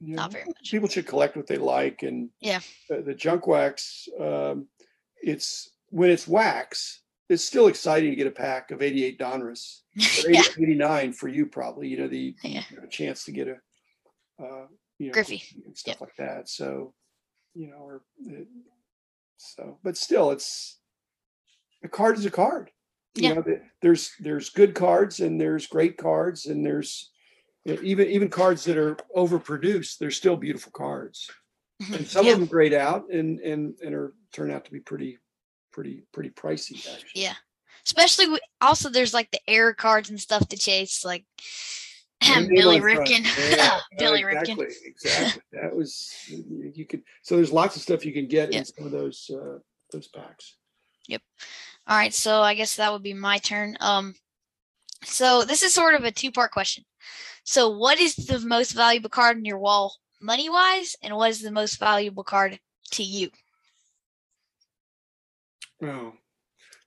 Yeah, 0.00 0.16
not 0.16 0.32
very 0.32 0.44
much. 0.46 0.70
People 0.70 0.88
should 0.88 1.06
collect 1.06 1.36
what 1.36 1.46
they 1.46 1.58
like 1.58 2.02
and 2.02 2.30
Yeah. 2.40 2.60
the, 2.88 3.02
the 3.02 3.14
junk 3.14 3.46
wax 3.46 4.08
um 4.18 4.66
it's 5.22 5.70
when 5.90 6.10
it's 6.10 6.26
wax 6.26 7.02
it's 7.28 7.44
still 7.44 7.68
exciting 7.68 8.10
to 8.10 8.16
get 8.16 8.26
a 8.26 8.30
pack 8.30 8.70
of 8.70 8.82
88 8.82 9.18
Donruss 9.18 9.82
or 10.18 10.30
80 10.30 10.32
yeah, 10.32 10.42
89 10.58 11.12
for 11.12 11.28
you 11.28 11.46
probably 11.46 11.88
you 11.88 11.98
know 11.98 12.08
the 12.08 12.34
Yeah. 12.42 12.64
you 12.70 12.80
know, 12.80 12.86
chance 12.86 13.24
to 13.24 13.32
get 13.32 13.48
a 13.48 13.56
uh 14.42 14.66
you 14.98 15.08
know 15.08 15.12
Griffey. 15.12 15.42
stuff 15.74 16.00
like 16.00 16.16
that 16.16 16.48
so 16.48 16.94
you 17.54 17.68
know 17.68 17.76
or 17.78 18.02
it, 18.26 18.48
so 19.36 19.78
but 19.82 19.96
still 19.96 20.30
it's 20.30 20.78
a 21.84 21.88
card 21.88 22.16
is 22.18 22.24
a 22.24 22.30
card 22.30 22.70
you 23.16 23.28
Yeah. 23.28 23.34
know 23.34 23.44
there's 23.82 24.12
there's 24.20 24.48
good 24.50 24.74
cards 24.74 25.20
and 25.20 25.40
there's 25.40 25.66
great 25.66 25.98
cards 25.98 26.46
and 26.46 26.64
there's 26.64 26.90
you 26.92 27.08
know, 27.08 27.09
even 27.64 28.08
even 28.08 28.28
cards 28.28 28.64
that 28.64 28.76
are 28.76 28.96
overproduced 29.16 29.98
they're 29.98 30.10
still 30.10 30.36
beautiful 30.36 30.72
cards 30.72 31.30
and 31.92 32.06
some 32.06 32.26
yeah, 32.26 32.32
of 32.32 32.38
them 32.38 32.48
grade 32.48 32.72
out 32.74 33.10
and 33.10 33.38
and 33.40 33.74
and 33.84 33.94
are 33.94 34.14
turn 34.32 34.50
out 34.50 34.64
to 34.64 34.70
be 34.72 34.80
pretty 34.80 35.18
pretty 35.72 36.04
pretty 36.12 36.30
pricey 36.30 36.78
actually 36.92 37.22
yeah. 37.22 37.34
Especially 37.86 38.28
with, 38.28 38.40
also 38.60 38.90
there's 38.90 39.14
like 39.14 39.30
the 39.30 39.40
error 39.48 39.72
cards 39.72 40.10
and 40.10 40.20
stuff 40.20 40.46
to 40.48 40.56
chase, 40.56 41.02
like 41.02 41.24
And 42.20 42.44
the 42.46 42.50
name 42.50 42.54
Billy 42.60 42.76
on 42.80 42.82
the 42.86 42.94
front. 42.94 43.08
Ripken. 43.08 43.56
Yeah, 43.56 43.80
Billy 43.98 44.20
exactly, 44.22 44.54
Ripken. 44.66 44.70
exactly 44.84 45.42
that 45.52 45.74
was 45.74 46.12
you 46.28 46.84
could 46.84 47.02
so 47.22 47.36
there's 47.36 47.52
lots 47.52 47.76
of 47.76 47.82
stuff 47.82 48.04
you 48.04 48.12
can 48.12 48.28
get 48.28 48.52
Yeah. 48.52 48.58
in 48.58 48.64
some 48.66 48.84
of 48.84 48.92
those 48.92 49.30
uh 49.32 49.58
those 49.92 50.08
packs 50.08 50.56
Yep. 51.08 51.22
All 51.88 51.96
right, 51.96 52.12
so 52.14 52.40
I 52.42 52.54
guess 52.54 52.76
that 52.76 52.92
would 52.92 53.02
be 53.02 53.14
my 53.14 53.38
turn. 53.38 53.76
Um, 53.80 54.14
so 55.02 55.44
this 55.44 55.62
is 55.62 55.72
sort 55.72 55.94
of 55.94 56.04
a 56.04 56.12
two-part 56.12 56.52
question. 56.52 56.84
So, 57.44 57.70
what 57.70 57.98
is 57.98 58.14
the 58.16 58.40
most 58.40 58.72
valuable 58.72 59.10
card 59.10 59.36
in 59.38 59.44
your 59.44 59.58
wall, 59.58 59.96
money-wise, 60.20 60.96
and 61.02 61.16
what 61.16 61.30
is 61.30 61.40
the 61.42 61.50
most 61.50 61.78
valuable 61.78 62.24
card 62.24 62.58
to 62.92 63.02
you? 63.02 63.30
oh 65.82 66.12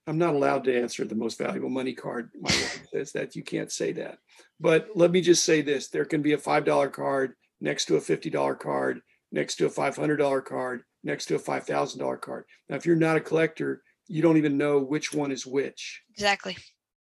i'm 0.06 0.18
not 0.20 0.36
allowed 0.36 0.64
to 0.64 0.80
answer 0.80 1.04
the 1.04 1.16
most 1.16 1.38
valuable 1.40 1.70
money 1.70 1.94
card 1.94 2.30
my 2.40 2.50
wife 2.52 2.86
says 2.94 3.12
that 3.12 3.36
you 3.36 3.42
can't 3.44 3.72
say 3.72 3.92
that 3.92 4.20
but 4.60 4.90
let 4.96 5.10
me 5.12 5.20
just 5.22 5.44
say 5.44 5.62
this 5.62 5.88
there 5.90 6.06
can 6.06 6.22
be 6.22 6.34
a 6.34 6.38
five 6.38 6.64
dollar 6.64 6.90
card 6.90 7.34
next 7.60 7.86
to 7.86 7.96
a 7.96 8.02
fifty 8.02 8.30
dollar 8.30 8.54
card 8.54 9.02
next 9.32 9.56
to 9.56 9.66
a 9.66 9.70
five 9.70 9.96
hundred 9.96 10.18
dollar 10.18 10.42
card 10.42 10.84
next 11.04 11.26
to 11.26 11.36
a 11.36 11.40
five 11.40 11.66
thousand 11.66 12.00
dollar 12.00 12.18
card 12.18 12.46
now 12.70 12.76
if 12.76 12.86
you're 12.86 12.96
not 12.96 13.18
a 13.18 13.22
collector 13.22 13.82
you 14.08 14.22
don't 14.22 14.38
even 14.38 14.58
know 14.58 14.80
which 14.80 15.12
one 15.14 15.32
is 15.32 15.46
which 15.46 16.04
Exactly. 16.12 16.56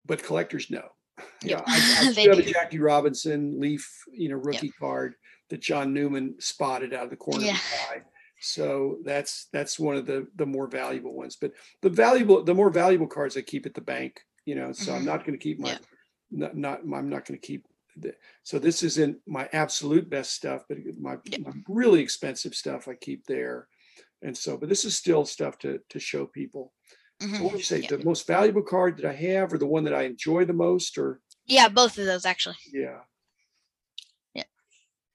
but 0.06 0.22
collectors 0.22 0.70
know. 0.70 0.88
Yeah, 1.42 1.58
Yep. 1.58 1.64
I, 1.66 1.72
I 1.74 2.12
still 2.12 2.36
have 2.36 2.46
a. 2.46 2.52
Jackie 2.52 2.78
Robinson 2.78 3.60
Leaf, 3.60 4.04
you 4.12 4.28
know, 4.28 4.36
rookie 4.36 4.70
card 4.78 5.14
that 5.50 5.60
John 5.60 5.92
Newman 5.92 6.34
spotted 6.38 6.92
out 6.94 7.04
of 7.04 7.10
the 7.10 7.16
corner 7.16 7.44
Yeah. 7.44 7.52
of 7.52 7.58
his 7.58 7.80
eye. 7.90 8.02
So 8.40 8.98
that's 9.04 9.46
that's 9.52 9.78
one 9.78 9.96
of 9.96 10.06
the 10.06 10.26
the 10.36 10.46
more 10.46 10.66
valuable 10.66 11.14
ones. 11.14 11.36
But 11.40 11.52
the 11.82 11.88
valuable, 11.90 12.42
the 12.42 12.54
more 12.54 12.70
valuable 12.70 13.06
cards 13.06 13.36
I 13.36 13.40
keep 13.42 13.64
at 13.66 13.74
the 13.74 13.80
bank. 13.80 14.20
You 14.44 14.54
know, 14.56 14.72
so 14.72 14.92
I'm 14.92 15.02
Mhm. 15.02 15.06
not 15.06 15.20
going 15.24 15.38
to 15.38 15.42
keep 15.42 15.58
my 15.60 15.70
Yeah. 15.70 15.78
not 16.30 16.56
not 16.56 16.80
I'm 16.80 17.08
not 17.08 17.24
going 17.26 17.38
to 17.40 17.46
keep. 17.46 17.66
The, 17.96 18.14
so 18.42 18.58
this 18.58 18.82
isn't 18.82 19.18
my 19.26 19.48
absolute 19.52 20.10
best 20.10 20.32
stuff, 20.32 20.64
but 20.68 20.78
my, 20.98 21.16
Yep. 21.24 21.40
my 21.42 21.52
really 21.68 22.00
expensive 22.00 22.54
stuff 22.54 22.88
I 22.88 22.94
keep 22.94 23.24
there. 23.26 23.68
And 24.20 24.36
so, 24.36 24.56
but 24.56 24.68
this 24.68 24.84
is 24.84 24.96
still 24.96 25.24
stuff 25.24 25.58
to 25.60 25.80
to 25.90 25.98
show 26.00 26.26
people. 26.26 26.72
Mhm. 27.22 27.40
what 27.40 27.52
would 27.52 27.58
you 27.60 27.64
say? 27.64 27.80
Yeah. 27.80 27.88
The 27.88 28.04
most 28.04 28.26
valuable 28.26 28.62
card 28.62 28.96
that 28.98 29.06
I 29.06 29.12
have, 29.14 29.52
or 29.52 29.58
the 29.58 29.66
one 29.66 29.84
that 29.84 29.94
I 29.94 30.02
enjoy 30.02 30.44
the 30.44 30.52
most, 30.52 30.98
or 30.98 31.20
Yeah, 31.46 31.68
both 31.68 31.98
of 31.98 32.06
those 32.06 32.24
actually. 32.26 32.56
yeah. 32.72 33.00
Yeah. 34.34 34.44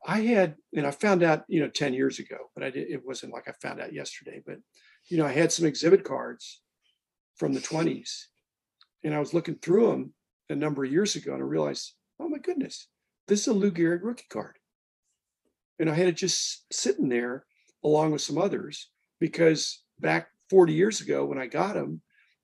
I 0.06 0.22
had, 0.22 0.58
and 0.76 0.88
I 0.88 0.92
found 0.92 1.24
out, 1.24 1.46
you 1.48 1.60
know, 1.60 1.70
10 1.70 1.94
years 1.94 2.20
ago, 2.20 2.52
but 2.56 2.64
I 2.64 2.70
did, 2.70 2.90
it 2.90 3.06
wasn't 3.06 3.34
like 3.34 3.48
I 3.48 3.54
found 3.62 3.82
out 3.82 3.94
yesterday, 3.94 4.42
but, 4.46 4.60
you 5.08 5.18
know, 5.18 5.26
I 5.26 5.32
had 5.34 5.52
some 5.52 5.66
exhibit 5.66 6.04
cards 6.04 6.62
from 7.36 7.54
the 7.54 7.62
20s 7.62 8.28
and 9.04 9.14
I 9.14 9.20
was 9.20 9.34
looking 9.34 9.56
through 9.56 9.88
them 9.92 10.14
a 10.50 10.56
number 10.56 10.84
of 10.84 10.92
years 10.92 11.16
ago 11.16 11.34
and 11.34 11.42
I 11.44 11.46
realized, 11.46 11.96
oh 12.20 12.30
my 12.30 12.38
goodness, 12.40 12.88
this 13.28 13.42
is 13.42 13.48
a 13.48 13.54
Lou 13.54 13.72
Gehrig 13.72 14.04
rookie 14.04 14.28
card. 14.30 14.58
And 15.80 15.90
I 15.90 15.94
had 15.96 16.08
it 16.08 16.18
just 16.18 16.66
sitting 16.74 17.10
there 17.10 17.46
along 17.84 18.12
with 18.12 18.22
some 18.22 18.38
others 18.38 18.92
because 19.20 19.84
back 20.00 20.30
40 20.50 20.74
years 20.74 21.02
ago 21.02 21.26
when 21.26 21.38
I 21.38 21.48
got 21.48 21.74
them, 21.74 22.02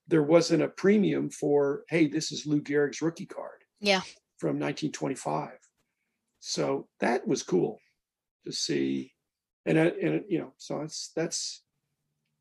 there 0.08 0.22
wasn't 0.22 0.62
a 0.62 0.68
premium 0.68 1.30
for, 1.30 1.82
hey, 1.88 2.06
this 2.06 2.32
is 2.32 2.46
Lou 2.46 2.60
Gehrig's 2.60 3.02
rookie 3.02 3.26
card. 3.26 3.64
Yeah. 3.80 4.00
From 4.38 4.58
1925. 4.58 5.50
So 6.40 6.88
that 7.00 7.26
was 7.26 7.42
cool 7.42 7.78
to 8.44 8.52
see. 8.52 9.12
And, 9.64 9.78
and 9.78 10.24
you 10.28 10.38
know, 10.38 10.52
so 10.58 10.82
it's, 10.82 11.10
that's, 11.16 11.62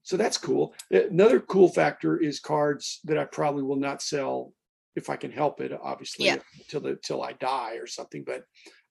so 0.03 0.17
that's 0.17 0.37
cool. 0.37 0.75
Another 0.91 1.39
cool 1.39 1.67
factor 1.67 2.17
is 2.17 2.39
cards 2.39 2.99
that 3.05 3.17
I 3.17 3.25
probably 3.25 3.63
will 3.63 3.77
not 3.77 4.03
sell 4.03 4.53
if 4.95 5.09
I 5.09 5.15
can 5.15 5.31
help 5.31 5.61
it, 5.61 5.71
obviously, 5.81 6.27
yeah. 6.27 6.37
till 6.69 6.81
the 6.81 6.97
till 7.03 7.21
I 7.21 7.33
die 7.33 7.75
or 7.75 7.87
something. 7.87 8.23
But 8.25 8.43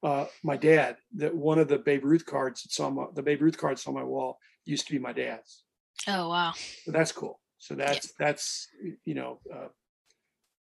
uh, 0.02 0.26
my 0.42 0.56
dad, 0.56 0.96
that 1.16 1.34
one 1.34 1.58
of 1.58 1.68
the 1.68 1.78
Babe 1.78 2.04
Ruth 2.04 2.26
cards 2.26 2.62
that's 2.62 2.78
on 2.80 2.96
my, 2.96 3.06
the 3.14 3.22
Babe 3.22 3.42
Ruth 3.42 3.56
cards 3.56 3.86
on 3.86 3.94
my 3.94 4.04
wall 4.04 4.38
used 4.64 4.86
to 4.86 4.92
be 4.92 4.98
my 4.98 5.12
dad's. 5.12 5.63
Oh 6.08 6.28
wow! 6.28 6.52
So 6.84 6.92
that's 6.92 7.12
cool. 7.12 7.40
So 7.58 7.74
that's 7.74 8.06
yeah. 8.06 8.26
that's 8.26 8.68
you 9.04 9.14
know 9.14 9.40
uh, 9.52 9.68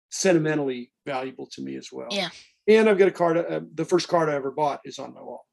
sentimentally 0.09 0.91
valuable 1.05 1.47
to 1.53 1.61
me 1.61 1.75
as 1.75 1.89
well. 1.91 2.09
Yeah. 2.11 2.29
And 2.67 2.87
I've 2.87 2.97
got 2.97 3.07
a 3.07 3.11
card. 3.11 3.37
Uh, 3.37 3.61
the 3.73 3.85
first 3.85 4.07
card 4.07 4.29
I 4.29 4.35
ever 4.35 4.51
bought 4.51 4.81
is 4.85 4.99
on 4.99 5.13
my 5.13 5.21
wall. 5.21 5.45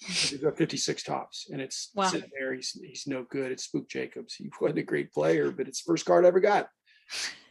He's 0.00 0.38
got 0.38 0.56
56 0.56 1.02
Topps, 1.02 1.48
and 1.50 1.60
it's 1.60 1.90
wow. 1.94 2.06
sitting 2.06 2.30
there. 2.38 2.54
He's 2.54 2.70
he's 2.82 3.04
no 3.06 3.24
good. 3.28 3.52
It's 3.52 3.64
Spook 3.64 3.88
Jacobs. 3.88 4.34
He 4.34 4.50
wasn't 4.60 4.80
a 4.80 4.84
great 4.84 5.12
player, 5.12 5.50
but 5.50 5.68
it's 5.68 5.82
the 5.82 5.90
first 5.90 6.04
card 6.04 6.24
I 6.24 6.28
ever 6.28 6.40
got. 6.40 6.68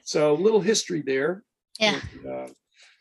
So 0.03 0.34
little 0.34 0.61
history 0.61 1.03
there. 1.05 1.43
Yeah. 1.80 1.99
And, 2.13 2.25
uh, 2.25 2.47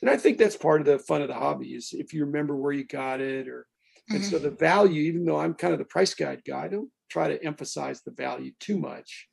and 0.00 0.10
I 0.10 0.16
think 0.16 0.38
that's 0.38 0.56
part 0.56 0.80
of 0.80 0.86
the 0.86 0.98
fun 0.98 1.22
of 1.22 1.28
the 1.28 1.34
hobby 1.34 1.74
is 1.74 1.90
if 1.92 2.12
you 2.12 2.24
remember 2.24 2.56
where 2.56 2.72
you 2.72 2.84
got 2.84 3.20
it 3.20 3.48
or 3.48 3.66
and 4.08 4.20
mm-hmm. 4.20 4.30
so 4.30 4.38
the 4.38 4.50
value, 4.50 5.02
even 5.02 5.24
though 5.24 5.40
I'm 5.40 5.54
kind 5.54 5.72
of 5.72 5.78
the 5.78 5.84
price 5.84 6.14
guide 6.14 6.42
guy, 6.46 6.64
I 6.64 6.68
don't 6.68 6.90
try 7.08 7.28
to 7.28 7.44
emphasize 7.44 8.02
the 8.02 8.10
value 8.12 8.52
too 8.60 8.78
much. 8.78 9.28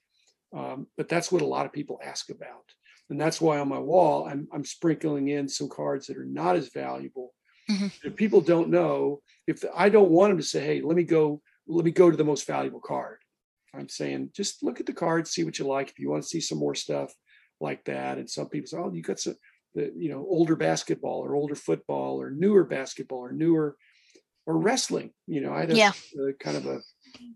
Um, 0.55 0.87
but 0.97 1.09
that's 1.09 1.31
what 1.31 1.41
a 1.41 1.47
lot 1.47 1.65
of 1.65 1.73
people 1.73 1.99
ask 2.03 2.29
about. 2.29 2.65
And 3.09 3.19
that's 3.19 3.41
why 3.41 3.59
on 3.59 3.67
my 3.67 3.79
wall, 3.79 4.27
I'm, 4.27 4.47
I'm 4.53 4.63
sprinkling 4.63 5.27
in 5.29 5.47
some 5.47 5.69
cards 5.69 6.07
that 6.07 6.17
are 6.17 6.25
not 6.25 6.55
as 6.55 6.69
valuable. 6.69 7.33
Mm-hmm. 7.69 7.87
If 8.03 8.15
people 8.15 8.41
don't 8.41 8.69
know, 8.69 9.21
if 9.47 9.61
the, 9.61 9.71
I 9.75 9.89
don't 9.89 10.11
want 10.11 10.31
them 10.31 10.37
to 10.37 10.43
say, 10.43 10.63
hey, 10.65 10.81
let 10.81 10.95
me 10.95 11.03
go, 11.03 11.41
let 11.67 11.85
me 11.85 11.91
go 11.91 12.11
to 12.11 12.17
the 12.17 12.23
most 12.23 12.45
valuable 12.45 12.79
card. 12.79 13.17
I'm 13.73 13.89
saying 13.89 14.29
just 14.35 14.63
look 14.63 14.79
at 14.79 14.85
the 14.85 14.93
cards, 14.93 15.31
see 15.31 15.43
what 15.43 15.57
you 15.59 15.65
like. 15.65 15.89
If 15.89 15.99
you 15.99 16.09
want 16.09 16.23
to 16.23 16.29
see 16.29 16.41
some 16.41 16.59
more 16.59 16.75
stuff 16.75 17.13
like 17.59 17.83
that. 17.85 18.17
And 18.17 18.29
some 18.29 18.49
people 18.49 18.67
say, 18.67 18.77
oh, 18.77 18.91
you 18.93 19.01
got 19.01 19.19
some, 19.19 19.35
the, 19.73 19.91
you 19.95 20.09
know, 20.09 20.25
older 20.29 20.55
basketball 20.55 21.19
or 21.25 21.35
older 21.35 21.55
football 21.55 22.21
or 22.21 22.29
newer 22.29 22.63
basketball 22.63 23.19
or 23.19 23.31
newer 23.31 23.75
or 24.45 24.57
wrestling. 24.57 25.11
You 25.25 25.41
know, 25.41 25.53
I 25.53 25.61
had 25.61 25.71
a, 25.71 25.75
yeah. 25.75 25.91
a 26.29 26.33
kind 26.33 26.57
of 26.57 26.67
a, 26.67 26.79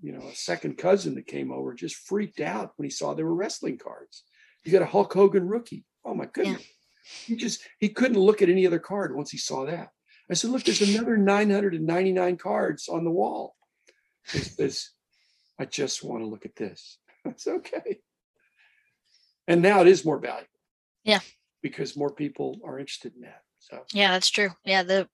you 0.02 0.12
know, 0.12 0.28
a 0.28 0.36
second 0.36 0.78
cousin 0.78 1.16
that 1.16 1.28
came 1.28 1.52
over 1.52 1.74
just 1.74 1.96
freaked 1.96 2.40
out 2.40 2.74
when 2.76 2.86
he 2.86 2.90
saw 2.90 3.14
there 3.14 3.26
were 3.26 3.36
wrestling 3.36 3.78
cards. 3.78 4.24
You 4.64 4.72
got 4.72 4.82
a 4.82 4.86
Hulk 4.86 5.14
Hogan 5.14 5.48
rookie. 5.48 5.86
Oh 6.04 6.14
my 6.14 6.26
goodness. 6.26 6.62
Yeah. 6.62 6.68
He 7.26 7.36
just 7.36 7.62
he 7.80 7.90
couldn't 7.90 8.20
look 8.20 8.42
at 8.42 8.50
any 8.50 8.68
other 8.68 8.80
card 8.80 9.16
once 9.16 9.32
he 9.32 9.38
saw 9.38 9.66
that. 9.66 9.90
I 10.30 10.34
said, 10.34 10.52
look, 10.52 10.64
there's 10.64 10.82
another 10.82 11.16
999 11.16 12.38
cards 12.38 12.90
on 12.90 13.06
the 13.06 13.12
wall. 13.12 13.56
This, 14.58 14.92
I 15.58 15.66
just 15.66 16.04
want 16.04 16.22
to 16.22 16.28
look 16.28 16.46
at 16.46 16.56
this. 16.56 16.98
It's 17.26 17.46
okay. 17.46 18.00
And 19.50 19.62
now 19.62 19.82
it 19.82 19.88
is 19.88 20.06
more 20.06 20.18
valuable. 20.18 20.48
Yeah. 21.04 21.20
Because 21.62 21.98
more 21.98 22.10
people 22.10 22.62
are 22.64 22.80
interested 22.80 23.14
in 23.16 23.24
that. 23.24 23.42
So 23.70 23.84
yeah, 23.94 24.12
that's 24.12 24.30
true. 24.30 24.50
Yeah, 24.66 24.84
the 24.84 25.08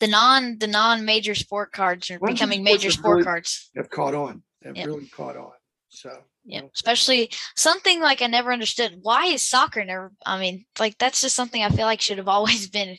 the 0.00 0.06
non 0.06 0.58
the 0.58 0.66
non 0.66 1.04
major 1.04 1.34
sport 1.34 1.72
cards 1.72 2.10
are 2.10 2.18
becoming 2.18 2.62
major 2.62 2.90
sport 2.90 3.16
really 3.16 3.24
cards. 3.24 3.70
Have 3.76 3.90
caught 3.90 4.14
on. 4.14 4.42
Have 4.64 4.76
yep. 4.76 4.86
really 4.86 5.06
caught 5.06 5.36
on. 5.36 5.52
So 5.88 6.10
yeah, 6.44 6.60
know. 6.60 6.70
especially 6.74 7.30
something 7.56 8.00
like 8.00 8.20
I 8.20 8.26
never 8.26 8.52
understood. 8.52 8.98
Why 9.02 9.26
is 9.26 9.42
soccer 9.42 9.84
never? 9.84 10.12
I 10.24 10.38
mean, 10.38 10.66
like 10.78 10.98
that's 10.98 11.22
just 11.22 11.34
something 11.34 11.62
I 11.62 11.70
feel 11.70 11.86
like 11.86 12.00
should 12.00 12.18
have 12.18 12.28
always 12.36 12.68
been 12.68 12.98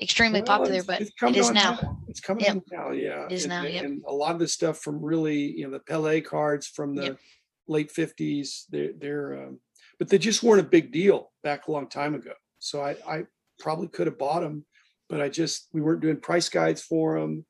extremely 0.00 0.40
well, 0.40 0.58
popular, 0.58 0.82
but 0.82 1.02
it 1.02 1.36
is 1.36 1.50
now. 1.50 1.78
now. 1.82 1.98
It's 2.08 2.20
coming 2.20 2.44
yep. 2.44 2.62
now. 2.72 2.90
Yeah, 2.90 3.26
it 3.26 3.32
is 3.32 3.44
and, 3.44 3.50
now. 3.50 3.62
Yep. 3.64 3.84
And 3.84 4.02
a 4.06 4.12
lot 4.12 4.32
of 4.32 4.38
the 4.38 4.48
stuff 4.48 4.78
from 4.78 5.04
really, 5.04 5.52
you 5.58 5.64
know, 5.64 5.70
the 5.70 5.80
Pele 5.80 6.20
cards 6.20 6.66
from 6.66 6.94
the 6.94 7.04
yep. 7.04 7.18
late 7.66 7.90
fifties. 7.90 8.66
They're 8.70 8.92
they're, 8.98 9.46
um, 9.46 9.60
but 9.98 10.08
they 10.08 10.18
just 10.18 10.42
weren't 10.42 10.60
a 10.60 10.68
big 10.68 10.92
deal 10.92 11.32
back 11.42 11.68
a 11.68 11.72
long 11.72 11.88
time 11.88 12.14
ago. 12.14 12.32
So 12.58 12.82
I 12.82 12.96
I 13.06 13.24
probably 13.58 13.88
could 13.88 14.06
have 14.06 14.18
bought 14.18 14.40
them 14.40 14.64
but 15.08 15.20
I 15.20 15.28
just 15.28 15.68
we 15.72 15.80
weren't 15.80 16.00
doing 16.00 16.20
price 16.20 16.48
guides 16.48 16.82
for 16.82 17.18
them, 17.18 17.44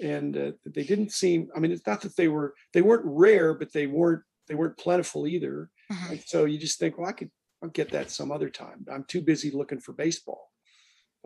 and 0.00 0.36
uh, 0.36 0.52
they 0.66 0.84
didn't 0.84 1.12
seem. 1.12 1.48
I 1.56 1.60
mean, 1.60 1.72
it's 1.72 1.86
not 1.86 2.02
that 2.02 2.16
they 2.16 2.28
were 2.28 2.54
they 2.72 2.82
weren't 2.82 3.04
rare, 3.04 3.54
but 3.54 3.72
they 3.72 3.86
weren't 3.86 4.22
they 4.46 4.54
weren't 4.54 4.78
plentiful 4.78 5.26
either. 5.26 5.70
Mm-hmm. 5.90 6.16
so 6.26 6.44
you 6.44 6.58
just 6.58 6.78
think, 6.78 6.98
well, 6.98 7.08
I 7.08 7.12
could 7.12 7.30
I'll 7.62 7.70
get 7.70 7.90
that 7.92 8.10
some 8.10 8.30
other 8.30 8.50
time. 8.50 8.84
I'm 8.92 9.04
too 9.04 9.22
busy 9.22 9.50
looking 9.50 9.80
for 9.80 9.92
baseball. 9.92 10.50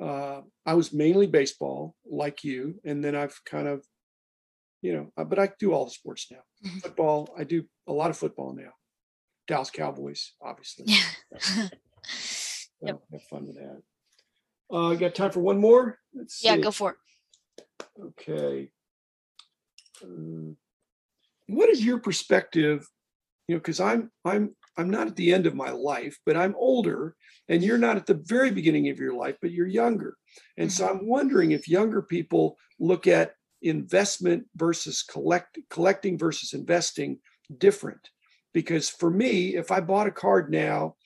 Uh, 0.01 0.43
I 0.65 0.75
was 0.75 0.93
mainly 0.93 1.27
baseball, 1.27 1.95
like 2.09 2.45
you, 2.45 2.81
and 2.85 3.05
then 3.05 3.15
I've 3.15 3.39
kind 3.45 3.69
of, 3.69 3.85
you 4.81 4.95
know, 4.95 5.13
uh, 5.17 5.25
but 5.25 5.39
I 5.39 5.51
do 5.59 5.73
all 5.73 5.85
the 5.85 5.91
sports 5.91 6.29
now. 6.31 6.39
Mm-hmm. 6.65 6.79
Football, 6.79 7.35
I 7.37 7.45
do 7.45 7.65
a 7.87 7.93
lot 7.93 8.11
of 8.11 8.17
football 8.17 8.55
now. 8.55 8.71
Dallas 9.49 9.71
Cowboys, 9.71 10.33
obviously. 10.41 10.87
Yeah. 10.87 11.03
so 11.39 11.69
yep. 12.83 13.01
Have 13.13 13.23
fun 13.25 13.47
with 13.49 13.57
that. 13.57 13.83
Uh, 14.73 14.95
got 14.95 15.15
time 15.15 15.31
for 15.31 15.41
one 15.41 15.59
more? 15.59 15.99
Let's 16.15 16.43
yeah, 16.43 16.57
go 16.57 16.71
for 16.71 16.91
it. 16.93 17.65
Okay. 18.01 18.71
Uh, 20.03 20.55
what 21.49 21.69
is 21.69 21.85
your 21.85 21.99
perspective? 21.99 22.89
You 23.49 23.57
know, 23.57 23.59
because 23.61 23.81
I'm 23.81 24.11
I'm 24.25 24.55
I'm 24.79 24.89
not 24.89 25.09
at 25.09 25.17
the 25.17 25.35
end 25.35 25.47
of 25.47 25.55
my 25.55 25.71
life, 25.71 26.19
but 26.25 26.37
I'm 26.37 26.55
older, 26.57 27.15
and 27.49 27.63
you're 27.63 27.77
not 27.77 27.97
at 27.97 28.07
the 28.07 28.23
very 28.25 28.51
beginning 28.51 28.89
of 28.89 28.99
your 28.99 29.15
life, 29.15 29.37
but 29.43 29.51
you're 29.51 29.67
younger. 29.67 30.17
And 30.57 30.71
mm-hmm. 30.71 30.85
so 30.85 30.89
I'm 30.89 31.07
wondering 31.07 31.51
if 31.51 31.69
younger 31.69 32.01
people 32.01 32.57
look 32.81 33.07
at 33.07 33.35
investment 33.61 34.47
versus 34.57 35.03
collect 35.03 35.59
collecting 35.69 36.19
versus 36.19 36.55
investing 36.55 37.19
different. 37.59 38.09
Because 38.55 38.89
for 38.89 39.11
me, 39.11 39.57
if 39.57 39.71
I 39.71 39.81
bought 39.81 40.07
a 40.07 40.13
card 40.13 40.51
now, 40.51 40.97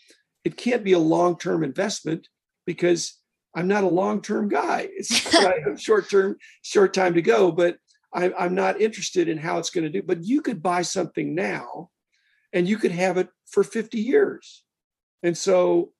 it 0.45 0.57
can't 0.57 0.85
be 0.85 0.93
a 0.93 0.99
long-term 0.99 1.65
investment 1.65 2.29
because 2.67 3.21
I'm 3.57 3.67
not 3.67 3.85
a 3.85 3.89
long-term 3.89 4.49
guy. 4.49 4.89
It's 4.93 5.35
I 5.35 5.61
have 5.67 5.81
short-term, 5.81 6.37
short 6.63 6.95
time 6.95 7.15
to 7.15 7.23
go, 7.23 7.51
but 7.51 7.79
I, 8.15 8.33
I'm 8.39 8.55
not 8.55 8.81
interested 8.81 9.29
in 9.29 9.39
how 9.39 9.59
it's 9.59 9.71
going 9.71 9.85
to 9.85 9.91
do. 9.91 10.03
But 10.03 10.25
you 10.25 10.43
could 10.43 10.63
buy 10.63 10.83
something 10.83 11.35
now, 11.35 11.91
and 12.53 12.69
you 12.69 12.77
could 12.77 12.93
have 12.93 13.17
it 13.17 13.29
for 13.47 13.65
50 13.65 13.99
years. 13.99 14.63
And 15.23 15.37
so, 15.37 15.93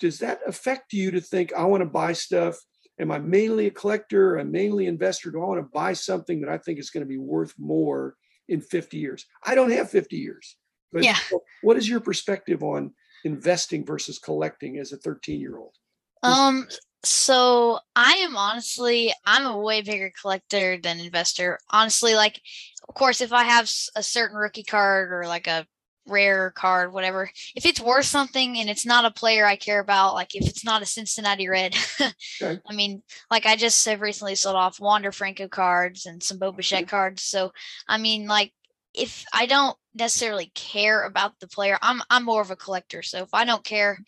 does 0.00 0.18
that 0.18 0.40
affect 0.46 0.92
you 0.92 1.12
to 1.12 1.20
think 1.20 1.54
I 1.54 1.64
want 1.64 1.80
to 1.80 1.88
buy 1.88 2.12
stuff? 2.12 2.58
Am 2.98 3.10
I 3.10 3.18
mainly 3.18 3.66
a 3.66 3.70
collector? 3.70 4.36
I'm 4.36 4.50
mainly 4.50 4.86
an 4.86 4.94
investor. 4.94 5.30
Do 5.30 5.42
I 5.42 5.46
want 5.46 5.60
to 5.60 5.70
buy 5.72 5.92
something 5.92 6.40
that 6.40 6.50
I 6.50 6.58
think 6.58 6.78
is 6.78 6.90
going 6.90 7.02
to 7.02 7.08
be 7.08 7.18
worth 7.18 7.54
more 7.58 8.16
in 8.48 8.60
50 8.60 8.98
years? 8.98 9.24
I 9.44 9.54
don't 9.54 9.70
have 9.70 9.90
50 9.90 10.16
years. 10.16 10.56
But 10.92 11.04
yeah. 11.04 11.16
what 11.62 11.76
is 11.76 11.88
your 11.88 12.00
perspective 12.00 12.62
on 12.62 12.92
investing 13.24 13.84
versus 13.84 14.18
collecting 14.18 14.78
as 14.78 14.92
a 14.92 14.96
13 14.96 15.40
year 15.40 15.58
old? 15.58 15.74
Um, 16.22 16.66
so 17.06 17.78
I 17.94 18.14
am 18.14 18.36
honestly, 18.36 19.12
I'm 19.24 19.46
a 19.46 19.58
way 19.58 19.82
bigger 19.82 20.12
collector 20.20 20.78
than 20.78 21.00
investor. 21.00 21.58
Honestly, 21.70 22.14
like, 22.14 22.40
of 22.88 22.94
course, 22.94 23.20
if 23.20 23.32
I 23.32 23.44
have 23.44 23.70
a 23.94 24.02
certain 24.02 24.36
rookie 24.36 24.64
card 24.64 25.12
or 25.12 25.26
like 25.26 25.46
a 25.46 25.66
rare 26.08 26.50
card, 26.50 26.92
whatever, 26.92 27.30
if 27.54 27.64
it's 27.64 27.80
worth 27.80 28.06
something 28.06 28.58
and 28.58 28.68
it's 28.68 28.86
not 28.86 29.04
a 29.04 29.10
player 29.10 29.46
I 29.46 29.56
care 29.56 29.80
about, 29.80 30.14
like 30.14 30.34
if 30.34 30.48
it's 30.48 30.64
not 30.64 30.82
a 30.82 30.86
Cincinnati 30.86 31.48
Red, 31.48 31.76
okay. 32.00 32.60
I 32.66 32.74
mean, 32.74 33.02
like 33.30 33.46
I 33.46 33.56
just 33.56 33.84
have 33.86 34.00
recently 34.00 34.34
sold 34.34 34.56
off 34.56 34.80
Wander 34.80 35.12
Franco 35.12 35.48
cards 35.48 36.06
and 36.06 36.22
some 36.22 36.38
Bo 36.38 36.52
Bichette 36.52 36.82
mm-hmm. 36.82 36.90
cards. 36.90 37.22
So, 37.22 37.52
I 37.88 37.98
mean, 37.98 38.26
like, 38.26 38.52
if 38.94 39.24
I 39.32 39.46
don't 39.46 39.76
necessarily 39.94 40.50
care 40.54 41.04
about 41.04 41.38
the 41.38 41.48
player, 41.48 41.78
I'm 41.82 42.02
I'm 42.10 42.24
more 42.24 42.40
of 42.40 42.50
a 42.50 42.56
collector. 42.56 43.02
So 43.02 43.22
if 43.22 43.28
I 43.32 43.44
don't 43.44 43.64
care 43.64 43.98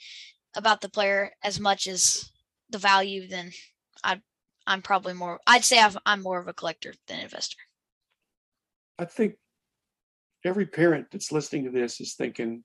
about 0.57 0.81
the 0.81 0.89
player 0.89 1.31
as 1.45 1.61
much 1.61 1.87
as 1.87 2.31
the 2.71 2.79
value, 2.79 3.27
then 3.29 3.53
I 4.03 4.21
I'm 4.67 4.83
probably 4.83 5.15
more. 5.15 5.41
I'd 5.47 5.65
say 5.65 5.81
i 5.81 5.91
am 6.07 6.23
more 6.23 6.39
of 6.39 6.47
a 6.47 6.53
collector 6.53 6.93
than 7.07 7.21
investor. 7.21 7.57
I 8.99 9.07
think 9.07 9.37
every 10.45 10.67
parent 10.67 11.07
that's 11.11 11.33
listening 11.33 11.65
to 11.65 11.71
this 11.71 12.01
is 12.01 12.15
thinking, 12.15 12.65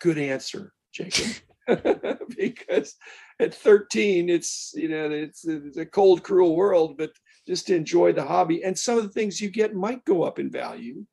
"Good 0.00 0.18
answer, 0.18 0.72
Jacob," 0.92 1.26
because 2.36 2.96
at 3.40 3.54
13, 3.54 4.28
it's 4.28 4.72
you 4.74 4.88
know 4.88 5.10
it's, 5.10 5.46
it's 5.46 5.76
a 5.76 5.86
cold, 5.86 6.22
cruel 6.22 6.56
world, 6.56 6.96
but 6.98 7.10
just 7.46 7.68
to 7.68 7.76
enjoy 7.76 8.12
the 8.12 8.24
hobby, 8.24 8.64
and 8.64 8.76
some 8.76 8.98
of 8.98 9.04
the 9.04 9.10
things 9.10 9.40
you 9.40 9.50
get 9.50 9.74
might 9.74 10.04
go 10.04 10.24
up 10.24 10.38
in 10.40 10.50
value, 10.50 11.04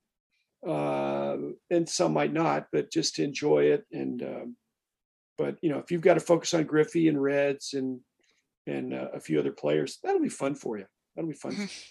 uh, 0.68 1.38
and 1.70 1.88
some 1.88 2.14
might 2.14 2.34
not, 2.34 2.68
but 2.72 2.92
just 2.92 3.16
to 3.16 3.24
enjoy 3.24 3.66
it 3.66 3.86
and 3.92 4.24
um, 4.24 4.56
but 5.38 5.58
you 5.62 5.70
know, 5.70 5.80
if 5.80 5.92
you've 5.92 6.02
got 6.02 6.16
to 6.16 6.20
focus 6.20 6.54
on 6.54 6.64
Griffey 6.64 7.08
and 7.08 7.22
Reds 7.22 7.74
and 7.74 8.00
and 8.66 8.94
uh, 8.94 9.10
a 9.14 9.20
few 9.20 9.40
other 9.40 9.52
players, 9.52 10.00
that'll 10.04 10.22
be 10.22 10.30
fun 10.30 10.56
for 10.56 10.78
you. 10.78 10.86
That'll 11.16 11.30
be 11.30 11.36
fun. 11.36 11.54
Mhm. 11.54 11.84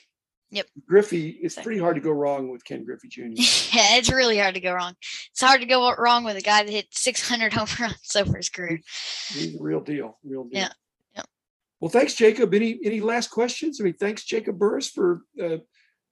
Yep. 0.53 0.67
Griffey, 0.87 1.31
it's 1.31 1.55
pretty 1.55 1.81
hard 1.81 1.95
to 1.95 2.03
go 2.03 2.11
wrong 2.11 2.51
with 2.51 2.63
Ken 2.63 2.85
Griffey 2.85 3.09
Jr. 3.09 3.23
yeah, 3.73 3.97
it's 3.97 4.13
really 4.13 4.39
hard 4.39 4.55
to 4.55 4.61
go 4.61 4.75
wrong. 4.75 4.95
It's 5.31 5.41
hard 5.41 5.63
to 5.63 5.67
go 5.67 5.95
wrong 5.95 6.25
with 6.25 6.37
a 6.37 6.43
guy 6.43 6.63
that 6.63 6.71
hit 6.71 6.89
600 6.91 7.53
home 7.55 7.69
runs 7.81 8.15
over 8.15 8.37
his 8.37 8.51
career. 8.51 8.81
He's 9.29 9.59
a 9.59 9.63
real 9.63 9.81
deal, 9.81 10.19
real 10.23 10.45
deal. 10.45 10.61
Yeah, 10.61 10.73
yep. 11.17 11.27
Well, 11.81 11.91
thanks, 11.91 12.15
Jacob. 12.15 12.53
Any 12.53 12.79
any 12.85 13.01
last 13.01 13.31
questions? 13.31 13.81
I 13.81 13.85
mean, 13.85 13.95
thanks, 13.95 14.25
Jacob 14.25 14.59
Burris, 14.59 14.91
for 14.91 15.23
uh, 15.43 15.59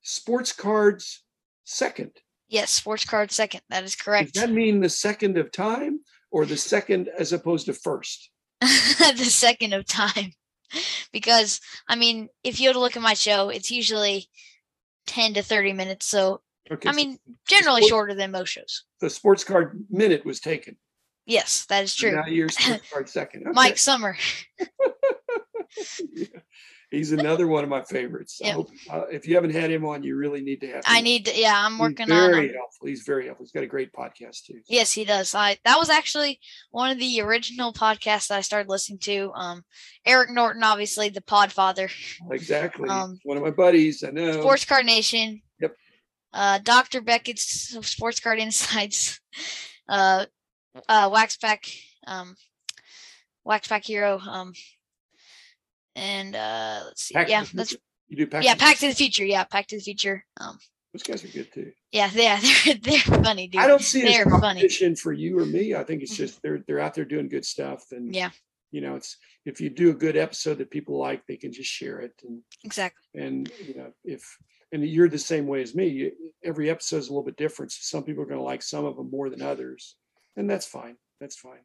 Sports 0.01 0.53
Cards 0.53 1.23
second. 1.65 2.13
Yes, 2.49 2.71
sports 2.71 3.05
card 3.05 3.31
second. 3.31 3.61
That 3.69 3.85
is 3.85 3.95
correct. 3.95 4.33
Does 4.33 4.43
correct. 4.43 4.49
that 4.49 4.55
mean 4.55 4.81
the 4.81 4.89
second 4.89 5.39
of 5.39 5.53
time 5.53 6.01
or 6.31 6.47
the 6.47 6.57
second 6.57 7.09
as 7.19 7.33
opposed 7.33 7.67
to 7.67 7.73
first? 7.73 8.31
the 8.61 9.25
second 9.29 9.73
of 9.73 9.87
time. 9.87 10.33
Because 11.13 11.61
I 11.89 11.97
mean, 11.97 12.29
if 12.45 12.61
you 12.61 12.69
were 12.69 12.75
to 12.75 12.81
look 12.81 12.97
at 12.97 13.03
my 13.03 13.15
show, 13.15 13.49
it's 13.49 13.71
usually 13.71 14.29
10 15.07 15.35
to 15.35 15.43
30 15.43 15.73
minutes. 15.73 16.07
So 16.07 16.43
Okay. 16.71 16.89
I 16.89 16.93
so 16.93 16.97
mean, 16.97 17.19
generally 17.49 17.83
shorter 17.89 18.15
than 18.15 18.31
most 18.31 18.51
shows. 18.51 18.85
the 19.01 19.11
sports 19.11 19.43
card 19.43 19.85
minute 19.91 20.25
was 20.25 20.39
taken. 20.39 20.77
Yes, 21.27 21.67
that 21.67 21.83
is 21.83 21.93
So 21.93 22.09
true. 22.09 22.17
Now 22.17 22.27
you're 22.27 22.49
sports 22.51 22.89
card 22.93 23.09
second. 23.09 23.43
Okay. 23.43 23.53
Mike 23.55 23.79
Summer. 23.79 24.17
Yeah. 26.13 26.27
He's 26.91 27.13
another 27.13 27.47
one 27.47 27.63
of 27.63 27.71
my 27.71 27.83
favorites. 27.83 28.41
Yep. 28.43 28.55
hope, 28.55 28.71
uh, 28.91 29.03
if 29.13 29.27
you 29.29 29.37
haven't 29.37 29.53
had 29.53 29.71
him 29.71 29.85
on, 29.85 30.03
you 30.03 30.17
really 30.17 30.41
need 30.41 30.61
to 30.63 30.67
have. 30.73 30.83
I 30.87 31.01
need 31.01 31.27
to, 31.27 31.39
yeah, 31.39 31.55
I'm 31.65 31.73
He's 31.73 31.81
working 31.81 32.11
on 32.11 32.33
Very 32.33 32.53
helpful. 32.53 32.89
He's 32.89 33.03
very 33.03 33.27
helpful. 33.27 33.45
He's 33.45 33.53
got 33.53 33.63
a 33.63 33.69
great 33.69 33.93
podcast 33.93 34.45
too. 34.47 34.61
Yes, 34.67 34.93
he 34.93 35.05
does. 35.05 35.33
I 35.33 35.57
that 35.65 35.79
was 35.79 35.89
actually 35.89 36.41
one 36.73 36.91
of 36.91 36.99
the 36.99 37.21
original 37.21 37.73
podcasts 37.73 38.27
that 38.29 38.39
I 38.39 38.41
started 38.41 38.69
listening 38.69 38.99
to. 39.01 39.31
Um, 39.35 39.65
Eric 40.05 40.31
Norton, 40.31 40.65
obviously 40.65 41.11
the 41.11 41.21
Podfather, 41.21 41.91
Exactly. 42.33 42.89
Um, 42.89 43.19
one 43.23 43.37
of 43.37 43.43
my 43.45 43.51
buddies. 43.51 44.03
I 44.03 44.11
know. 44.11 44.41
Sports 44.41 44.65
Card 44.65 44.85
Nation. 44.85 45.43
Yep. 45.61 45.77
Uh, 46.33 46.59
Doctor 46.59 47.01
Beckett's 47.01 47.79
Sports 47.89 48.21
Card 48.21 48.39
Insights. 48.39 49.21
Uh, 49.89 50.25
uh, 50.89 51.11
Wax 51.13 51.37
Pack. 51.37 51.65
Um, 52.07 52.37
Wax 53.43 53.67
Pack 53.67 53.85
Hero. 53.85 54.21
Um, 54.21 54.53
and 55.97 56.35
uh, 56.37 56.83
let's 56.87 57.03
see. 57.03 57.15
Pack 57.15 57.29
yeah, 57.29 57.45
that's 57.55 57.75
You 58.09 58.17
do 58.17 58.27
pack. 58.27 58.45
yeah. 58.45 58.55
Pack 58.55 58.79
to 58.79 58.89
the 58.89 58.95
Future. 58.95 59.25
Yeah, 59.25 59.45
Pack 59.45 59.67
to 59.69 59.77
the 59.77 59.83
Future. 59.83 60.25
Um, 60.41 60.59
Those 60.93 61.03
guys 61.03 61.25
are 61.25 61.29
good 61.29 61.53
too. 61.53 61.73
yeah, 61.93 62.11
yeah, 62.15 62.41
they're 62.65 62.75
they're 62.75 62.99
funny, 63.23 63.49
dude. 63.49 63.61
I 63.61 63.67
don't 63.67 63.83
see 63.83 64.03
They're 64.03 64.25
funny. 64.25 64.41
competition 64.41 64.97
for 64.97 65.13
you 65.13 65.39
or 65.39 65.47
me. 65.47 65.75
I 65.75 65.85
think 65.85 66.03
it's 66.03 66.13
Mhm. 66.15 66.17
just 66.17 66.43
they're 66.43 66.63
they're 66.67 66.81
out 66.81 66.95
there 66.95 67.05
doing 67.05 67.29
good 67.29 67.45
stuff, 67.45 67.85
and 67.93 68.15
Yeah, 68.15 68.31
you 68.73 68.81
know, 68.81 68.97
it's 68.97 69.17
if 69.47 69.61
you 69.61 69.71
do 69.71 69.91
a 69.91 69.95
good 69.95 70.17
episode 70.17 70.59
that 70.59 70.71
people 70.71 70.99
like, 70.99 71.27
they 71.27 71.37
can 71.37 71.53
just 71.53 71.71
share 71.71 72.01
it, 72.01 72.13
and 72.27 72.43
exactly. 72.65 73.21
and 73.23 73.51
you 73.67 73.75
know 73.77 73.93
if 74.05 74.23
and 74.73 74.85
you're 74.89 75.09
the 75.09 75.19
same 75.19 75.47
way 75.49 75.63
as 75.63 75.75
me. 75.75 75.89
You, 75.89 76.13
every 76.45 76.71
episode 76.71 76.99
is 76.99 77.09
a 77.09 77.11
little 77.13 77.25
bit 77.25 77.37
different. 77.37 77.73
So 77.73 77.79
some 77.83 78.05
people 78.05 78.23
are 78.23 78.27
going 78.27 78.39
to 78.39 78.45
like 78.45 78.63
some 78.63 78.85
of 78.85 78.95
them 78.97 79.11
more 79.11 79.29
than 79.29 79.43
others, 79.43 79.97
and 80.37 80.49
that's 80.49 80.65
fine. 80.67 80.97
That's 81.21 81.37
fine. 81.37 81.59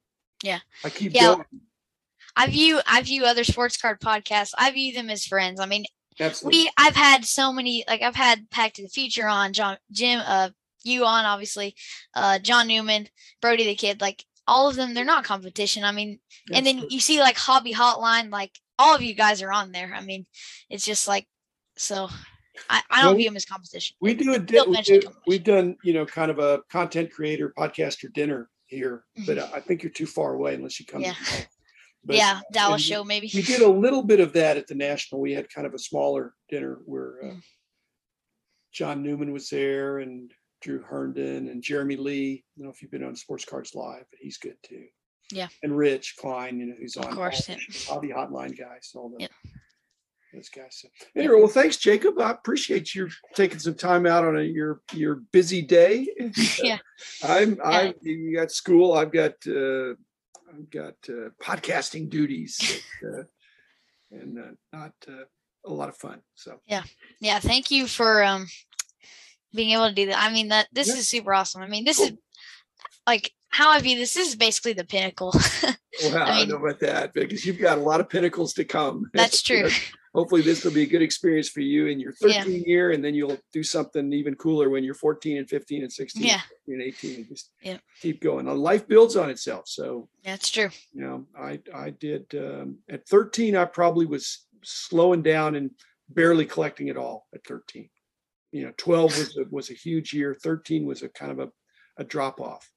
Yeah. 0.43 0.59
I 0.83 0.89
keep 0.89 1.13
Yeah. 1.13 1.35
going. 1.35 1.45
I 2.35 2.47
view 2.47 2.79
I 2.85 3.01
view 3.01 3.25
other 3.25 3.43
sports 3.43 3.77
card 3.77 3.99
podcasts. 3.99 4.53
I 4.57 4.71
view 4.71 4.93
them 4.93 5.09
as 5.09 5.25
friends. 5.25 5.59
I 5.59 5.65
mean, 5.65 5.85
Absolutely. 6.19 6.59
we 6.63 6.71
I've 6.77 6.95
had 6.95 7.25
so 7.25 7.51
many 7.53 7.83
like 7.87 8.01
I've 8.01 8.15
had 8.15 8.49
Pack 8.49 8.73
to 8.73 8.81
the 8.83 8.89
Future 8.89 9.27
on 9.27 9.53
John 9.53 9.77
Jim 9.91 10.21
uh 10.25 10.49
you 10.83 11.05
on 11.05 11.25
obviously 11.25 11.75
uh 12.15 12.39
John 12.39 12.67
Newman 12.67 13.07
Brody 13.41 13.65
the 13.65 13.75
Kid 13.75 14.01
like 14.01 14.23
all 14.47 14.69
of 14.69 14.75
them 14.75 14.93
they're 14.93 15.05
not 15.05 15.23
competition. 15.23 15.83
I 15.83 15.91
mean, 15.91 16.19
and 16.53 16.65
then 16.65 16.85
you 16.89 16.99
see 16.99 17.19
like 17.19 17.37
Hobby 17.37 17.73
Hotline 17.73 18.29
like 18.31 18.51
all 18.77 18.93
of 18.95 19.01
you 19.01 19.15
guys 19.15 19.41
are 19.41 19.51
on 19.51 19.71
there. 19.71 19.93
I 19.95 20.01
mean, 20.01 20.25
it's 20.69 20.85
just 20.85 21.07
like 21.07 21.25
so. 21.77 22.09
I, 22.69 22.81
I 22.89 22.97
don't 23.01 23.07
Well, 23.11 23.15
view 23.15 23.25
them 23.29 23.35
as 23.35 23.43
competition. 23.45 23.97
we 23.99 24.13
do 24.13 24.33
a 24.33 24.39
di- 24.39 24.61
we 24.65 24.81
do, 24.81 25.01
we've 25.27 25.43
done 25.43 25.75
you 25.83 25.93
know 25.93 26.05
kind 26.05 26.31
of 26.31 26.39
a 26.39 26.61
content 26.71 27.11
creator 27.11 27.53
podcaster 27.57 28.11
dinner 28.13 28.49
here 28.65 29.03
but 29.27 29.37
Mhm. 29.37 29.53
I 29.53 29.59
think 29.59 29.83
you're 29.83 29.91
too 29.91 30.05
far 30.05 30.33
away 30.35 30.53
unless 30.55 30.79
you 30.79 30.85
come 30.85 31.01
Yeah. 31.01 31.15
But- 32.05 32.15
yeah, 32.17 32.41
Dallas 32.51 32.81
show 32.81 33.03
maybe. 33.03 33.29
we 33.33 33.41
did 33.41 33.61
a 33.61 33.67
little 33.69 34.03
bit 34.03 34.19
of 34.19 34.33
that 34.33 34.57
at 34.57 34.67
the 34.67 34.75
national 34.75 35.21
we 35.21 35.33
had 35.33 35.49
kind 35.49 35.65
of 35.65 35.73
a 35.73 35.79
smaller 35.79 36.33
dinner 36.49 36.79
where 36.85 37.23
uh, 37.23 37.27
Mm. 37.27 37.41
john 38.71 39.01
newman 39.03 39.31
was 39.33 39.49
there 39.49 39.99
and 39.99 40.31
drew 40.61 40.81
herndon 40.81 41.47
and 41.49 41.63
jeremy 41.63 41.95
lee 41.95 42.43
i 42.45 42.59
don't 42.59 42.65
know 42.65 42.71
if 42.71 42.81
you've 42.81 42.91
been 42.91 43.03
on 43.03 43.15
sports 43.15 43.45
cards 43.45 43.73
live 43.75 44.05
but 44.11 44.19
he's 44.19 44.37
good 44.37 44.57
too 44.63 44.85
Yeah. 45.31 45.47
and 45.63 45.75
rich 45.77 46.15
klein 46.19 46.59
you 46.59 46.67
know 46.67 46.75
who's 46.79 46.97
on. 46.97 47.07
Of 47.07 47.15
course, 47.15 47.49
all 47.49 47.55
yeah. 47.55 47.61
the 47.67 47.85
hobby 47.87 48.09
hotline 48.09 48.57
guys 48.57 48.91
all 48.95 49.09
the 49.09 49.21
Yep. 49.21 49.31
those 50.33 50.49
guys 50.49 50.77
so, 50.81 50.87
anyway 51.15 51.35
well 51.37 51.47
thanks 51.47 51.77
jacob 51.77 52.19
i 52.19 52.31
appreciate 52.31 52.93
you 52.93 53.09
taking 53.33 53.59
some 53.59 53.75
time 53.75 54.05
out 54.05 54.23
on 54.25 54.37
a, 54.37 54.41
your 54.43 54.81
your 54.93 55.15
busy 55.31 55.61
day 55.61 56.07
Yeah. 56.63 56.79
i'm 57.23 57.57
i 57.63 57.93
you 58.01 58.35
got 58.35 58.51
school 58.51 58.93
i've 58.93 59.11
got 59.11 59.31
uh 59.47 59.93
i've 60.57 60.69
got 60.69 60.93
uh, 61.09 61.29
podcasting 61.41 62.09
duties 62.09 62.83
that, 63.01 63.07
uh, 63.19 63.23
and 64.11 64.39
uh, 64.39 64.51
not 64.73 64.93
uh, 65.07 65.23
a 65.65 65.73
lot 65.73 65.89
of 65.89 65.97
fun 65.97 66.21
so 66.35 66.59
yeah, 66.67 66.83
yeah 67.19 67.39
thank 67.39 67.71
you 67.71 67.87
for 67.87 68.23
um 68.23 68.47
being 69.53 69.71
able 69.71 69.87
to 69.89 69.95
do 69.95 70.05
that 70.07 70.17
i 70.21 70.31
mean 70.31 70.49
that 70.49 70.67
this 70.71 70.87
Yeah. 70.87 70.95
is 70.95 71.07
super 71.07 71.33
awesome 71.33 71.61
i 71.61 71.67
mean 71.67 71.85
this 71.85 71.97
Cool. 71.97 72.07
is 72.07 72.13
like 73.07 73.31
how 73.55 73.69
i 73.71 73.79
view 73.79 73.97
this, 73.97 74.13
this 74.13 74.27
is 74.29 74.35
basically 74.35 74.73
the 74.73 74.85
pinnacle. 74.85 75.33
Well 76.03 76.17
i, 76.17 76.39
mean- 76.39 76.49
don't 76.49 76.61
know 76.61 76.67
about 76.67 76.81
that 76.81 77.13
because 77.13 77.45
you've 77.45 77.57
got 77.59 77.77
a 77.77 77.81
lot 77.81 78.01
of 78.01 78.09
pinnacles 78.09 78.53
to 78.55 78.65
come. 78.65 79.09
That's 79.13 79.41
true. 79.41 79.69
Hopefully 80.13 80.41
this 80.41 80.63
will 80.65 80.73
be 80.73 80.83
a 80.83 80.85
good 80.85 81.01
experience 81.01 81.47
for 81.49 81.61
you 81.61 81.87
in 81.87 82.01
your 82.01 82.13
Yeah. 82.21 82.43
13 82.43 82.63
year 82.65 82.91
and 82.91 83.01
then 83.03 83.13
you'll 83.15 83.37
do 83.53 83.63
something 83.63 84.11
even 84.11 84.35
cooler 84.35 84.69
when 84.69 84.83
you're 84.83 84.93
14 84.93 85.37
and 85.37 85.49
15 85.49 85.83
and 85.83 85.91
16 85.93 86.23
yeah. 86.23 86.41
and 86.67 86.81
18 86.81 87.15
and 87.15 87.27
just 87.29 87.51
Yeah. 87.61 87.77
keep 88.01 88.21
going. 88.21 88.45
Life 88.45 88.89
builds 88.89 89.15
on 89.15 89.29
itself 89.29 89.69
so 89.69 90.09
that's 90.23 90.49
true. 90.49 90.69
you 90.91 91.01
know 91.01 91.25
i 91.39 91.59
i 91.73 91.91
did 91.91 92.25
um, 92.35 92.79
at 92.89 93.07
13 93.07 93.55
i 93.55 93.63
probably 93.63 94.05
was 94.05 94.45
slowing 94.63 95.21
down 95.21 95.55
and 95.55 95.71
barely 96.09 96.45
collecting 96.45 96.87
it 96.89 96.97
all 96.97 97.27
at 97.33 97.45
13 97.47 97.89
you 98.51 98.63
know 98.65 98.73
12 98.77 99.17
was 99.17 99.37
a, 99.37 99.43
was 99.49 99.69
a 99.69 99.73
huge 99.73 100.11
year 100.13 100.35
13 100.43 100.85
was 100.85 101.03
a 101.03 101.09
kind 101.09 101.31
of 101.31 101.39
a, 101.39 101.49
a 101.97 102.03
drop 102.03 102.41
off 102.41 102.69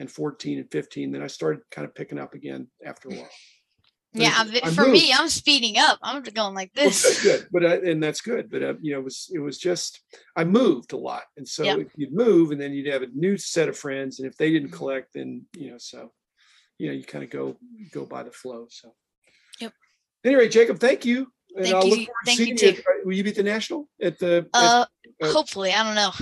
and 0.00 0.10
14 0.10 0.58
and 0.58 0.70
15 0.70 1.12
then 1.12 1.22
i 1.22 1.26
started 1.26 1.62
kind 1.70 1.86
of 1.86 1.94
picking 1.94 2.18
up 2.18 2.34
again 2.34 2.66
after 2.84 3.08
a 3.08 3.14
while 3.14 3.28
yeah 4.12 4.32
I- 4.36 4.40
I'm 4.40 4.48
vi- 4.50 4.60
I 4.62 4.70
for 4.70 4.86
me 4.88 5.12
i'm 5.12 5.28
speeding 5.28 5.78
up 5.78 5.98
i'm 6.02 6.22
going 6.22 6.54
like 6.54 6.70
Well, 6.76 6.86
this 6.86 7.22
good, 7.22 7.40
good, 7.40 7.48
but 7.52 7.64
I, 7.66 7.74
and 7.90 8.02
that's 8.02 8.20
good. 8.20 8.50
But 8.50 8.62
uh, 8.62 8.74
you 8.80 8.92
know, 8.92 9.00
it 9.00 9.04
was 9.04 9.30
it 9.32 9.38
was 9.40 9.58
just 9.58 10.00
I 10.36 10.44
moved 10.44 10.92
a 10.92 10.96
lot, 10.96 11.22
and 11.36 11.46
so 11.48 11.62
Yep. 11.64 11.78
if 11.78 11.88
you'd 11.96 12.12
move, 12.12 12.50
and 12.52 12.60
then 12.60 12.72
you'd 12.72 12.92
have 12.92 13.02
a 13.02 13.08
new 13.14 13.36
set 13.36 13.68
of 13.68 13.76
friends, 13.76 14.18
and 14.20 14.28
if 14.30 14.36
they 14.36 14.50
didn't 14.52 14.70
Mhm. 14.70 14.74
collect, 14.78 15.08
then 15.14 15.46
you 15.56 15.70
know, 15.70 15.78
so 15.78 16.12
you 16.78 16.86
know, 16.88 16.92
you 16.94 17.04
kind 17.04 17.24
of 17.24 17.30
go 17.30 17.56
go 17.92 18.04
by 18.06 18.22
the 18.24 18.30
flow. 18.32 18.66
So, 18.70 18.94
Yep. 19.60 19.72
Anyway, 20.24 20.48
Jacob, 20.48 20.78
thank 20.80 21.04
you, 21.04 21.32
and 21.56 21.64
Thank 21.64 21.74
I'll 21.76 21.84
you- 21.84 21.90
look 21.90 22.06
forward 22.06 22.24
to 22.24 22.26
thank 22.26 22.38
you 22.40 22.44
seeing 22.58 22.74
too. 22.74 22.80
at- 22.80 23.04
will 23.06 23.14
you 23.14 23.24
be 23.24 23.30
at 23.30 23.36
the 23.36 23.42
national 23.42 23.88
at 24.02 24.18
the 24.18 24.48
at, 24.54 24.60
uh 24.60 24.86
uh, 25.22 25.32
hopefully 25.32 25.72
i 25.72 25.82
don't 25.84 25.94
know 25.94 26.12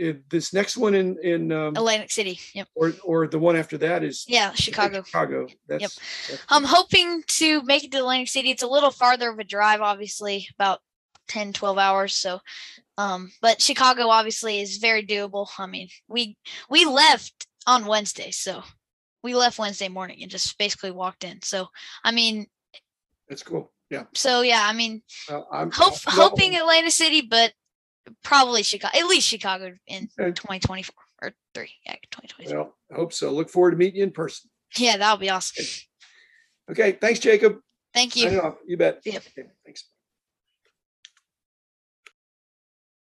at 0.00 0.28
this 0.28 0.52
next 0.52 0.76
one 0.76 0.94
in 0.94 1.16
in 1.22 1.52
um, 1.52 1.76
atlantic 1.76 2.10
city 2.10 2.38
yep. 2.54 2.68
or 2.74 2.92
or 3.04 3.26
the 3.26 3.38
one 3.38 3.56
after 3.56 3.78
that 3.78 4.04
is 4.04 4.24
yeah 4.28 4.52
chicago. 4.52 5.02
Chicago. 5.02 5.46
That's, 5.68 5.98
that's 6.28 6.42
i'm 6.48 6.64
hoping 6.64 7.22
to 7.26 7.62
make 7.62 7.84
it 7.84 7.92
to 7.92 7.98
atlantic 7.98 8.28
city. 8.28 8.50
It's 8.50 8.62
a 8.62 8.68
little 8.68 8.90
farther 8.90 9.30
of 9.30 9.38
a 9.38 9.44
drive 9.44 9.80
obviously 9.80 10.48
about 10.58 10.80
10 11.28 11.52
12 11.54 11.78
hours 11.78 12.14
so 12.14 12.40
um 12.98 13.30
but 13.42 13.60
chicago 13.60 14.08
obviously 14.08 14.60
is 14.60 14.78
very 14.78 15.04
doable. 15.04 15.48
I 15.58 15.66
mean 15.66 15.88
we 16.08 16.36
we 16.68 16.84
left 16.84 17.46
on 17.66 17.86
wednesday 17.86 18.30
so 18.30 18.62
we 19.22 19.34
left 19.34 19.58
wednesday 19.58 19.88
morning 19.88 20.18
and 20.22 20.30
just 20.30 20.56
basically 20.58 20.90
walked 20.90 21.24
in. 21.24 21.42
So 21.42 21.68
i 22.04 22.12
mean 22.12 22.46
that's 23.28 23.42
cool. 23.42 23.72
Yeah, 23.90 24.04
so 24.14 24.42
yeah 24.42 24.66
i 24.68 24.72
mean 24.72 25.02
uh, 25.30 25.42
I'm 25.52 25.70
hope 25.70 25.94
hoping 26.06 26.56
atlanta 26.56 26.90
city 26.90 27.22
but 27.22 27.52
probably 28.22 28.62
chicago 28.62 28.96
at 28.98 29.06
least 29.06 29.26
chicago 29.28 29.72
in 29.86 30.08
Okay. 30.18 30.30
2024 30.32 30.94
or 31.22 31.32
3 31.54 31.68
yeah 31.84 31.94
2024 32.10 32.56
Well, 32.58 32.74
I 32.92 32.94
hope 32.96 33.12
so. 33.12 33.30
Look 33.30 33.48
forward 33.50 33.72
to 33.72 33.76
meeting 33.76 33.96
you 33.96 34.02
in 34.04 34.10
person. 34.12 34.50
yeah 34.78 34.96
that'll 34.96 35.16
be 35.18 35.30
awesome 35.30 35.64
Okay, 36.70 36.92
thanks, 36.92 37.20
Jacob. 37.20 37.58
thank 37.94 38.16
you. 38.16 38.52
You 38.66 38.76
bet. 38.76 39.00
Yep. 39.04 39.22
Okay. 39.38 39.48